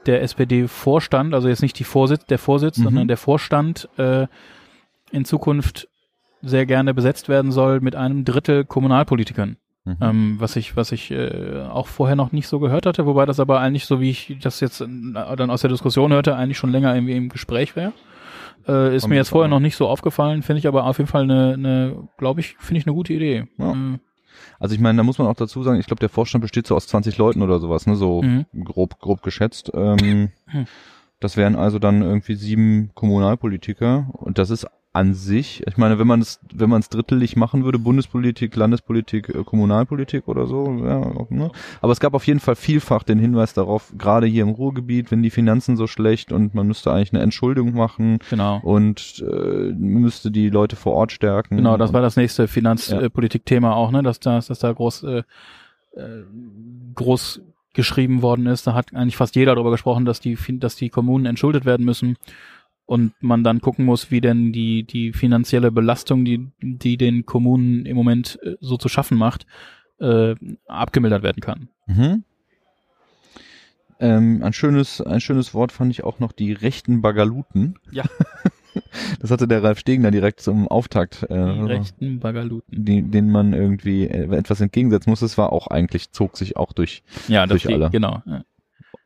der 0.07 0.23
SPD-Vorstand, 0.23 1.35
also 1.35 1.49
jetzt 1.49 1.63
nicht 1.63 1.79
die 1.79 1.85
Vorsitz, 1.85 2.25
der 2.27 2.39
Vorsitz, 2.39 2.79
Mhm. 2.79 2.83
sondern 2.85 3.09
der 3.09 3.17
Vorstand 3.17 3.89
äh, 3.99 4.27
in 5.11 5.25
Zukunft 5.25 5.89
sehr 6.43 6.67
gerne 6.67 6.93
besetzt 6.95 7.29
werden 7.29 7.53
soll 7.53 7.81
mit 7.81 7.97
einem 7.97 8.25
Drittel 8.25 8.65
Kommunalpolitikern. 8.65 9.57
Mhm. 9.87 9.97
Ähm, 10.01 10.37
was 10.39 10.57
ich, 10.57 10.77
was 10.77 10.93
ich 10.93 11.11
äh, 11.11 11.63
auch 11.71 11.87
vorher 11.89 12.17
noch 12.17 12.33
nicht 12.33 12.49
so 12.49 12.59
gehört 12.59 12.87
hatte, 12.87 13.05
wobei 13.07 13.27
das 13.27 13.39
aber 13.41 13.61
eigentlich, 13.61 13.85
so 13.87 14.01
wie 14.01 14.11
ich 14.11 14.37
das 14.43 14.61
jetzt 14.61 14.81
äh, 14.81 14.87
dann 15.37 15.51
aus 15.51 15.61
der 15.61 15.71
Diskussion 15.71 16.13
hörte, 16.13 16.37
eigentlich 16.37 16.59
schon 16.59 16.73
länger 16.73 16.95
irgendwie 16.95 17.17
im 17.17 17.29
Gespräch 17.29 17.77
wäre. 17.77 17.93
Äh, 18.67 18.97
ist 18.97 19.03
Kommt 19.03 19.11
mir 19.11 19.17
jetzt 19.17 19.29
vorher 19.29 19.47
auch. 19.47 19.57
noch 19.57 19.61
nicht 19.61 19.77
so 19.77 19.87
aufgefallen, 19.89 20.43
finde 20.43 20.59
ich 20.61 20.67
aber 20.67 20.85
auf 20.85 20.97
jeden 20.99 21.09
Fall 21.11 21.25
eine, 21.25 21.53
eine 21.55 22.09
glaube 22.17 22.41
ich, 22.41 22.57
finde 22.59 22.79
ich 22.81 22.87
eine 22.87 22.95
gute 22.95 23.13
Idee. 23.13 23.47
Ja. 23.59 23.73
Äh, 23.73 23.99
Also 24.59 24.75
ich 24.75 24.81
meine, 24.81 24.97
da 24.99 25.03
muss 25.03 25.19
man 25.19 25.27
auch 25.29 25.35
dazu 25.35 25.63
sagen, 25.63 25.79
ich 25.79 25.87
glaube, 25.87 26.01
der 26.01 26.09
Vorstand 26.09 26.43
besteht 26.43 26.67
so 26.67 26.75
aus 26.77 26.87
20 26.87 27.19
Leuten 27.19 27.43
oder 27.43 27.59
sowas, 27.59 27.87
ne? 27.87 27.97
So 27.97 28.23
Mhm. 28.23 28.47
grob, 28.65 28.99
grob 29.01 29.23
geschätzt. 29.23 29.71
Ähm, 29.75 30.31
Hm. 30.47 30.67
das 31.21 31.37
wären 31.37 31.57
also 31.57 31.79
dann 31.79 32.03
irgendwie 32.03 32.35
sieben 32.35 32.91
Kommunalpolitiker 32.95 34.09
und 34.13 34.39
das 34.39 34.51
ist 34.51 34.67
an 34.95 35.13
sich, 35.13 35.67
ich 35.67 35.77
meine, 35.77 35.99
wenn 35.99 36.07
man 36.07 36.21
es, 36.21 36.39
wenn 36.55 36.71
man 36.71 36.81
es 36.81 36.89
drittelig 36.89 37.35
machen 37.35 37.65
würde, 37.65 37.81
Bundespolitik, 37.81 38.55
Landespolitik, 38.55 39.29
äh, 39.29 39.43
Kommunalpolitik 39.43 40.29
oder 40.29 40.47
so, 40.47 40.67
ja, 40.85 41.27
ne? 41.31 41.51
Aber 41.81 41.93
es 41.93 41.99
gab 41.99 42.15
auf 42.15 42.25
jeden 42.29 42.39
Fall 42.39 42.55
vielfach 42.55 43.03
den 43.03 43.19
Hinweis 43.19 43.55
darauf, 43.55 43.93
gerade 43.99 44.29
hier 44.29 44.45
im 44.45 44.51
Ruhrgebiet, 44.51 45.11
wenn 45.11 45.25
die 45.25 45.31
Finanzen 45.31 45.77
so 45.77 45.89
schlecht 45.89 46.31
und 46.31 46.55
man 46.55 46.69
müsste 46.69 46.93
eigentlich 46.93 47.13
eine 47.13 47.23
Entschuldigung 47.23 47.75
machen 47.75 48.21
genau. 48.31 48.61
und 48.63 49.21
äh, 49.29 49.73
müsste 49.77 50.31
die 50.31 50.49
Leute 50.49 50.77
vor 50.77 50.93
Ort 50.93 51.11
stärken. 51.11 51.57
Genau, 51.57 51.77
das 51.77 51.93
war 51.93 52.01
das 52.01 52.17
nächste 52.17 52.47
Finanzpolitik-Thema 52.47 53.75
auch, 53.75 53.91
ne, 53.91 54.05
dass 54.05 54.21
das, 54.21 54.47
dass 54.47 54.61
da 54.61 54.73
groß, 54.73 55.03
äh, 55.03 55.23
äh, 55.97 56.23
groß 56.95 57.41
geschrieben 57.73 58.23
worden 58.23 58.47
ist. 58.47 58.69
Da 58.69 58.75
hat 58.75 58.95
eigentlich 58.95 59.17
fast 59.17 59.35
jeder 59.35 59.57
darüber 59.57 59.73
gesprochen, 59.73 60.05
dass 60.05 60.21
die, 60.21 60.39
dass 60.61 60.77
die 60.77 60.89
Kommunen 60.89 61.27
entschuldet 61.27 61.65
werden 61.65 61.85
müssen 61.85 62.17
und 62.87 63.13
man 63.21 63.45
dann 63.45 63.61
gucken 63.61 63.85
muss, 63.85 64.11
wie 64.11 64.21
denn 64.21 64.53
die, 64.53 64.85
die 64.85 65.13
finanzielle 65.13 65.71
Belastung, 65.73 66.25
die, 66.25 66.49
die 66.61 66.97
den 66.97 67.25
Kommunen 67.27 67.87
im 67.87 67.97
Moment 67.97 68.39
äh, 68.43 68.57
so 68.61 68.77
zu 68.77 68.89
schaffen 68.89 69.17
macht, 69.19 69.47
äh, 70.01 70.35
abgemildert 70.67 71.23
werden 71.23 71.41
kann. 71.41 71.69
Mhm. 71.87 72.25
Ähm, 74.01 74.43
ein 74.43 74.53
schönes, 74.53 75.01
ein 75.01 75.21
schönes 75.21 75.55
Wort 75.55 75.71
fand 75.73 75.91
ich 75.93 76.03
auch 76.05 76.19
noch 76.19 76.33
die 76.33 76.53
rechten 76.53 77.01
Bagaluten. 77.03 77.79
Ja. 77.91 78.05
Das 79.21 79.31
hatte 79.31 79.47
der 79.47 79.63
Ralf 79.63 79.79
Stegner 79.79 80.11
direkt 80.11 80.41
zum 80.41 80.67
Auftakt, 80.67 81.25
Die 81.31 81.33
äh, 81.33 81.39
rechten 81.39 82.19
Bagaluten. 82.19 82.85
die, 82.85 83.03
den 83.03 83.31
man 83.31 83.53
irgendwie 83.53 84.03
äh, 84.03 84.25
etwas 84.37 84.61
entgegensetzen 84.61 85.11
muss. 85.11 85.21
Das 85.21 85.39
war 85.39 85.53
auch 85.53 85.69
eigentlich, 85.69 86.11
zog 86.11 86.37
sich 86.37 86.57
auch 86.57 86.73
durch. 86.73 87.05
Ja, 87.29 87.47
Durch 87.47 87.63
die, 87.63 87.73
alle. 87.75 87.91
genau. 87.91 88.21
Ja. 88.27 88.43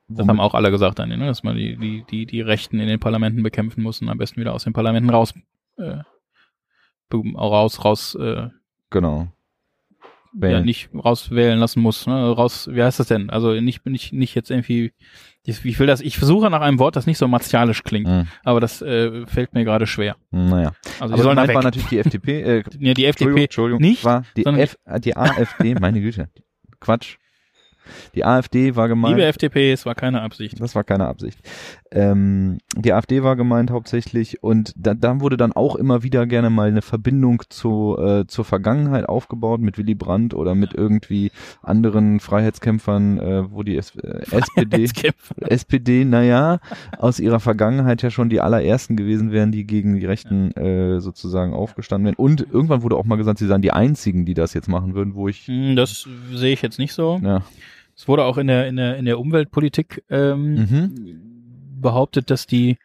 Das 0.09 0.19
womit- 0.21 0.29
haben 0.31 0.41
auch 0.41 0.55
alle 0.55 0.71
gesagt 0.71 0.99
dann, 0.99 1.11
ne, 1.11 1.19
dass 1.27 1.43
man 1.43 1.57
die, 1.57 1.77
die, 1.77 2.05
die, 2.11 2.27
die 2.27 2.41
Rechten 2.41 2.81
in 2.81 2.89
den 2.89 2.99
Parlamenten 3.01 3.43
bekämpfen 3.43 3.83
muss 3.83 4.01
und 4.01 4.09
am 4.09 4.19
besten 4.19 4.41
wieder 4.41 4.55
aus 4.55 4.65
den 4.65 4.73
Parlamenten 4.73 5.11
raus, 5.11 5.35
äh, 5.77 5.99
raus, 7.13 7.85
raus, 7.85 8.15
äh, 8.15 8.49
Genau. 8.91 9.29
ja, 10.35 10.41
Wählen. 10.41 10.65
nicht 10.65 10.91
rauswählen 10.95 11.59
lassen 11.59 11.81
muss, 11.81 12.07
ne, 12.07 12.31
raus, 12.31 12.69
wie 12.73 12.83
heißt 12.83 13.01
das 13.01 13.09
denn? 13.09 13.29
Also 13.31 13.53
nicht, 13.61 13.85
nicht, 13.87 14.13
nicht 14.13 14.35
jetzt 14.35 14.51
irgendwie, 14.51 14.93
ich 15.45 15.79
will 15.79 15.87
das, 15.87 16.01
ich 16.01 16.17
versuche 16.19 16.49
nach 16.51 16.61
einem 16.63 16.79
Wort, 16.79 16.97
das 16.97 17.07
nicht 17.07 17.19
so 17.19 17.29
martialisch 17.29 17.83
klingt, 17.83 18.09
Hm, 18.09 18.29
aber 18.45 18.61
das 18.61 18.81
äh, 18.83 19.27
fällt 19.27 19.53
mir 19.55 19.65
gerade 19.65 19.87
schwer. 19.87 20.17
naja. 20.31 20.73
Also 21.01 21.15
Aber 21.15 21.23
sollen 21.23 21.37
war 21.37 21.63
natürlich 21.63 21.89
die 21.89 21.99
FDP, 21.99 22.43
äh, 22.43 22.63
Ja, 22.79 22.95
die 22.95 23.05
Entschuldigung, 23.05 23.09
FDP 23.09 23.43
Entschuldigung, 23.45 23.81
nicht, 23.83 24.05
war 24.05 24.25
die, 24.37 24.45
F, 24.47 24.77
die 25.01 25.17
AfD, 25.17 25.75
meine 25.75 26.01
Güte. 26.01 26.29
Quatsch. 26.81 27.17
Die 28.15 28.25
AfD 28.25 28.77
war 28.77 28.89
gemeint. 28.89 29.17
Liebe 29.17 29.27
FDP, 29.27 29.73
es 29.73 29.87
war 29.87 29.95
keine 29.95 30.23
Absicht. 30.23 30.61
Das 30.61 30.75
war 30.75 30.85
keine 30.85 31.07
Absicht. 31.07 31.39
Ähm, 31.91 32.59
die 32.77 32.93
AfD 32.93 33.23
war 33.23 33.37
gemeint 33.37 33.71
hauptsächlich 33.71 34.43
und 34.43 34.75
da, 34.77 34.95
da 34.95 35.21
wurde 35.21 35.37
dann 35.37 35.53
auch 35.53 35.75
immer 35.75 36.03
wieder 36.03 36.27
gerne 36.27 36.51
mal 36.51 36.69
eine 36.69 36.83
Verbindung 36.83 37.43
zu, 37.49 37.97
äh, 37.99 38.27
zur 38.27 38.45
Vergangenheit 38.45 39.09
aufgebaut 39.09 39.61
mit 39.61 39.79
Willy 39.79 39.95
Brandt 39.95 40.35
oder 40.35 40.55
mit 40.55 40.75
irgendwie 40.75 41.31
anderen 41.63 42.21
Freiheitskämpfern, 42.21 43.19
äh, 43.19 43.51
wo 43.51 43.63
die 43.63 43.77
S 43.77 43.95
SPD, 44.31 44.89
SPD, 45.41 46.05
naja, 46.05 46.61
aus 46.99 47.21
ihrer 47.21 47.41
Vergangenheit 47.41 48.03
ja 48.03 48.11
schon 48.11 48.29
die 48.29 48.41
allerersten 48.41 48.97
gewesen 48.97 49.33
wären, 49.33 49.53
die 49.53 49.67
gegen 49.67 49.99
die 49.99 50.07
Rechten 50.07 50.53
äh, 50.53 51.01
sozusagen 51.01 51.55
aufgestanden 51.55 52.07
wären. 52.07 52.17
Und 52.17 52.47
irgendwann 52.53 52.83
wurde 52.83 52.97
auch 52.97 53.05
mal 53.05 53.17
gesagt, 53.17 53.39
sie 53.39 53.47
seien 53.47 53.63
die 53.63 53.73
einzigen, 53.73 54.27
die 54.27 54.35
das 54.35 54.55
jetzt 54.55 54.69
machen 54.69 54.95
würden, 54.95 55.15
wo 55.15 55.29
ich. 55.29 55.47
Hm, 55.47 55.77
Das 55.77 56.07
sehe 56.33 56.53
ich 56.53 56.63
jetzt 56.63 56.79
nicht 56.79 56.93
so. 56.93 57.21
Ja. 57.23 57.43
Es 57.99 58.07
wurde 58.07 58.25
auch 58.25 58.39
in 58.39 58.47
der, 58.47 58.69
in 58.69 58.77
der, 58.77 58.97
in 58.97 59.07
der 59.07 59.19
Umweltpolitik 59.19 60.05
ähm, 60.09 60.55
Mhm. 60.55 61.81
behauptet, 61.81 62.31
dass 62.31 62.47
die, 62.47 62.79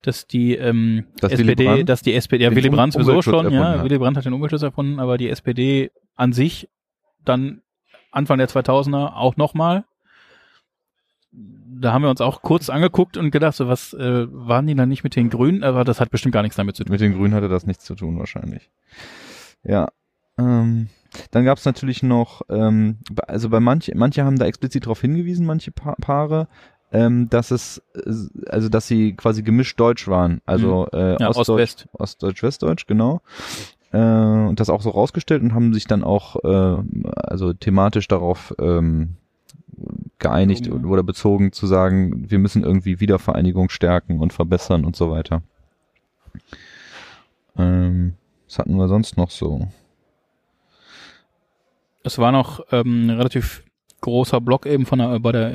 dass 0.00 0.26
die 0.26 0.54
ähm, 0.54 1.04
Dass 1.20 1.32
SPD, 1.32 1.84
dass 1.84 2.00
die 2.00 2.14
SPD, 2.14 2.44
ja 2.44 2.50
Willy 2.56 2.70
Brandt 2.70 2.94
sowieso 2.94 3.20
schon, 3.20 3.52
ja, 3.52 3.74
hat. 3.74 3.84
Willy 3.84 3.98
Brandt 3.98 4.16
hat 4.16 4.24
den 4.24 4.32
Umweltschutz 4.32 4.62
erfunden, 4.62 5.00
aber 5.00 5.18
die 5.18 5.28
SPD 5.28 5.90
an 6.16 6.32
sich 6.32 6.70
dann 7.26 7.60
Anfang 8.10 8.38
der 8.38 8.48
2000er 8.48 9.14
auch 9.14 9.36
nochmal. 9.36 9.84
Da 11.30 11.92
haben 11.92 12.02
wir 12.02 12.08
uns 12.10 12.20
auch 12.22 12.40
kurz 12.40 12.70
angeguckt 12.70 13.16
und 13.18 13.32
gedacht, 13.32 13.56
so 13.56 13.68
was 13.68 13.92
äh, 13.92 14.26
waren 14.30 14.66
die 14.66 14.74
dann 14.74 14.88
nicht 14.88 15.04
mit 15.04 15.14
den 15.14 15.28
Grünen, 15.28 15.62
aber 15.62 15.84
das 15.84 16.00
hat 16.00 16.10
bestimmt 16.10 16.32
gar 16.32 16.42
nichts 16.42 16.56
damit 16.56 16.76
zu 16.76 16.84
tun. 16.84 16.92
Mit 16.92 17.00
den 17.02 17.12
Grünen 17.14 17.34
hatte 17.34 17.48
das 17.48 17.66
nichts 17.66 17.84
zu 17.84 17.94
tun 17.94 18.18
wahrscheinlich. 18.18 18.70
Ja. 19.62 19.88
Ähm, 20.38 20.88
dann 21.30 21.44
gab 21.44 21.58
es 21.58 21.64
natürlich 21.64 22.02
noch, 22.02 22.42
ähm, 22.48 22.98
also 23.26 23.48
bei 23.48 23.60
manche, 23.60 23.92
manche 23.96 24.24
haben 24.24 24.38
da 24.38 24.46
explizit 24.46 24.84
darauf 24.84 25.00
hingewiesen, 25.00 25.46
manche 25.46 25.70
pa 25.70 25.94
Paare, 26.00 26.48
ähm, 26.92 27.28
dass 27.28 27.50
es, 27.50 27.82
äh, 27.94 28.48
also 28.48 28.68
dass 28.68 28.86
sie 28.86 29.14
quasi 29.14 29.42
gemischt 29.42 29.78
deutsch 29.80 30.08
waren, 30.08 30.40
also 30.46 30.86
äh, 30.92 31.14
Mhm. 31.14 31.16
Ja, 31.20 31.28
Ostdeutsch, 31.28 31.36
Ost-West. 31.36 31.88
Ostdeutsch, 31.92 32.42
Westdeutsch, 32.42 32.86
genau. 32.86 33.20
Äh, 33.92 33.98
und 33.98 34.60
das 34.60 34.70
auch 34.70 34.82
so 34.82 34.90
rausgestellt 34.90 35.42
und 35.42 35.54
haben 35.54 35.72
sich 35.74 35.86
dann 35.86 36.02
auch 36.04 36.36
äh, 36.44 36.82
also 37.14 37.52
thematisch 37.52 38.08
darauf 38.08 38.54
ähm, 38.58 39.16
geeinigt 40.18 40.66
ja. 40.66 40.72
oder 40.72 41.02
bezogen 41.02 41.52
zu 41.52 41.66
sagen, 41.66 42.30
wir 42.30 42.38
müssen 42.38 42.62
irgendwie 42.62 43.00
Wiedervereinigung 43.00 43.70
stärken 43.70 44.20
und 44.20 44.32
verbessern 44.32 44.84
und 44.84 44.96
so 44.96 45.10
weiter. 45.10 45.42
Ähm, 47.56 48.14
was 48.46 48.58
hatten 48.58 48.76
wir 48.76 48.88
sonst 48.88 49.16
noch 49.16 49.30
so? 49.30 49.68
Es 52.04 52.18
war 52.18 52.32
noch 52.32 52.60
ähm, 52.70 53.06
ein 53.06 53.10
relativ 53.10 53.64
großer 54.02 54.40
Block 54.40 54.66
eben 54.66 54.84
von 54.84 54.98
der, 54.98 55.18
bei 55.18 55.32
der, 55.32 55.52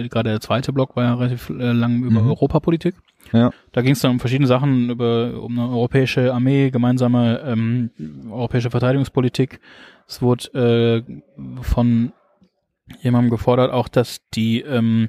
äh, 0.00 0.08
gerade 0.08 0.30
der 0.30 0.40
zweite 0.40 0.72
Block 0.72 0.96
war 0.96 1.04
ja 1.04 1.14
relativ 1.14 1.48
äh, 1.50 1.72
lang 1.72 2.02
über 2.02 2.20
Mhm. 2.20 2.30
Europapolitik. 2.30 2.96
Ja. 3.32 3.52
Da 3.72 3.82
ging 3.82 3.92
es 3.92 4.00
dann 4.00 4.10
um 4.10 4.20
verschiedene 4.20 4.48
Sachen, 4.48 4.90
über 4.90 5.40
um 5.40 5.58
eine 5.58 5.68
europäische 5.70 6.34
Armee, 6.34 6.70
gemeinsame 6.70 7.40
ähm, 7.46 7.90
europäische 8.28 8.70
Verteidigungspolitik. 8.70 9.60
Es 10.08 10.20
wurde 10.20 11.04
äh, 11.08 11.22
von 11.62 12.12
jemandem 13.00 13.30
gefordert, 13.30 13.70
auch 13.70 13.88
dass 13.88 14.20
die 14.34 14.60
ähm, 14.60 15.08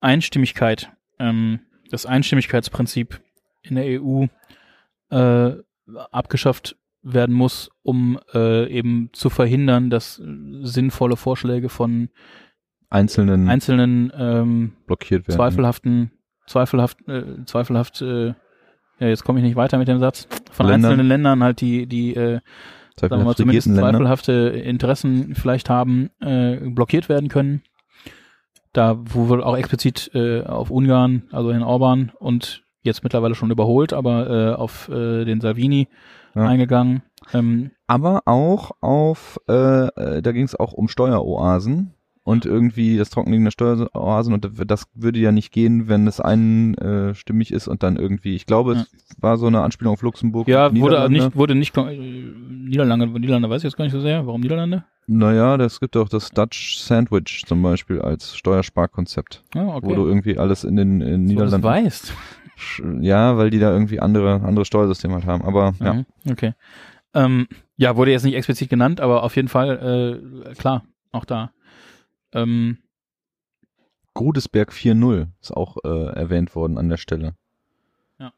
Einstimmigkeit, 0.00 0.90
ähm, 1.18 1.60
das 1.90 2.06
Einstimmigkeitsprinzip 2.06 3.20
in 3.62 3.74
der 3.74 4.00
EU 4.00 4.26
äh, 5.10 5.52
abgeschafft 6.12 6.76
werden 7.04 7.34
muss, 7.34 7.70
um 7.82 8.18
äh, 8.32 8.66
eben 8.68 9.10
zu 9.12 9.30
verhindern, 9.30 9.90
dass 9.90 10.18
äh, 10.18 10.24
sinnvolle 10.62 11.16
Vorschläge 11.16 11.68
von 11.68 12.08
Einzelnen 12.90 13.48
einzelnen 13.48 14.12
ähm, 14.16 14.72
blockiert 14.86 15.28
werden. 15.28 15.36
zweifelhaften, 15.36 16.12
zweifelhaft, 16.46 17.06
äh, 17.08 17.44
zweifelhaft, 17.44 18.02
äh, 18.02 18.28
ja, 18.98 19.08
jetzt 19.08 19.24
komme 19.24 19.40
ich 19.40 19.44
nicht 19.44 19.56
weiter 19.56 19.78
mit 19.78 19.88
dem 19.88 19.98
Satz, 19.98 20.28
von 20.50 20.66
Ländern. 20.66 20.92
einzelnen 20.92 21.08
Ländern 21.08 21.42
halt, 21.42 21.60
die, 21.60 21.86
die, 21.86 22.14
äh, 22.14 22.40
sagen 22.96 23.18
wir 23.18 23.24
mal, 23.24 23.34
zumindest 23.34 23.66
Länder. 23.66 23.82
zweifelhafte 23.82 24.32
Interessen 24.32 25.34
vielleicht 25.34 25.68
haben, 25.68 26.10
äh, 26.20 26.56
blockiert 26.56 27.08
werden 27.08 27.28
können. 27.28 27.62
Da 28.72 28.98
wo 29.04 29.28
wohl 29.28 29.42
auch 29.42 29.56
explizit 29.56 30.10
äh, 30.14 30.42
auf 30.42 30.70
Ungarn, 30.70 31.24
also 31.30 31.50
in 31.50 31.62
Orban 31.62 32.12
und 32.18 32.63
jetzt 32.84 33.02
mittlerweile 33.02 33.34
schon 33.34 33.50
überholt, 33.50 33.92
aber 33.92 34.30
äh, 34.30 34.54
auf 34.54 34.88
äh, 34.88 35.24
den 35.24 35.40
Salvini 35.40 35.88
Ja. 36.34 36.42
eingegangen. 36.48 37.02
Ähm, 37.32 37.70
Aber 37.86 38.22
auch 38.26 38.72
auf, 38.80 39.40
äh, 39.48 39.86
äh, 39.86 40.22
da 40.22 40.32
ging 40.32 40.44
es 40.44 40.54
auch 40.58 40.72
um 40.72 40.88
Steueroasen 40.88 41.94
und 42.22 42.44
irgendwie 42.46 42.96
das 42.96 43.10
Trockenlegen 43.10 43.44
der 43.44 43.50
Steueroasen 43.52 44.32
und 44.34 44.48
das 44.66 44.84
würde 44.94 45.18
ja 45.18 45.32
nicht 45.32 45.52
gehen, 45.52 45.88
wenn 45.88 46.06
es 46.06 46.20
einstimmig 46.20 47.52
ist 47.52 47.68
und 47.68 47.82
dann 47.82 47.96
irgendwie, 47.96 48.34
ich 48.34 48.46
glaube, 48.46 48.72
es 48.72 48.86
war 49.18 49.36
so 49.36 49.46
eine 49.46 49.62
Anspielung 49.62 49.94
auf 49.94 50.02
Luxemburg. 50.02 50.48
ja, 50.48 50.74
wurde 50.74 51.08
nicht, 51.10 51.36
wurde 51.36 51.54
nicht, 51.54 51.76
äh, 51.76 51.96
Niederlande, 51.96 53.06
Niederlande 53.08 53.48
weiß 53.50 53.60
ich 53.60 53.64
jetzt 53.64 53.76
gar 53.76 53.84
nicht 53.84 53.92
so 53.92 54.00
sehr. 54.00 54.26
Warum 54.26 54.40
Niederlande? 54.40 54.84
Naja, 55.06 55.56
es 55.56 55.80
gibt 55.80 55.96
auch 55.98 56.08
das 56.08 56.30
Dutch 56.30 56.78
Sandwich 56.78 57.44
zum 57.46 57.62
Beispiel 57.62 58.00
als 58.00 58.36
Steuersparkonzept, 58.36 59.42
Ja, 59.54 59.66
okay. 59.68 59.86
wo 59.86 59.94
du 59.94 60.06
irgendwie 60.06 60.38
alles 60.38 60.64
in 60.64 60.76
den 60.76 61.00
in 61.02 61.28
So, 61.28 61.34
das 61.34 61.52
Niederlanden. 61.58 61.62
weißt. 61.62 62.12
Ja, 63.00 63.36
weil 63.36 63.50
die 63.50 63.58
da 63.58 63.72
irgendwie 63.72 64.00
andere 64.00 64.42
andere 64.42 64.64
Steuersysteme 64.64 65.14
halt 65.14 65.26
haben. 65.26 65.42
Aber 65.44 65.74
ja, 65.80 65.94
Mhm, 65.94 66.06
Okay. 66.30 66.54
Ähm, 67.14 67.46
ja, 67.76 67.96
wurde 67.96 68.10
jetzt 68.10 68.24
nicht 68.24 68.34
explizit 68.34 68.68
genannt, 68.68 69.00
aber 69.00 69.22
auf 69.22 69.36
jeden 69.36 69.48
Fall, 69.48 70.50
äh, 70.50 70.54
klar, 70.54 70.84
auch 71.12 71.24
da. 71.24 71.52
Ähm, 72.32 72.78
Grudesberg 74.14 74.72
4.0 74.72 75.28
ist 75.40 75.52
auch 75.52 75.76
äh, 75.84 75.88
erwähnt 76.14 76.54
worden 76.54 76.78
an 76.78 76.88
der 76.88 76.96
Stelle. 76.96 77.34
Ja. 78.18 78.32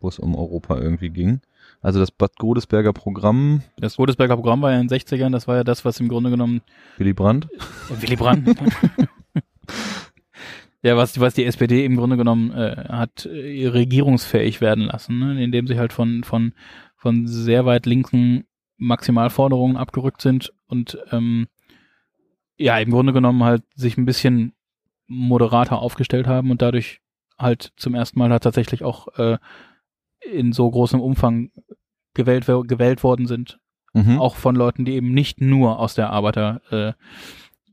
Wo 0.00 0.08
es 0.08 0.18
um 0.18 0.34
Europa 0.34 0.78
irgendwie 0.78 1.10
ging. 1.10 1.40
Also 1.80 2.00
das 2.00 2.10
Bad 2.10 2.36
Godesberger 2.36 2.92
Programm, 2.92 3.62
das 3.76 3.96
Godesberger 3.96 4.36
Programm 4.36 4.62
war 4.62 4.72
ja 4.72 4.80
in 4.80 4.88
den 4.88 4.98
60ern, 4.98 5.32
das 5.32 5.46
war 5.48 5.56
ja 5.56 5.64
das, 5.64 5.84
was 5.84 6.00
im 6.00 6.08
Grunde 6.08 6.30
genommen 6.30 6.62
Willy 6.96 7.12
Brandt. 7.12 7.48
Willy 8.00 8.16
Brandt. 8.16 8.48
ja, 10.84 10.98
was, 10.98 11.18
was 11.18 11.32
die 11.32 11.46
SPD 11.46 11.86
im 11.86 11.96
Grunde 11.96 12.18
genommen 12.18 12.52
äh, 12.52 12.84
hat 12.90 13.24
äh, 13.24 13.66
regierungsfähig 13.68 14.60
werden 14.60 14.84
lassen, 14.84 15.18
ne? 15.18 15.42
indem 15.42 15.66
sie 15.66 15.78
halt 15.78 15.94
von, 15.94 16.24
von, 16.24 16.52
von 16.94 17.26
sehr 17.26 17.64
weit 17.64 17.86
linken 17.86 18.44
Maximalforderungen 18.76 19.78
abgerückt 19.78 20.20
sind 20.20 20.52
und 20.66 20.98
ähm, 21.10 21.46
ja, 22.58 22.78
im 22.78 22.90
Grunde 22.90 23.14
genommen 23.14 23.42
halt 23.44 23.62
sich 23.74 23.96
ein 23.96 24.04
bisschen 24.04 24.52
moderater 25.06 25.78
aufgestellt 25.78 26.26
haben 26.26 26.50
und 26.50 26.60
dadurch 26.60 27.00
halt 27.38 27.72
zum 27.76 27.94
ersten 27.94 28.18
Mal 28.18 28.30
halt 28.30 28.42
tatsächlich 28.42 28.84
auch 28.84 29.08
äh, 29.16 29.38
in 30.20 30.52
so 30.52 30.70
großem 30.70 31.00
Umfang 31.00 31.50
gewählt, 32.12 32.44
gewählt 32.44 33.02
worden 33.02 33.26
sind. 33.26 33.58
Mhm. 33.94 34.20
Auch 34.20 34.36
von 34.36 34.54
Leuten, 34.54 34.84
die 34.84 34.92
eben 34.92 35.14
nicht 35.14 35.40
nur 35.40 35.78
aus 35.78 35.94
der 35.94 36.10
Arbeiter, 36.10 36.60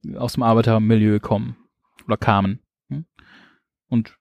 äh, 0.05 0.15
aus 0.17 0.33
dem 0.33 0.43
Arbeitermilieu 0.43 1.19
kommen 1.19 1.57
oder 2.05 2.15
kamen. 2.15 2.61
Und 3.91 4.15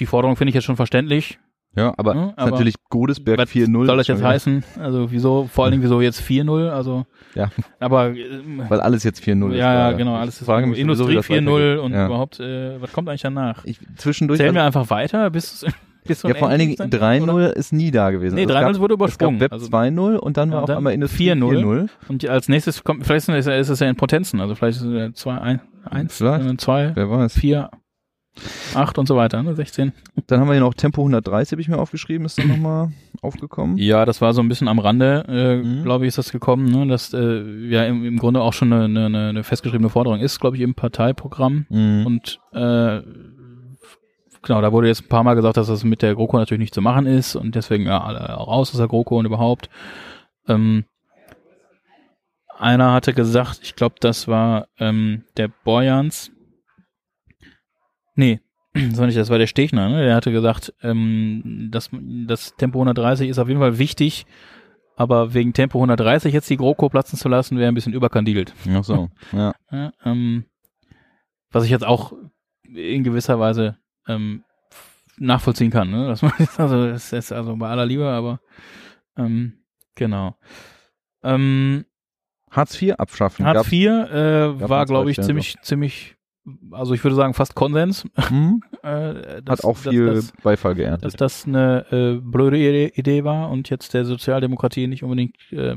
die 0.00 0.06
Forderung 0.06 0.34
finde 0.36 0.48
ich 0.48 0.54
jetzt 0.56 0.64
schon 0.64 0.76
verständlich. 0.76 1.38
Ja, 1.76 1.92
aber, 1.98 2.14
Ja, 2.14 2.26
ist 2.30 2.38
aber 2.38 2.50
natürlich 2.52 2.74
Godesberg 2.88 3.38
Was 3.38 3.50
4.0. 3.50 3.86
soll 3.86 3.96
das 3.98 4.06
jetzt 4.08 4.18
wieder- 4.18 4.28
heißen? 4.28 4.64
Also 4.80 5.12
wieso, 5.12 5.44
vor 5.52 5.64
allen 5.64 5.72
Dingen 5.72 5.82
wieso 5.84 6.00
jetzt 6.00 6.20
4-0? 6.22 6.70
Also, 6.70 7.04
Ja. 7.34 7.50
aber 7.78 8.08
äh, 8.16 8.24
Weil 8.68 8.80
alles 8.80 9.04
jetzt 9.04 9.20
4.0 9.22 9.52
ist. 9.52 9.58
ja, 9.58 9.72
ja, 9.74 9.80
gerade. 9.90 9.96
genau, 9.98 10.16
alles 10.16 10.40
ist 10.40 10.46
frage 10.46 10.66
mich 10.66 10.78
Industrie 10.78 11.14
das 11.14 11.26
4-0 11.26 11.52
weitergeht. 11.52 11.78
und 11.84 11.92
ja. 11.92 12.06
überhaupt, 12.06 12.40
äh, 12.40 12.80
was 12.80 12.90
kommt 12.92 13.08
eigentlich 13.10 13.20
danach? 13.22 13.64
Ich, 13.66 13.78
zwischendurch. 13.96 14.38
Zählen 14.38 14.54
wir 14.54 14.62
also, 14.64 14.78
einfach 14.80 14.90
weiter 14.90 15.28
bis, 15.30 15.64
bis 16.06 16.22
ja, 16.22 16.34
vor 16.34 16.48
allen 16.48 16.58
Dingen 16.58 16.70
Endspiel 16.78 16.98
dann, 16.98 17.22
3-0 17.28 17.30
oder? 17.34 17.54
ist 17.54 17.72
nie 17.72 17.90
da 17.90 18.10
gewesen. 18.10 18.36
Nee, 18.36 18.46
Also 18.46 18.54
es 18.54 18.60
3-0 18.60 18.72
gab- 18.72 18.80
wurde 18.80 18.94
Es 18.94 18.98
gab 18.98 19.30
übersprungen. 19.30 19.40
Web 19.40 19.52
Also- 19.52 19.66
2-0 19.66 20.16
und 20.16 20.36
dann 20.38 20.50
war 20.50 20.60
Ja, 20.60 20.64
auf 20.64 20.70
einmal 20.70 20.94
Industrie 20.94 21.24
4-0. 21.34 21.58
4-0. 21.60 21.88
Und 22.08 22.26
als 22.28 22.48
nächstes 22.48 22.82
kommt, 22.82 23.04
vielleicht 23.06 23.28
ist 23.28 23.46
es, 23.46 23.68
ist 23.68 23.80
ja 23.80 23.88
in 23.90 23.96
Potenzen, 23.96 24.40
also 24.40 24.54
vielleicht 24.54 24.78
ist 24.78 24.84
es 24.86 24.98
ja 24.98 25.12
2, 25.12 25.38
1, 25.84 26.16
Vielleicht. 26.16 26.60
2, 26.62 26.92
Wer 26.94 27.10
weiß. 27.10 27.34
4, 27.38 27.70
8 28.74 28.98
und 28.98 29.06
so 29.06 29.16
weiter, 29.16 29.42
ne? 29.42 29.54
16. 29.54 29.92
Dann 30.26 30.40
haben 30.40 30.48
wir 30.48 30.54
hier 30.54 30.60
noch 30.62 30.74
Tempo 30.74 31.00
130, 31.02 31.52
habe 31.52 31.60
ich 31.62 31.68
mir 31.68 31.78
aufgeschrieben, 31.78 32.24
ist 32.26 32.38
dann 32.38 32.48
nochmal 32.48 32.92
aufgekommen. 33.22 33.76
Ja, 33.78 34.04
das 34.04 34.20
war 34.20 34.32
so 34.32 34.40
ein 34.40 34.48
bisschen 34.48 34.68
am 34.68 34.78
Rande, 34.78 35.24
äh, 35.28 35.56
Mhm. 35.56 35.82
glaube 35.84 36.04
ich, 36.04 36.08
ist 36.08 36.18
das 36.18 36.30
gekommen, 36.32 36.70
ne? 36.70 36.86
dass 36.86 37.12
äh, 37.14 37.42
ja 37.68 37.84
im, 37.84 38.04
im 38.04 38.18
Grunde 38.18 38.40
auch 38.40 38.52
schon 38.52 38.72
eine, 38.72 39.06
eine, 39.06 39.28
eine 39.28 39.44
festgeschriebene 39.44 39.90
Forderung 39.90 40.20
ist, 40.20 40.40
glaube 40.40 40.56
ich, 40.56 40.62
im 40.62 40.74
Parteiprogramm. 40.74 41.66
Mhm. 41.68 42.06
Und 42.06 42.40
äh, 42.52 43.00
genau, 44.42 44.60
da 44.60 44.72
wurde 44.72 44.88
jetzt 44.88 45.02
ein 45.04 45.08
paar 45.08 45.24
Mal 45.24 45.34
gesagt, 45.34 45.56
dass 45.56 45.66
das 45.66 45.84
mit 45.84 46.02
der 46.02 46.14
GroKo 46.14 46.38
natürlich 46.38 46.60
nicht 46.60 46.74
zu 46.74 46.80
machen 46.82 47.06
ist 47.06 47.36
und 47.36 47.54
deswegen 47.54 47.86
ja 47.86 48.02
alle 48.02 48.20
raus 48.20 48.70
aus 48.70 48.78
der 48.78 48.88
GroKo 48.88 49.18
und 49.18 49.26
überhaupt. 49.26 49.68
Ähm, 50.46 50.84
einer 52.58 52.92
hatte 52.92 53.12
gesagt, 53.14 53.60
ich 53.62 53.76
glaube, 53.76 53.96
das 54.00 54.26
war 54.26 54.66
ähm, 54.78 55.24
der 55.36 55.48
Borjans. 55.64 56.32
Nee, 58.18 58.40
das 58.74 58.98
war 58.98 59.06
nicht, 59.06 59.16
das 59.16 59.30
war 59.30 59.38
der 59.38 59.46
Stechner, 59.46 59.88
ne? 59.88 60.04
Der 60.04 60.16
hatte 60.16 60.32
gesagt, 60.32 60.74
ähm, 60.82 61.68
dass 61.70 61.90
das 62.26 62.56
Tempo 62.56 62.80
130 62.80 63.28
ist 63.30 63.38
auf 63.38 63.46
jeden 63.48 63.60
Fall 63.60 63.78
wichtig, 63.78 64.26
Aber 64.96 65.32
wegen 65.32 65.52
Tempo 65.52 65.78
130 65.78 66.34
jetzt 66.34 66.50
die 66.50 66.56
GroKo 66.56 66.88
platzen 66.88 67.16
zu 67.16 67.28
lassen, 67.28 67.56
wäre 67.56 67.68
ein 67.68 67.74
bisschen 67.74 67.92
überkandidelt. 67.92 68.52
Ach 68.74 68.82
so, 68.82 69.08
ja. 69.32 69.54
Ja, 69.70 69.92
ähm, 70.04 70.44
was 71.52 71.64
ich 71.64 71.70
jetzt 71.70 71.86
auch 71.86 72.12
in 72.64 73.04
gewisser 73.04 73.38
Weise 73.38 73.78
ähm, 74.08 74.42
nachvollziehen 75.16 75.70
kann. 75.70 75.90
Ne? 75.90 76.08
Das, 76.08 76.22
also, 76.58 76.88
das 76.88 77.12
ist 77.12 77.30
also 77.32 77.54
bei 77.56 77.68
aller 77.68 77.86
Liebe, 77.86 78.08
aber 78.08 78.40
ähm, 79.16 79.52
genau. 79.94 80.36
Ähm, 81.22 81.84
Hartz 82.50 82.82
IV 82.82 82.94
abschaffen. 82.94 83.46
Hartz 83.46 83.70
IV 83.70 83.86
äh, 83.86 84.68
war, 84.68 84.84
glaube 84.86 85.12
ich, 85.12 85.20
ziemlich, 85.20 85.54
ziemlich, 85.62 86.16
also 86.70 86.94
ich 86.94 87.02
würde 87.04 87.16
sagen 87.16 87.34
fast 87.34 87.54
Konsens. 87.54 88.04
Hm? 88.16 88.62
äh, 88.82 89.42
Hat 89.48 89.64
auch 89.64 89.76
viel 89.76 90.06
dass, 90.14 90.32
Beifall 90.42 90.72
dass, 90.72 90.78
geerntet. 90.78 91.04
dass 91.04 91.14
das 91.14 91.46
eine 91.46 91.86
äh, 91.90 92.20
blöde 92.20 92.58
Idee, 92.88 93.24
war 93.24 93.50
und 93.50 93.70
jetzt 93.70 93.94
der 93.94 94.04
Sozialdemokratie 94.04 94.86
nicht 94.86 95.02
unbedingt 95.02 95.36
äh, 95.52 95.76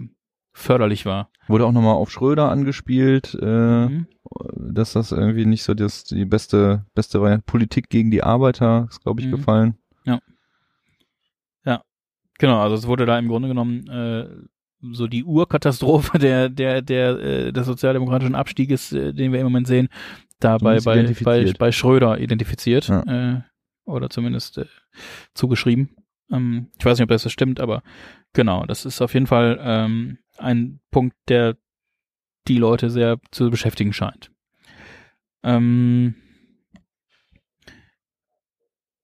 förderlich 0.53 1.05
war. 1.05 1.29
Wurde 1.47 1.65
auch 1.65 1.71
nochmal 1.71 1.95
auf 1.95 2.11
Schröder 2.11 2.49
angespielt, 2.49 3.37
äh, 3.41 3.45
Mhm. 3.45 4.07
dass 4.55 4.93
das 4.93 5.11
irgendwie 5.11 5.45
nicht 5.45 5.63
so 5.63 5.73
das, 5.73 6.03
die 6.03 6.25
beste, 6.25 6.85
beste. 6.93 7.41
Politik 7.45 7.89
gegen 7.89 8.11
die 8.11 8.23
Arbeiter 8.23 8.87
ist, 8.89 9.01
glaube 9.01 9.21
ich, 9.21 9.27
Mhm. 9.27 9.31
gefallen. 9.31 9.77
Genau, 12.41 12.59
also 12.59 12.73
es 12.73 12.87
wurde 12.87 13.05
da 13.05 13.19
im 13.19 13.27
Grunde 13.27 13.47
genommen 13.49 13.87
äh, 13.87 14.27
so 14.93 15.05
die 15.05 15.23
Urkatastrophe 15.23 16.17
der 16.19 16.49
der 16.49 16.81
der 16.81 17.19
äh, 17.19 17.53
des 17.53 17.67
sozialdemokratischen 17.67 18.33
Abstieges, 18.33 18.91
äh, 18.93 19.13
den 19.13 19.31
wir 19.31 19.39
im 19.39 19.45
Moment 19.45 19.67
sehen, 19.67 19.89
da 20.41 20.57
bei 20.57 20.79
bei, 20.81 21.53
bei 21.57 21.71
Schröder 21.71 22.19
identifiziert 22.19 22.87
Ja. 22.89 23.03
äh, 23.37 23.41
oder 23.85 24.09
zumindest 24.09 24.57
äh, 24.57 24.65
zugeschrieben. 25.33 25.95
Ähm, 26.31 26.67
ich 26.77 26.85
weiß 26.85 26.97
nicht, 26.97 27.03
ob 27.03 27.09
das 27.09 27.31
stimmt, 27.31 27.59
aber 27.59 27.81
genau, 28.33 28.65
das 28.65 28.85
ist 28.85 29.01
auf 29.01 29.13
jeden 29.13 29.27
Fall 29.27 29.57
ähm, 29.61 30.17
ein 30.37 30.79
Punkt, 30.91 31.15
der 31.29 31.57
die 32.47 32.57
Leute 32.57 32.89
sehr 32.89 33.19
zu 33.31 33.49
beschäftigen 33.49 33.93
scheint. 33.93 34.31
Ähm, 35.43 36.15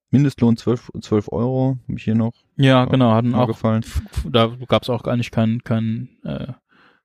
Mindestlohn 0.09 0.55
12, 0.55 0.91
12 1.01 1.31
Euro, 1.31 1.77
habe 1.87 1.97
ich 1.97 2.03
hier 2.03 2.15
noch 2.15 2.33
ja, 2.55 2.85
genau, 2.85 3.11
hatten 3.11 3.35
auch 3.35 3.47
gefallen. 3.47 3.83
da 4.29 4.47
gab 4.67 4.83
es 4.83 4.89
auch 4.89 5.03
gar 5.03 5.17
nicht 5.17 5.31
keinen 5.31 5.63
kein, 5.63 6.09
äh, 6.23 6.53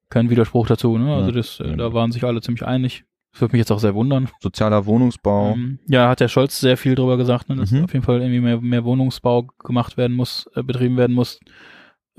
keinen 0.08 0.30
Widerspruch 0.30 0.66
dazu. 0.68 0.96
Ne? 0.96 1.12
Also 1.14 1.30
das, 1.32 1.60
äh, 1.60 1.68
Ja. 1.70 1.76
da 1.76 1.92
waren 1.92 2.12
sich 2.12 2.24
alle 2.24 2.40
ziemlich 2.40 2.64
einig. 2.64 3.04
Das 3.32 3.40
würde 3.40 3.52
mich 3.52 3.60
jetzt 3.60 3.72
auch 3.72 3.78
sehr 3.78 3.94
wundern. 3.94 4.28
Sozialer 4.40 4.84
Wohnungsbau. 4.86 5.52
Ähm, 5.54 5.78
ja, 5.88 6.08
hat 6.08 6.20
der 6.20 6.28
Scholz 6.28 6.60
sehr 6.60 6.76
viel 6.76 6.94
drüber 6.94 7.16
gesagt, 7.16 7.48
ne, 7.48 7.56
dass 7.56 7.70
Mhm. 7.70 7.84
auf 7.84 7.92
jeden 7.92 8.04
Fall 8.04 8.20
irgendwie 8.20 8.40
mehr, 8.40 8.60
mehr 8.60 8.84
Wohnungsbau 8.84 9.44
gemacht 9.64 9.96
werden 9.96 10.14
muss, 10.14 10.48
äh, 10.54 10.62
betrieben 10.62 10.96
werden 10.98 11.14
muss, 11.14 11.40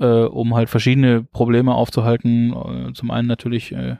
äh, 0.00 0.06
um 0.24 0.54
halt 0.54 0.68
verschiedene 0.70 1.22
Probleme 1.22 1.72
aufzuhalten. 1.74 2.52
Äh, 2.52 2.92
zum 2.94 3.10
einen 3.12 3.28
natürlich 3.28 3.70
äh, 3.72 3.96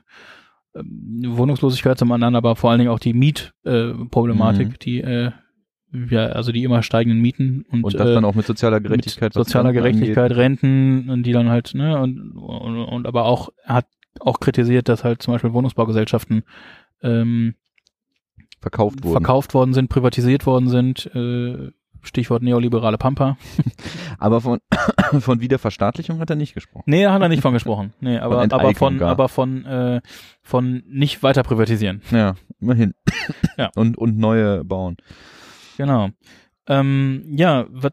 ähm, 0.74 1.22
Wohnungslosigkeit, 1.26 1.96
zum 1.98 2.10
anderen 2.10 2.34
aber 2.34 2.56
vor 2.56 2.70
allen 2.70 2.80
Dingen 2.80 2.90
auch 2.90 2.98
die 2.98 3.14
Mietproblematik, 3.14 4.10
Problematik, 4.10 4.68
Mhm. 4.70 4.78
die 4.82 5.00
äh, 5.02 5.30
ja, 6.10 6.26
also 6.26 6.50
die 6.50 6.64
immer 6.64 6.82
steigenden 6.82 7.22
Mieten 7.22 7.64
und, 7.70 7.84
Und 7.84 7.94
das 7.94 8.12
dann 8.12 8.24
auch 8.24 8.34
mit 8.34 8.46
sozialer 8.46 8.80
Gerechtigkeit. 8.80 9.32
mit 9.32 9.34
sozialer 9.34 9.72
Gerechtigkeit, 9.72 10.32
angeht. 10.32 10.36
Renten, 10.36 11.08
und 11.08 11.22
die 11.22 11.30
dann 11.30 11.48
halt, 11.48 11.72
ne, 11.74 11.96
und, 12.00 12.32
und, 12.32 12.78
und 12.82 13.06
aber 13.06 13.26
auch, 13.26 13.50
er 13.62 13.74
hat 13.76 13.86
auch 14.18 14.40
kritisiert, 14.40 14.88
dass 14.88 15.04
halt 15.04 15.22
zum 15.22 15.34
Beispiel 15.34 15.52
Wohnungsbaugesellschaften 15.52 16.42
ähm, 17.02 17.54
verkauft 18.60 19.02
wurden. 19.04 19.12
verkauft 19.12 19.54
worden 19.54 19.74
sind, 19.74 19.88
privatisiert 19.88 20.46
worden 20.46 20.68
sind, 20.68 21.06
äh, 21.14 21.70
Stichwort 22.06 22.42
neoliberale 22.42 22.98
Pampa. 22.98 23.36
Aber 24.18 24.40
von, 24.40 24.60
von 25.20 25.40
Wiederverstaatlichung 25.40 26.18
hat 26.20 26.30
er 26.30 26.36
nicht 26.36 26.54
gesprochen. 26.54 26.84
Nee, 26.86 27.02
da 27.04 27.12
hat 27.12 27.22
er 27.22 27.28
nicht 27.28 27.42
von 27.42 27.52
gesprochen. 27.52 27.92
Nee, 28.00 28.18
aber, 28.18 28.34
aber 28.34 28.42
Enteignung 28.44 28.74
von, 28.74 28.98
gar. 28.98 29.10
aber 29.10 29.28
von, 29.28 29.64
äh, 29.64 30.00
von 30.42 30.82
nicht 30.86 31.22
weiter 31.22 31.42
privatisieren. 31.42 32.02
Ja, 32.10 32.34
immerhin. 32.60 32.94
Ja. 33.56 33.70
Und, 33.76 33.96
und 33.96 34.18
neue 34.18 34.64
bauen. 34.64 34.96
Genau. 35.76 36.10
Ähm, 36.66 37.24
ja, 37.36 37.66
was, 37.70 37.92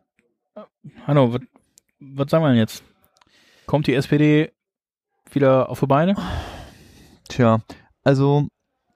hallo, 1.06 1.38
was, 2.00 2.32
sagen 2.32 2.44
wir 2.44 2.50
denn 2.50 2.58
jetzt? 2.58 2.84
Kommt 3.68 3.86
die 3.86 3.94
SPD 3.94 4.52
wieder 5.32 5.70
auf 5.70 5.80
die 5.80 5.86
Beine? 5.86 6.16
Tja, 7.30 7.62
also 8.04 8.48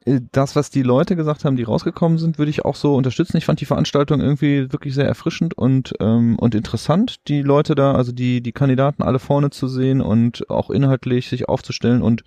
das, 0.06 0.56
was 0.56 0.70
die 0.70 0.84
Leute 0.84 1.16
gesagt 1.16 1.46
haben, 1.46 1.56
die 1.56 1.64
rausgekommen 1.64 2.20
sind, 2.20 2.38
würde 2.38 2.52
ich 2.52 2.64
auch 2.64 2.76
so 2.76 2.96
unterstützen. 2.96 3.38
Ich 3.38 3.46
fand 3.46 3.60
die 3.60 3.66
Veranstaltung 3.66 4.22
irgendwie 4.22 4.72
wirklich 4.72 4.94
sehr 4.94 5.08
erfrischend 5.08 5.58
und 5.58 5.94
ähm, 6.00 6.38
und 6.38 6.54
interessant, 6.54 7.28
die 7.28 7.42
Leute 7.42 7.74
da, 7.74 7.94
also 7.96 8.12
die 8.12 8.42
die 8.42 8.52
Kandidaten 8.52 9.02
alle 9.02 9.20
vorne 9.20 9.50
zu 9.50 9.68
sehen 9.68 10.02
und 10.02 10.50
auch 10.50 10.70
inhaltlich 10.70 11.28
sich 11.28 11.50
aufzustellen. 11.50 12.04
Und 12.04 12.24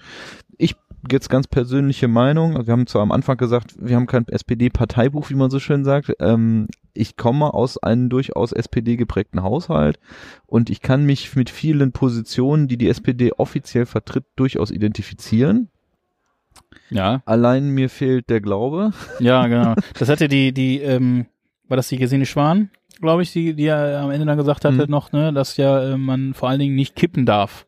ich 0.57 0.75
jetzt 1.11 1.31
ganz 1.31 1.47
persönliche 1.47 2.09
Meinung. 2.09 2.67
Wir 2.67 2.73
haben 2.73 2.89
zwar 2.89 3.03
am 3.03 3.13
Anfang 3.13 3.37
gesagt, 3.37 3.77
wir 3.79 3.95
haben 3.95 4.07
kein 4.07 4.27
SPD-Parteibuch, 4.27 5.31
wie 5.31 5.35
man 5.35 5.51
so 5.51 5.61
schön 5.61 5.85
sagt. 5.85 6.13
Ähm, 6.19 6.67
ich 6.95 7.17
komme 7.17 7.55
aus 7.55 7.79
einem 7.79 8.09
durchaus 8.09 8.51
SPD 8.51 8.97
geprägten 8.97 9.43
Haushalt 9.45 10.01
und 10.47 10.69
ich 10.69 10.83
kann 10.83 11.05
mich 11.05 11.37
mit 11.37 11.49
vielen 11.51 11.93
Positionen, 11.93 12.67
die 12.67 12.77
die 12.77 12.89
SPD 12.89 13.33
offiziell 13.37 13.87
vertritt, 13.87 14.25
durchaus 14.35 14.73
identifizieren. 14.73 15.71
Ja. 16.91 17.23
Allein 17.27 17.71
mir 17.71 17.89
fehlt 17.89 18.31
der 18.31 18.41
Glaube. 18.41 18.93
Ja, 19.21 19.47
genau. 19.47 19.75
Das 19.99 20.09
hatte 20.09 20.29
die, 20.29 20.53
die, 20.53 20.81
ähm, 20.81 21.27
war 21.69 21.77
das 21.77 21.89
die 21.89 21.99
Gesine 21.99 22.25
Schwan, 22.27 22.71
glaube 23.01 23.23
ich, 23.23 23.33
die, 23.33 23.55
die 23.55 23.65
ja 23.65 24.01
am 24.03 24.11
Ende 24.11 24.27
dann 24.27 24.37
gesagt 24.39 24.65
hatte 24.65 24.85
Mhm. 24.87 24.91
noch, 24.91 25.13
ne, 25.13 25.33
dass 25.33 25.57
ja 25.57 25.93
äh, 25.93 25.97
man 25.99 26.35
vor 26.35 26.49
allen 26.49 26.59
Dingen 26.61 26.75
nicht 26.75 26.97
kippen 26.97 27.27
darf. 27.27 27.67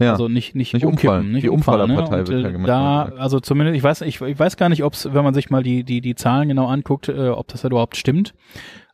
Ja. 0.00 0.10
Also 0.10 0.26
nicht, 0.28 0.56
nicht, 0.56 0.74
Nicht 0.74 0.84
umkippen, 0.84 1.08
umfallen. 1.08 1.32
nicht 1.32 1.44
Die 1.44 1.48
umfallen. 1.48 1.86
Ne? 1.88 1.98
Umfallerpartei 2.00 2.20
Und, 2.22 2.28
wird 2.28 2.42
ja 2.42 2.48
äh, 2.48 2.52
gemacht, 2.52 2.68
da, 2.68 3.02
gesagt. 3.04 3.20
also 3.22 3.38
zumindest, 3.40 3.76
ich 3.76 3.82
weiß, 3.84 4.00
ich, 4.02 4.20
ich 4.20 4.38
weiß 4.38 4.56
gar 4.56 4.68
nicht, 4.68 4.82
ob's, 4.82 5.08
wenn 5.12 5.22
man 5.22 5.34
sich 5.34 5.50
mal 5.50 5.62
die, 5.62 5.84
die, 5.84 6.00
die 6.00 6.16
Zahlen 6.16 6.48
genau 6.48 6.66
anguckt, 6.66 7.08
äh, 7.08 7.28
ob 7.28 7.46
das 7.48 7.62
halt 7.62 7.72
überhaupt 7.72 7.96
stimmt. 7.96 8.34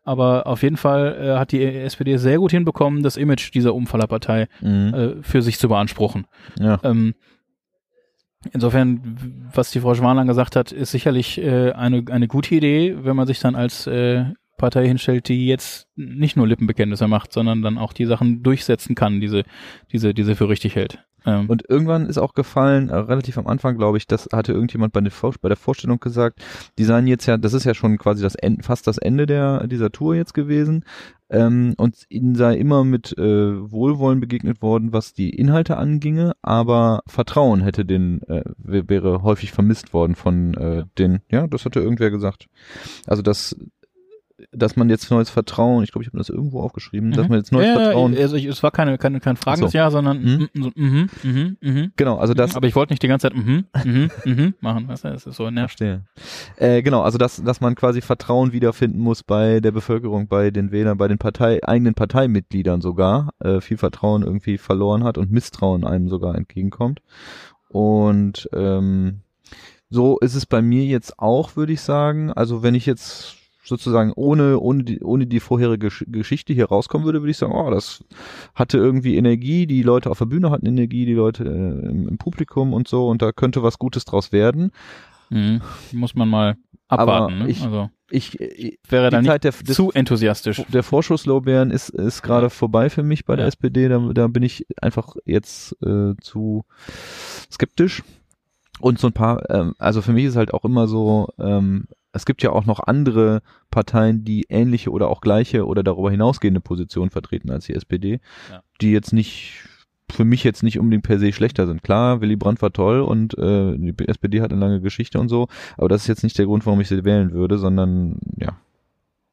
Aber 0.05 0.47
auf 0.47 0.63
jeden 0.63 0.77
Fall 0.77 1.17
äh, 1.21 1.39
hat 1.39 1.53
die 1.53 1.63
SPD 1.65 2.17
sehr 2.19 2.39
gut 2.39 2.51
hinbekommen, 2.51 3.03
das 3.03 3.17
Image 3.17 3.53
dieser 3.55 3.75
Umfallerpartei 3.75 4.49
Mhm. 4.61 4.95
äh, 4.95 5.23
für 5.23 5.41
sich 5.41 5.59
zu 5.59 5.69
beanspruchen. 5.69 6.27
Ja. 6.59 6.79
Ähm, 6.85 7.15
insofern, 8.53 9.49
was 9.53 9.71
die 9.71 9.81
Frau 9.81 9.95
Schwanlang 9.95 10.27
gesagt 10.27 10.57
hat, 10.57 10.73
ist 10.73 10.91
sicherlich 10.91 11.39
äh, 11.39 11.73
eine, 11.73 12.05
eine 12.11 12.29
gute 12.29 12.55
Idee, 12.55 12.97
wenn 13.03 13.17
man 13.17 13.27
sich 13.27 13.41
dann 13.41 13.55
als 13.55 13.87
äh, 13.87 14.25
Partei 14.61 14.87
hinstellt, 14.87 15.29
die 15.29 15.47
jetzt 15.47 15.89
nicht 15.97 16.37
nur 16.37 16.47
Lippenbekenntnisse 16.47 17.09
macht, 17.09 17.33
sondern 17.33 17.63
dann 17.63 17.79
auch 17.79 17.93
die 17.93 18.07
Sachen 18.07 18.43
durchsetzen 18.43 18.95
kann, 18.95 19.21
diese, 19.21 19.43
diese, 19.91 20.13
diese 20.15 20.37
für 20.37 20.49
richtig 20.49 20.77
hält. 20.77 21.03
Ähm, 21.27 21.51
Und 21.51 21.69
irgendwann 21.69 22.07
ist 22.07 22.17
auch 22.19 22.33
gefallen, 22.33 22.89
äh, 22.89 22.97
relativ 22.97 23.37
am 23.37 23.47
Anfang, 23.47 23.77
glaube 23.77 23.99
ich, 23.99 24.07
das 24.07 24.29
hatte 24.33 24.53
irgendjemand 24.53 24.93
bei 24.93 25.01
bei 25.01 25.49
der 25.49 25.57
Vorstellung 25.57 26.01
gesagt, 26.01 26.43
die 26.79 26.85
seien 26.85 27.07
jetzt 27.07 27.27
ja, 27.27 27.37
das 27.37 27.53
ist 27.53 27.65
ja 27.65 27.75
schon 27.75 27.99
quasi 27.99 28.23
das 28.23 28.35
Ende, 28.35 28.63
fast 28.63 28.87
das 28.87 28.97
Ende 28.97 29.27
der, 29.27 29.67
dieser 29.67 29.91
Tour 29.91 30.15
jetzt 30.15 30.33
gewesen. 30.33 30.85
Ähm, 31.29 31.75
und 31.77 32.07
ihnen 32.09 32.35
sei 32.35 32.57
immer 32.57 32.85
mit 32.85 33.17
äh, 33.19 33.71
Wohlwollen 33.71 34.21
begegnet 34.21 34.63
worden, 34.63 34.93
was 34.93 35.13
die 35.13 35.31
Inhalte 35.31 35.77
anginge, 35.77 36.33
aber 36.43 37.03
Vertrauen 37.07 37.61
hätte 37.61 37.85
den, 37.85 38.23
äh, 38.23 38.43
wär- 38.57 38.89
wäre 38.89 39.23
häufig 39.23 39.53
vermisst 39.53 39.93
worden 39.93 40.15
von 40.15 40.55
äh, 40.55 40.85
den, 40.99 41.21
ja, 41.31 41.47
das 41.47 41.65
hatte 41.67 41.81
irgendwer 41.81 42.11
gesagt. 42.11 42.47
Also 43.07 43.23
das 43.23 43.55
dass 44.53 44.77
man 44.77 44.89
jetzt 44.91 45.11
neues 45.11 45.31
Vertrauen, 45.31 45.85
ich 45.85 45.93
glaube, 45.93 46.03
ich 46.03 46.09
habe 46.09 46.19
das 46.19 46.29
irgendwo 46.29 46.61
aufgeschrieben, 46.61 47.13
dass 47.13 47.25
Mhm. 47.25 47.29
man 47.31 47.39
jetzt 47.39 47.53
neues 47.53 47.67
ja, 47.67 47.75
Vertrauen, 47.75 48.17
Also 48.17 48.37
ich, 48.37 48.45
es 48.47 48.63
war 48.63 48.71
keine, 48.71 48.99
keine, 48.99 49.21
kein 49.21 49.37
fragendes 49.37 49.73
so. 49.73 49.79
Ja, 49.79 49.91
sondern 49.91 50.23
Mhm. 50.23 50.49
mhm, 50.55 50.63
so, 50.63 50.71
mhm, 50.75 51.09
mhm, 51.23 51.57
mhm. 51.61 51.93
genau, 51.97 52.17
also 52.19 52.35
das, 52.35 52.55
Aber 52.57 52.67
ich 52.67 52.75
wollte 52.77 52.93
nicht 52.93 53.03
die 53.03 53.09
ganze 53.09 53.31
Zeit 53.31 53.37
mhm, 53.37 53.65
mhm, 53.85 54.11
mhm 54.25 54.55
machen. 54.61 54.89
Weißt 54.89 55.05
du, 55.05 55.09
das 55.09 55.27
ist 55.27 55.37
so 55.37 55.51
nervig. 55.51 55.71
Verstehe. 55.77 56.05
Äh, 56.57 56.83
genau, 56.83 57.03
also 57.03 57.19
dass, 57.19 57.43
dass 57.43 57.61
man 57.61 57.75
quasi 57.75 58.01
Vertrauen 58.01 58.53
wiederfinden 58.53 58.99
muss 58.99 59.23
bei 59.23 59.61
der 59.61 59.71
Bevölkerung, 59.73 60.27
bei 60.29 60.51
den 60.51 60.73
Wählern, 60.73 60.99
bei 60.99 61.09
den 61.09 61.19
Partei, 61.19 61.63
eigenen 61.63 61.95
Parteimitgliedern 61.95 62.81
sogar, 62.81 63.31
äh, 63.41 63.61
viel 63.61 63.77
Vertrauen 63.77 64.23
irgendwie 64.23 64.59
verloren 64.59 65.05
hat 65.05 65.19
und 65.19 65.31
Misstrauen 65.31 65.85
einem 65.85 66.09
sogar 66.09 66.35
entgegenkommt. 66.35 67.01
Und 67.69 68.49
ähm, 68.53 69.21
so 69.91 70.19
ist 70.19 70.35
es 70.35 70.47
bei 70.47 70.63
mir 70.63 70.85
jetzt 70.85 71.19
auch, 71.19 71.57
würde 71.57 71.73
ich 71.73 71.81
sagen. 71.81 72.33
Also 72.33 72.63
wenn 72.63 72.75
ich 72.75 72.87
jetzt 72.87 73.37
sozusagen 73.71 74.13
ohne, 74.15 74.59
ohne, 74.61 74.85
die, 74.85 75.01
ohne 75.01 75.27
die 75.27 75.41
vorherige 75.41 75.87
Gesch- 75.89 76.05
Geschichte 76.11 76.53
hier 76.53 76.67
rauskommen 76.67 77.07
würde, 77.07 77.23
würde 77.23 77.31
ich 77.31 77.39
sagen, 77.39 77.55
oh, 77.55 77.71
das 77.71 78.05
hatte 78.55 78.77
irgendwie 78.77 79.17
Energie, 79.17 79.67
die 79.67 79.83
Leute 79.83 80.11
auf 80.11 80.19
der 80.19 80.27
Bühne 80.27 80.51
hatten 80.51 80.67
Energie, 80.67 81.07
die 81.07 81.15
Leute 81.15 81.45
äh, 81.45 81.89
im, 81.89 82.09
im 82.09 82.19
Publikum 82.19 82.75
und 82.75 82.87
so, 82.87 83.09
und 83.09 83.23
da 83.23 83.33
könnte 83.33 83.63
was 83.63 83.79
Gutes 83.79 84.05
draus 84.05 84.31
werden. 84.33 84.71
Mhm. 85.31 85.63
Muss 85.93 86.15
man 86.15 86.29
mal 86.29 86.57
Aber 86.89 87.03
abwarten. 87.15 87.39
Ne? 87.39 87.49
ich- 87.49 87.63
also 87.63 87.89
Ich, 88.11 88.39
ich 88.41 88.79
wäre 88.89 89.07
die 89.09 89.13
da 89.15 89.23
nicht 89.23 89.31
Zeit 89.31 89.45
der, 89.45 89.53
des, 89.53 89.77
zu 89.77 89.93
enthusiastisch. 89.93 90.63
der 90.69 90.83
Vorschusslorbeeren 90.83 91.71
ist, 91.71 91.91
ist 91.91 92.23
gerade 92.23 92.51
vorbei 92.51 92.91
für 92.91 93.05
mich 93.05 93.25
bei 93.25 93.37
der 93.37 93.45
Ja. 93.45 93.49
SPD. 93.49 93.89
Da, 93.89 93.99
da 94.13 94.27
bin 94.27 94.43
ich 94.43 94.67
einfach 94.83 95.15
jetzt 95.25 95.77
äh, 95.87 96.15
zu 96.21 96.65
skeptisch. 97.51 98.03
Und 98.81 98.99
so 98.99 99.09
ein 99.09 99.13
paar, 99.13 99.49
ähm, 99.51 99.75
also 99.79 100.03
für 100.03 100.13
mich 100.13 100.25
ist 100.25 100.37
halt 100.37 100.55
auch 100.55 100.65
immer 100.65 100.89
so, 100.89 101.29
ähm, 101.39 101.85
es 102.13 102.25
gibt 102.27 102.43
ja 102.43 102.51
auch 102.51 102.67
noch 102.67 102.81
andere 102.81 103.43
Parteien, 103.71 104.25
die 104.25 104.47
ähnliche 104.49 104.91
oder 104.91 105.09
auch 105.09 105.21
gleiche 105.21 105.67
oder 105.67 105.83
darüber 105.83 106.11
hinausgehende 106.11 106.61
Positionen 106.61 107.11
vertreten 107.11 107.51
als 107.51 107.67
die 107.67 107.75
SPD, 107.75 108.21
Ja. 108.51 108.63
die 108.81 108.91
jetzt 108.93 109.13
nicht 109.13 109.65
für 110.11 110.25
mich 110.25 110.43
jetzt 110.43 110.65
nicht 110.65 110.79
unbedingt 110.81 111.05
per 111.05 111.21
se 111.21 111.33
schlechter 111.33 111.69
sind. 111.69 111.85
Klar, 111.85 112.21
Willy 112.21 112.35
Brandt 112.35 112.61
war 112.63 112.73
toll 112.73 113.01
und 113.01 113.39
äh, 113.39 113.77
die 113.79 113.95
SPD 114.09 114.41
hat 114.41 114.51
eine 114.51 114.61
lange 114.61 114.81
Geschichte 114.81 115.21
und 115.21 115.29
so, 115.29 115.47
aber 115.77 115.89
das 115.89 116.03
ist 116.03 116.09
jetzt 116.09 116.25
nicht 116.25 116.37
der 116.37 116.47
Grund, 116.47 116.67
warum 116.67 116.81
ich 116.81 116.89
sie 116.89 117.05
wählen 117.05 117.33
würde, 117.33 117.59
sondern 117.59 118.19
ja. 118.37 118.59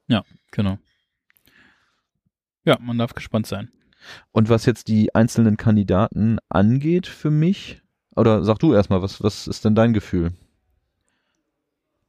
Ja, 0.07 0.23
genau. 0.51 0.77
Ja, 2.63 2.77
man 2.79 2.97
darf 2.99 3.13
gespannt 3.15 3.47
sein. 3.47 3.69
Und 4.31 4.49
was 4.49 4.65
jetzt 4.67 4.87
die 4.87 5.15
einzelnen 5.15 5.57
Kandidaten 5.57 6.37
angeht 6.47 7.07
für 7.07 7.31
mich, 7.31 7.81
oder 8.17 8.43
sag 8.43 8.59
du 8.59 8.73
erstmal, 8.73 9.01
was, 9.01 9.23
was 9.23 9.47
ist 9.47 9.63
denn 9.65 9.75
dein 9.75 9.93
Gefühl? 9.93 10.31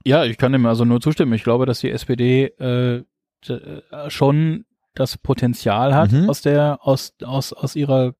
Ja, 0.04 0.24
ich 0.24 0.38
kann 0.38 0.52
dem 0.52 0.64
also 0.66 0.84
nur 0.84 1.00
zustimmen. 1.00 1.32
Ich 1.34 1.44
glaube, 1.44 1.66
dass 1.66 1.80
die 1.80 1.90
SPD 1.90 2.46
äh, 2.58 3.04
äh, 3.48 4.10
schon 4.10 4.64
das 4.94 5.18
Potenzial 5.18 5.94
hat, 5.94 6.12
Mhm. 6.12 6.28
aus 6.30 6.40
der 6.42 6.78
aus 6.82 7.14
aus 7.22 7.52
aus 7.52 7.76
ihrer 7.76 8.14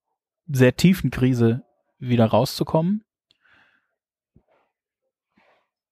sehr 0.47 0.75
tiefen 0.75 1.09
Krise 1.11 1.63
wieder 1.99 2.25
rauszukommen. 2.25 3.03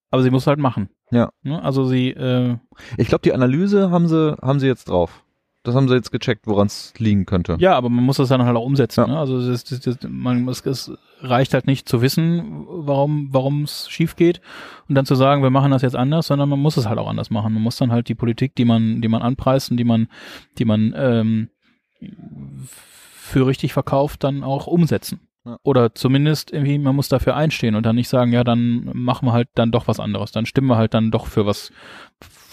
Aber 0.09 0.23
sie 0.23 0.29
muss 0.31 0.47
halt 0.47 0.59
machen. 0.59 0.89
Ja. 1.11 1.31
Ne? 1.41 1.61
Also 1.61 1.85
sie 1.85 2.09
äh, 2.11 2.57
Ich 2.97 3.07
glaube, 3.07 3.23
die 3.23 3.33
Analyse 3.33 3.91
haben 3.91 4.07
sie, 4.07 4.37
haben 4.41 4.59
sie 4.59 4.67
jetzt 4.67 4.89
drauf. 4.89 5.23
Das 5.67 5.75
haben 5.75 5.89
sie 5.89 5.95
jetzt 5.95 6.13
gecheckt, 6.13 6.47
woran 6.47 6.67
es 6.67 6.93
liegen 6.97 7.25
könnte. 7.25 7.57
Ja, 7.59 7.75
aber 7.75 7.89
man 7.89 8.05
muss 8.05 8.15
das 8.15 8.29
dann 8.29 8.41
halt 8.41 8.55
auch 8.55 8.63
umsetzen. 8.63 9.01
Ja. 9.01 9.07
Ne? 9.07 9.19
Also 9.19 9.37
es, 9.37 9.69
es, 9.69 9.97
man, 10.07 10.47
es, 10.47 10.65
es 10.65 10.93
reicht 11.19 11.53
halt 11.53 11.67
nicht 11.67 11.89
zu 11.89 12.01
wissen, 12.01 12.65
warum 12.69 13.27
warum 13.33 13.63
es 13.63 13.89
schief 13.89 14.15
geht 14.15 14.39
und 14.87 14.95
dann 14.95 15.05
zu 15.05 15.15
sagen, 15.15 15.43
wir 15.43 15.49
machen 15.49 15.71
das 15.71 15.81
jetzt 15.81 15.97
anders, 15.97 16.27
sondern 16.27 16.47
man 16.47 16.59
muss 16.59 16.77
es 16.77 16.87
halt 16.87 16.99
auch 16.99 17.09
anders 17.09 17.31
machen. 17.31 17.53
Man 17.53 17.61
muss 17.61 17.75
dann 17.75 17.91
halt 17.91 18.07
die 18.07 18.15
Politik, 18.15 18.55
die 18.55 18.63
man 18.63 19.01
die 19.01 19.09
man 19.09 19.21
anpreist 19.21 19.69
und 19.69 19.75
die 19.75 19.83
man 19.83 20.07
die 20.57 20.63
man 20.63 20.93
ähm, 20.95 21.49
für 22.63 23.45
richtig 23.45 23.73
verkauft, 23.73 24.23
dann 24.23 24.45
auch 24.45 24.67
umsetzen. 24.67 25.19
Oder 25.63 25.93
zumindest 25.93 26.53
irgendwie, 26.53 26.79
man 26.79 26.95
muss 26.95 27.09
dafür 27.09 27.35
einstehen 27.35 27.75
und 27.75 27.85
dann 27.85 27.97
nicht 27.97 28.07
sagen, 28.07 28.31
ja, 28.31 28.45
dann 28.45 28.89
machen 28.93 29.27
wir 29.27 29.33
halt 29.33 29.49
dann 29.55 29.71
doch 29.71 29.89
was 29.89 29.99
anderes. 29.99 30.31
Dann 30.31 30.45
stimmen 30.45 30.67
wir 30.67 30.77
halt 30.77 30.93
dann 30.93 31.11
doch 31.11 31.27
für 31.27 31.45
was 31.45 31.71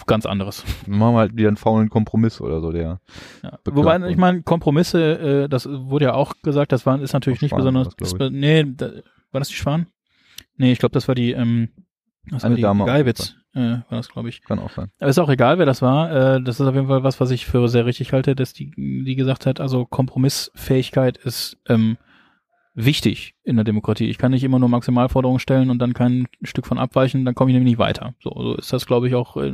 ganz 0.05 0.25
anderes. 0.25 0.63
Machen 0.87 1.15
wir 1.15 1.19
halt 1.19 1.35
wieder 1.35 1.47
einen 1.47 1.57
faulen 1.57 1.89
Kompromiss 1.89 2.41
oder 2.41 2.61
so, 2.61 2.71
der. 2.71 2.99
Ja. 3.43 3.59
Wobei, 3.65 3.99
ich 4.09 4.17
meine, 4.17 4.43
Kompromisse, 4.43 5.43
äh, 5.43 5.49
das 5.49 5.67
wurde 5.67 6.05
ja 6.05 6.13
auch 6.13 6.33
gesagt, 6.43 6.71
das 6.71 6.85
war, 6.85 7.01
ist 7.01 7.13
natürlich 7.13 7.41
nicht 7.41 7.55
besonders. 7.55 7.95
das, 7.97 8.13
nee, 8.31 8.65
da, 8.65 8.91
war 9.31 9.39
das 9.39 9.49
die 9.49 9.55
Schwan? 9.55 9.87
Nee, 10.57 10.71
ich 10.71 10.79
glaube, 10.79 10.93
das 10.93 11.07
war 11.07 11.15
die, 11.15 11.31
ähm, 11.31 11.69
das 12.29 12.43
Eine 12.43 12.53
war 12.53 12.55
die 12.55 12.61
Dame 12.61 12.85
Geilwitz, 12.85 13.35
äh, 13.53 13.59
war 13.59 13.83
das, 13.89 14.09
glaube 14.09 14.29
ich. 14.29 14.41
Kann 14.43 14.59
auch 14.59 14.71
sein. 14.71 14.89
Aber 14.99 15.09
ist 15.09 15.19
auch 15.19 15.29
egal, 15.29 15.59
wer 15.59 15.65
das 15.65 15.81
war. 15.81 16.11
Äh, 16.35 16.41
das 16.41 16.59
ist 16.59 16.65
auf 16.65 16.75
jeden 16.75 16.87
Fall 16.87 17.03
was, 17.03 17.19
was 17.19 17.31
ich 17.31 17.45
für 17.45 17.67
sehr 17.67 17.85
richtig 17.85 18.13
halte, 18.13 18.35
dass 18.35 18.53
die, 18.53 18.71
die 18.75 19.15
gesagt 19.15 19.45
hat, 19.45 19.59
also 19.59 19.85
Kompromissfähigkeit 19.85 21.17
ist 21.17 21.57
ähm, 21.67 21.97
wichtig 22.75 23.33
in 23.43 23.55
der 23.55 23.65
Demokratie. 23.65 24.09
Ich 24.09 24.17
kann 24.17 24.31
nicht 24.31 24.43
immer 24.43 24.59
nur 24.59 24.69
Maximalforderungen 24.69 25.39
stellen 25.39 25.69
und 25.69 25.79
dann 25.79 25.93
kein 25.93 26.27
Stück 26.43 26.67
von 26.67 26.77
abweichen, 26.77 27.25
dann 27.25 27.33
komme 27.33 27.49
ich 27.49 27.55
nämlich 27.55 27.71
nicht 27.71 27.79
weiter. 27.79 28.13
So, 28.21 28.31
so 28.35 28.55
ist 28.55 28.71
das, 28.71 28.85
glaube 28.85 29.07
ich, 29.07 29.15
auch 29.15 29.37
äh, 29.37 29.53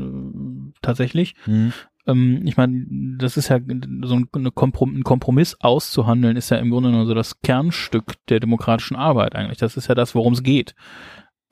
tatsächlich. 0.81 1.35
Mhm. 1.45 1.71
Ähm, 2.07 2.41
ich 2.45 2.57
meine, 2.57 2.85
das 3.19 3.37
ist 3.37 3.49
ja 3.49 3.59
so 4.03 4.15
ein, 4.15 4.29
Komprom 4.55 4.95
ein 4.97 5.03
Kompromiss 5.03 5.55
auszuhandeln, 5.59 6.35
ist 6.35 6.49
ja 6.49 6.57
im 6.57 6.71
Grunde 6.71 6.89
nur 6.89 7.05
so 7.05 7.13
das 7.13 7.41
Kernstück 7.41 8.15
der 8.27 8.39
demokratischen 8.39 8.95
Arbeit 8.95 9.35
eigentlich. 9.35 9.59
Das 9.59 9.77
ist 9.77 9.87
ja 9.87 9.95
das, 9.95 10.15
worum 10.15 10.33
es 10.33 10.43
geht. 10.43 10.75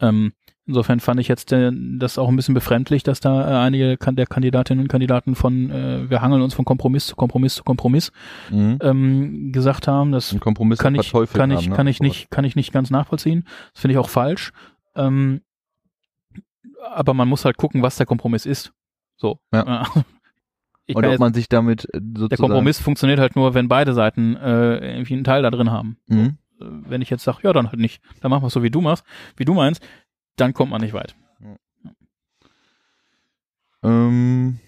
Ähm, 0.01 0.33
insofern 0.69 0.99
fand 1.01 1.19
ich 1.19 1.27
jetzt 1.27 1.51
äh, 1.51 1.71
das 1.73 2.17
auch 2.17 2.29
ein 2.29 2.35
bisschen 2.37 2.53
befremdlich, 2.53 3.03
dass 3.03 3.19
da 3.19 3.41
äh, 3.49 3.65
einige 3.65 3.97
kan 3.97 4.15
der 4.15 4.27
Kandidatinnen 4.27 4.83
und 4.83 4.87
Kandidaten 4.87 5.35
von 5.35 5.69
äh, 5.71 6.09
wir 6.09 6.21
hangeln 6.21 6.41
uns 6.41 6.53
von 6.53 6.63
Kompromiss 6.63 7.07
zu 7.07 7.15
Kompromiss 7.15 7.55
zu 7.55 7.63
Kompromiss 7.63 8.11
Mhm. 8.51 8.77
ähm, 8.81 9.51
gesagt 9.51 9.87
haben. 9.87 10.11
Das 10.11 10.35
kann 10.39 10.95
ich, 10.95 11.11
kann 11.11 11.51
haben, 11.51 11.59
ich, 11.59 11.69
ne? 11.69 11.75
kann 11.75 11.87
ich 11.87 11.99
nicht, 11.99 12.31
kann 12.31 12.45
ich 12.45 12.55
nicht 12.55 12.71
ganz 12.71 12.89
nachvollziehen. 12.91 13.43
Das 13.73 13.81
finde 13.81 13.93
ich 13.93 13.97
auch 13.97 14.09
falsch. 14.09 14.51
Ähm, 14.95 15.41
aber 16.93 17.13
man 17.13 17.27
muss 17.27 17.43
halt 17.45 17.57
gucken, 17.57 17.81
was 17.81 17.97
der 17.97 18.05
Kompromiss 18.05 18.45
ist. 18.45 18.71
So. 19.17 19.39
Ja. 19.53 19.85
Ich 20.85 20.95
Und 20.95 21.03
kann 21.03 21.09
ob 21.09 21.13
jetzt, 21.13 21.19
man 21.19 21.33
sich 21.35 21.47
damit 21.49 21.85
äh, 21.93 21.99
sozusagen. 21.99 22.29
der 22.29 22.37
Kompromiss 22.39 22.79
funktioniert 22.79 23.19
halt 23.19 23.35
nur, 23.35 23.53
wenn 23.53 23.67
beide 23.67 23.93
Seiten 23.93 24.35
äh, 24.37 24.95
irgendwie 24.95 25.13
einen 25.13 25.23
Teil 25.23 25.43
da 25.43 25.51
drin 25.51 25.69
haben. 25.69 25.97
Mhm. 26.07 26.37
Äh, 26.59 26.65
Wenn 26.65 27.03
ich 27.03 27.11
jetzt 27.11 27.23
sage, 27.23 27.41
ja, 27.43 27.53
dann 27.53 27.67
halt 27.67 27.79
nicht, 27.79 28.01
dann 28.21 28.31
machen 28.31 28.41
wir 28.41 28.47
es 28.47 28.53
so, 28.53 28.63
wie 28.63 28.71
du 28.71 28.81
machst, 28.81 29.05
wie 29.37 29.45
du 29.45 29.53
meinst, 29.53 29.85
dann 30.39 30.53
kommt 30.53 30.71
man 30.71 30.81
nicht 30.81 30.93
weit. 30.93 31.15
Ähm, 33.83 34.59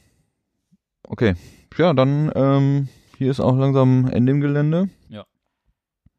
okay. 1.03 1.35
Ja, 1.77 1.93
dann 1.93 2.31
ähm, 2.35 2.87
hier 3.17 3.31
ist 3.31 3.39
auch 3.39 3.57
langsam 3.57 4.07
Ende 4.07 4.31
im 4.31 4.41
Gelände. 4.41 4.89
Ja. 5.09 5.25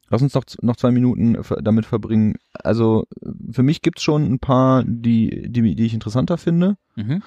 Lass 0.09 0.23
uns 0.23 0.35
noch, 0.35 0.45
noch 0.61 0.77
zwei 0.77 0.91
Minuten 0.91 1.37
damit 1.63 1.87
verbringen. 1.87 2.35
Also 2.53 3.05
für 3.51 3.63
mich 3.63 3.83
gibt's 3.83 4.03
schon 4.03 4.25
ein 4.31 4.39
paar, 4.39 4.85
die, 4.85 5.51
die, 5.51 5.75
die 5.75 5.87
ich 5.87 5.95
interessanter 5.95 6.39
finde. 6.39 6.77
Mhm. 6.97 7.23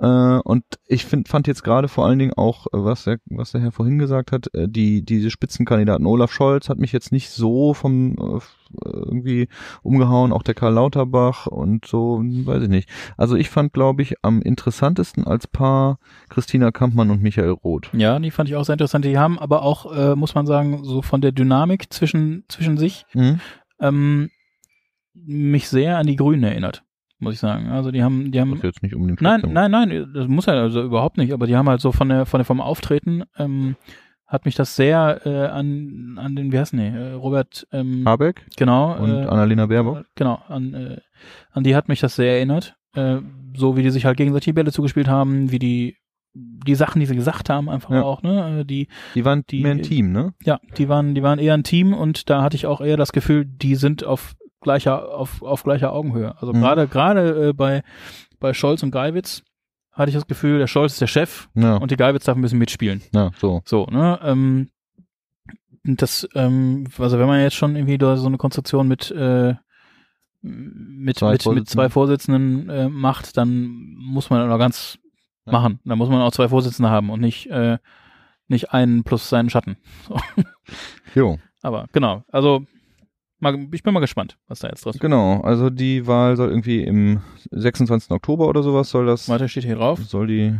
Äh, 0.00 0.40
und 0.44 0.64
ich 0.86 1.04
find, 1.04 1.28
fand 1.28 1.46
jetzt 1.46 1.62
gerade 1.62 1.86
vor 1.88 2.06
allen 2.06 2.18
Dingen 2.18 2.32
auch, 2.34 2.66
äh, 2.68 2.70
was 2.72 3.04
der, 3.04 3.18
was 3.26 3.52
der 3.52 3.60
Herr 3.60 3.72
vorhin 3.72 3.98
gesagt 3.98 4.32
hat, 4.32 4.52
äh, 4.54 4.66
die, 4.66 5.04
diese 5.04 5.30
Spitzenkandidaten 5.30 6.06
Olaf 6.06 6.32
Scholz 6.32 6.68
hat 6.70 6.78
mich 6.78 6.92
jetzt 6.92 7.12
nicht 7.12 7.28
so 7.30 7.74
vom 7.74 8.12
äh, 8.18 8.40
irgendwie 8.84 9.48
umgehauen, 9.82 10.32
auch 10.32 10.42
der 10.42 10.54
Karl 10.54 10.72
Lauterbach 10.74 11.46
und 11.46 11.86
so, 11.86 12.20
weiß 12.22 12.62
ich 12.62 12.68
nicht. 12.68 12.88
Also 13.18 13.36
ich 13.36 13.50
fand, 13.50 13.72
glaube 13.72 14.00
ich, 14.02 14.14
am 14.22 14.40
interessantesten 14.40 15.26
als 15.26 15.46
Paar 15.46 15.98
Christina 16.30 16.70
Kampmann 16.70 17.10
und 17.10 17.20
Michael 17.20 17.50
Roth. 17.50 17.90
Ja, 17.92 18.18
die 18.18 18.30
fand 18.30 18.48
ich 18.48 18.56
auch 18.56 18.64
sehr 18.64 18.74
interessant. 18.74 19.04
Die 19.04 19.18
haben 19.18 19.38
aber 19.38 19.62
auch, 19.62 19.92
äh, 19.94 20.14
muss 20.16 20.34
man 20.34 20.46
sagen, 20.46 20.82
so 20.84 21.02
von 21.02 21.20
der 21.20 21.32
Dynamik 21.32 21.92
zwischen, 21.92 22.44
zwischen 22.48 22.78
sich 22.78 23.04
Mhm. 23.12 23.40
ähm, 23.80 24.30
mich 25.14 25.68
sehr 25.68 25.98
an 25.98 26.06
die 26.06 26.16
Grünen 26.16 26.44
erinnert, 26.44 26.84
muss 27.20 27.34
ich 27.34 27.40
sagen. 27.40 27.68
Also 27.68 27.90
die 27.90 28.02
haben, 28.02 28.30
die 28.32 28.40
haben 28.40 28.52
Was 28.52 28.62
jetzt 28.62 28.82
nicht 28.82 28.94
unbedingt 28.94 29.20
Nein, 29.20 29.40
schlecht 29.40 29.54
nein, 29.54 29.70
nein, 29.70 30.10
das 30.14 30.26
muss 30.28 30.46
ja 30.46 30.54
also 30.54 30.82
überhaupt 30.82 31.16
nicht, 31.18 31.32
aber 31.32 31.46
die 31.46 31.56
haben 31.56 31.68
halt 31.68 31.80
so 31.80 31.92
von 31.92 32.08
der, 32.08 32.26
von 32.26 32.38
der 32.38 32.44
vom 32.44 32.60
Auftreten, 32.60 33.22
ähm, 33.38 33.76
hat 34.26 34.44
mich 34.44 34.54
das 34.54 34.76
sehr 34.76 35.20
äh, 35.26 35.46
an, 35.48 36.16
an 36.20 36.36
den, 36.36 36.52
wie 36.52 36.58
heißen 36.58 36.78
die, 36.78 36.86
äh, 36.86 37.12
Robert, 37.14 37.66
ähm, 37.72 38.04
Habeck 38.06 38.46
genau, 38.56 38.96
und 38.96 39.10
äh, 39.10 39.24
Annalena 39.26 39.66
Baerbock. 39.66 40.04
genau, 40.14 40.40
an, 40.48 40.72
äh, 40.74 40.96
an 41.50 41.64
die 41.64 41.74
hat 41.74 41.88
mich 41.88 41.98
das 42.00 42.14
sehr 42.14 42.34
erinnert, 42.36 42.76
äh, 42.94 43.16
so 43.56 43.76
wie 43.76 43.82
die 43.82 43.90
sich 43.90 44.04
halt 44.04 44.16
gegenseitig 44.16 44.44
die 44.44 44.52
Bälle 44.52 44.70
zugespielt 44.70 45.08
haben, 45.08 45.50
wie 45.50 45.58
die, 45.58 45.96
die 46.32 46.76
Sachen, 46.76 47.00
die 47.00 47.06
sie 47.06 47.16
gesagt 47.16 47.50
haben, 47.50 47.68
einfach 47.68 47.90
Ja. 47.90 48.02
auch, 48.02 48.22
ne, 48.22 48.60
äh, 48.60 48.64
die, 48.64 48.86
Die 49.16 49.24
waren 49.24 49.42
die- 49.50 49.62
mehr 49.62 49.72
ein 49.72 49.82
Team, 49.82 50.12
ne? 50.12 50.32
ja, 50.44 50.60
die 50.78 50.88
waren, 50.88 51.16
die 51.16 51.24
waren 51.24 51.40
eher 51.40 51.54
ein 51.54 51.64
Team 51.64 51.92
und 51.92 52.30
da 52.30 52.42
hatte 52.42 52.54
ich 52.54 52.66
auch 52.66 52.80
eher 52.80 52.96
das 52.96 53.10
Gefühl, 53.10 53.44
die 53.44 53.74
sind 53.74 54.04
auf 54.04 54.36
gleicher, 54.60 55.08
auf, 55.14 55.42
auf 55.42 55.62
gleicher 55.64 55.92
Augenhöhe. 55.92 56.34
Also 56.40 56.52
Mhm. 56.52 56.60
gerade, 56.60 56.88
gerade 56.88 57.48
äh, 57.48 57.52
bei, 57.52 57.82
bei 58.38 58.52
Scholz 58.54 58.82
und 58.82 58.90
Geiwitz 58.90 59.42
hatte 59.92 60.10
ich 60.10 60.14
das 60.14 60.26
Gefühl, 60.26 60.58
der 60.58 60.66
Scholz 60.66 60.92
ist 60.94 61.00
der 61.00 61.06
Chef 61.08 61.48
Ja, 61.54 61.76
und 61.76 61.90
die 61.90 61.96
Geiwitz 61.96 62.24
darf 62.24 62.36
ein 62.36 62.42
bisschen 62.42 62.58
mitspielen. 62.58 63.02
ja 63.12 63.30
so. 63.38 63.62
So, 63.64 63.86
ne, 63.86 64.18
ähm, 64.22 64.68
das, 65.84 66.28
ähm, 66.34 66.86
also 66.98 67.18
wenn 67.18 67.26
man 67.26 67.40
jetzt 67.40 67.56
schon 67.56 67.74
irgendwie 67.76 67.98
da 67.98 68.16
so 68.16 68.26
eine 68.26 68.36
Konstruktion 68.38 68.86
mit, 68.88 69.10
äh, 69.10 69.54
mit, 70.42 71.18
Zwei 71.18 71.32
mit, 71.32 71.46
mit 71.46 71.68
zwei 71.68 71.88
Vorsitzenden 71.90 72.68
äh, 72.70 72.88
macht, 72.88 73.36
dann 73.36 73.66
muss 73.98 74.30
man 74.30 74.50
auch 74.50 74.58
ganz 74.58 74.98
Ja. 75.46 75.52
machen. 75.52 75.80
Dann 75.84 75.98
muss 75.98 76.08
man 76.08 76.20
auch 76.22 76.32
zwei 76.32 76.48
Vorsitzende 76.48 76.88
haben 76.90 77.10
und 77.10 77.20
nicht, 77.20 77.46
äh, 77.50 77.78
nicht 78.48 78.72
einen 78.72 79.04
plus 79.04 79.28
seinen 79.28 79.50
Schatten. 79.50 79.76
So. 80.08 80.16
Jo. 81.14 81.38
Aber 81.62 81.86
genau, 81.92 82.24
also 82.30 82.64
mal, 83.40 83.58
ich 83.72 83.82
bin 83.82 83.92
mal 83.94 84.00
gespannt, 84.00 84.38
was 84.48 84.60
da 84.60 84.68
jetzt 84.68 84.84
draus 84.84 84.94
wird. 84.94 85.02
Genau, 85.02 85.40
also 85.40 85.70
die 85.70 86.06
Wahl 86.06 86.36
soll 86.36 86.48
irgendwie 86.50 86.82
im 86.84 87.20
26. 87.50 88.10
Oktober 88.10 88.48
oder 88.48 88.62
sowas 88.62 88.90
soll 88.90 89.06
das, 89.06 89.28
Weiter 89.28 89.48
steht 89.48 89.64
hier 89.64 89.76
drauf. 89.76 89.98
soll 90.00 90.26
die 90.26 90.58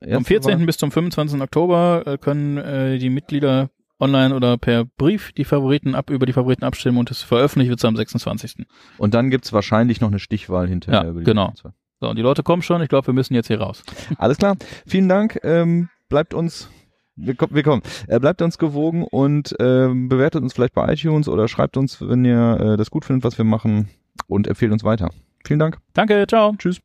Vom 0.00 0.08
erste 0.08 0.24
14. 0.24 0.58
Wahl- 0.58 0.66
bis 0.66 0.76
zum 0.78 0.90
25. 0.90 1.40
Oktober 1.40 2.02
äh, 2.06 2.18
können 2.18 2.56
äh, 2.58 2.98
die 2.98 3.10
Mitglieder 3.10 3.70
online 4.00 4.34
oder 4.34 4.56
per 4.56 4.84
Brief 4.84 5.32
die 5.32 5.44
Favoriten 5.44 5.94
ab 5.94 6.10
über 6.10 6.24
die 6.26 6.32
Favoriten 6.32 6.64
abstimmen 6.64 6.96
und 6.98 7.10
es 7.10 7.22
veröffentlicht 7.22 7.70
wird 7.70 7.84
am 7.84 7.96
26. 7.96 8.64
Und 8.98 9.14
dann 9.14 9.30
gibt's 9.30 9.52
wahrscheinlich 9.52 10.00
noch 10.00 10.08
eine 10.08 10.18
Stichwahl 10.18 10.68
hinterher. 10.68 11.02
Ja, 11.02 11.10
über 11.10 11.20
die 11.20 11.24
genau. 11.24 11.52
zwei. 11.52 11.70
So, 12.00 12.08
und 12.08 12.16
die 12.16 12.22
Leute 12.22 12.42
kommen 12.42 12.62
schon. 12.62 12.80
Ich 12.80 12.88
glaube, 12.88 13.08
wir 13.08 13.14
müssen 13.14 13.34
jetzt 13.34 13.48
hier 13.48 13.60
raus. 13.60 13.82
Alles 14.16 14.38
klar. 14.38 14.56
Vielen 14.86 15.08
Dank. 15.08 15.38
Ähm, 15.42 15.90
bleibt 16.08 16.32
uns, 16.32 16.70
wir, 17.16 17.34
kommen- 17.34 17.54
wir 17.54 17.62
kommen. 17.62 17.82
Äh, 18.08 18.18
bleibt 18.20 18.42
uns 18.42 18.58
gewogen 18.58 19.04
und 19.04 19.54
ähm, 19.60 20.08
bewertet 20.08 20.42
uns 20.42 20.52
vielleicht 20.54 20.74
bei 20.74 20.92
iTunes 20.92 21.28
oder 21.28 21.48
schreibt 21.48 21.76
uns, 21.76 22.00
wenn 22.00 22.24
ihr 22.24 22.58
äh, 22.60 22.76
das 22.76 22.90
gut 22.90 23.04
findet, 23.04 23.24
was 23.24 23.38
wir 23.38 23.44
machen 23.44 23.88
und 24.26 24.46
empfehlt 24.48 24.72
uns 24.72 24.84
weiter. 24.84 25.10
Vielen 25.46 25.60
Dank. 25.60 25.78
Danke, 25.94 26.26
ciao. 26.26 26.54
Tschüss. 26.58 26.80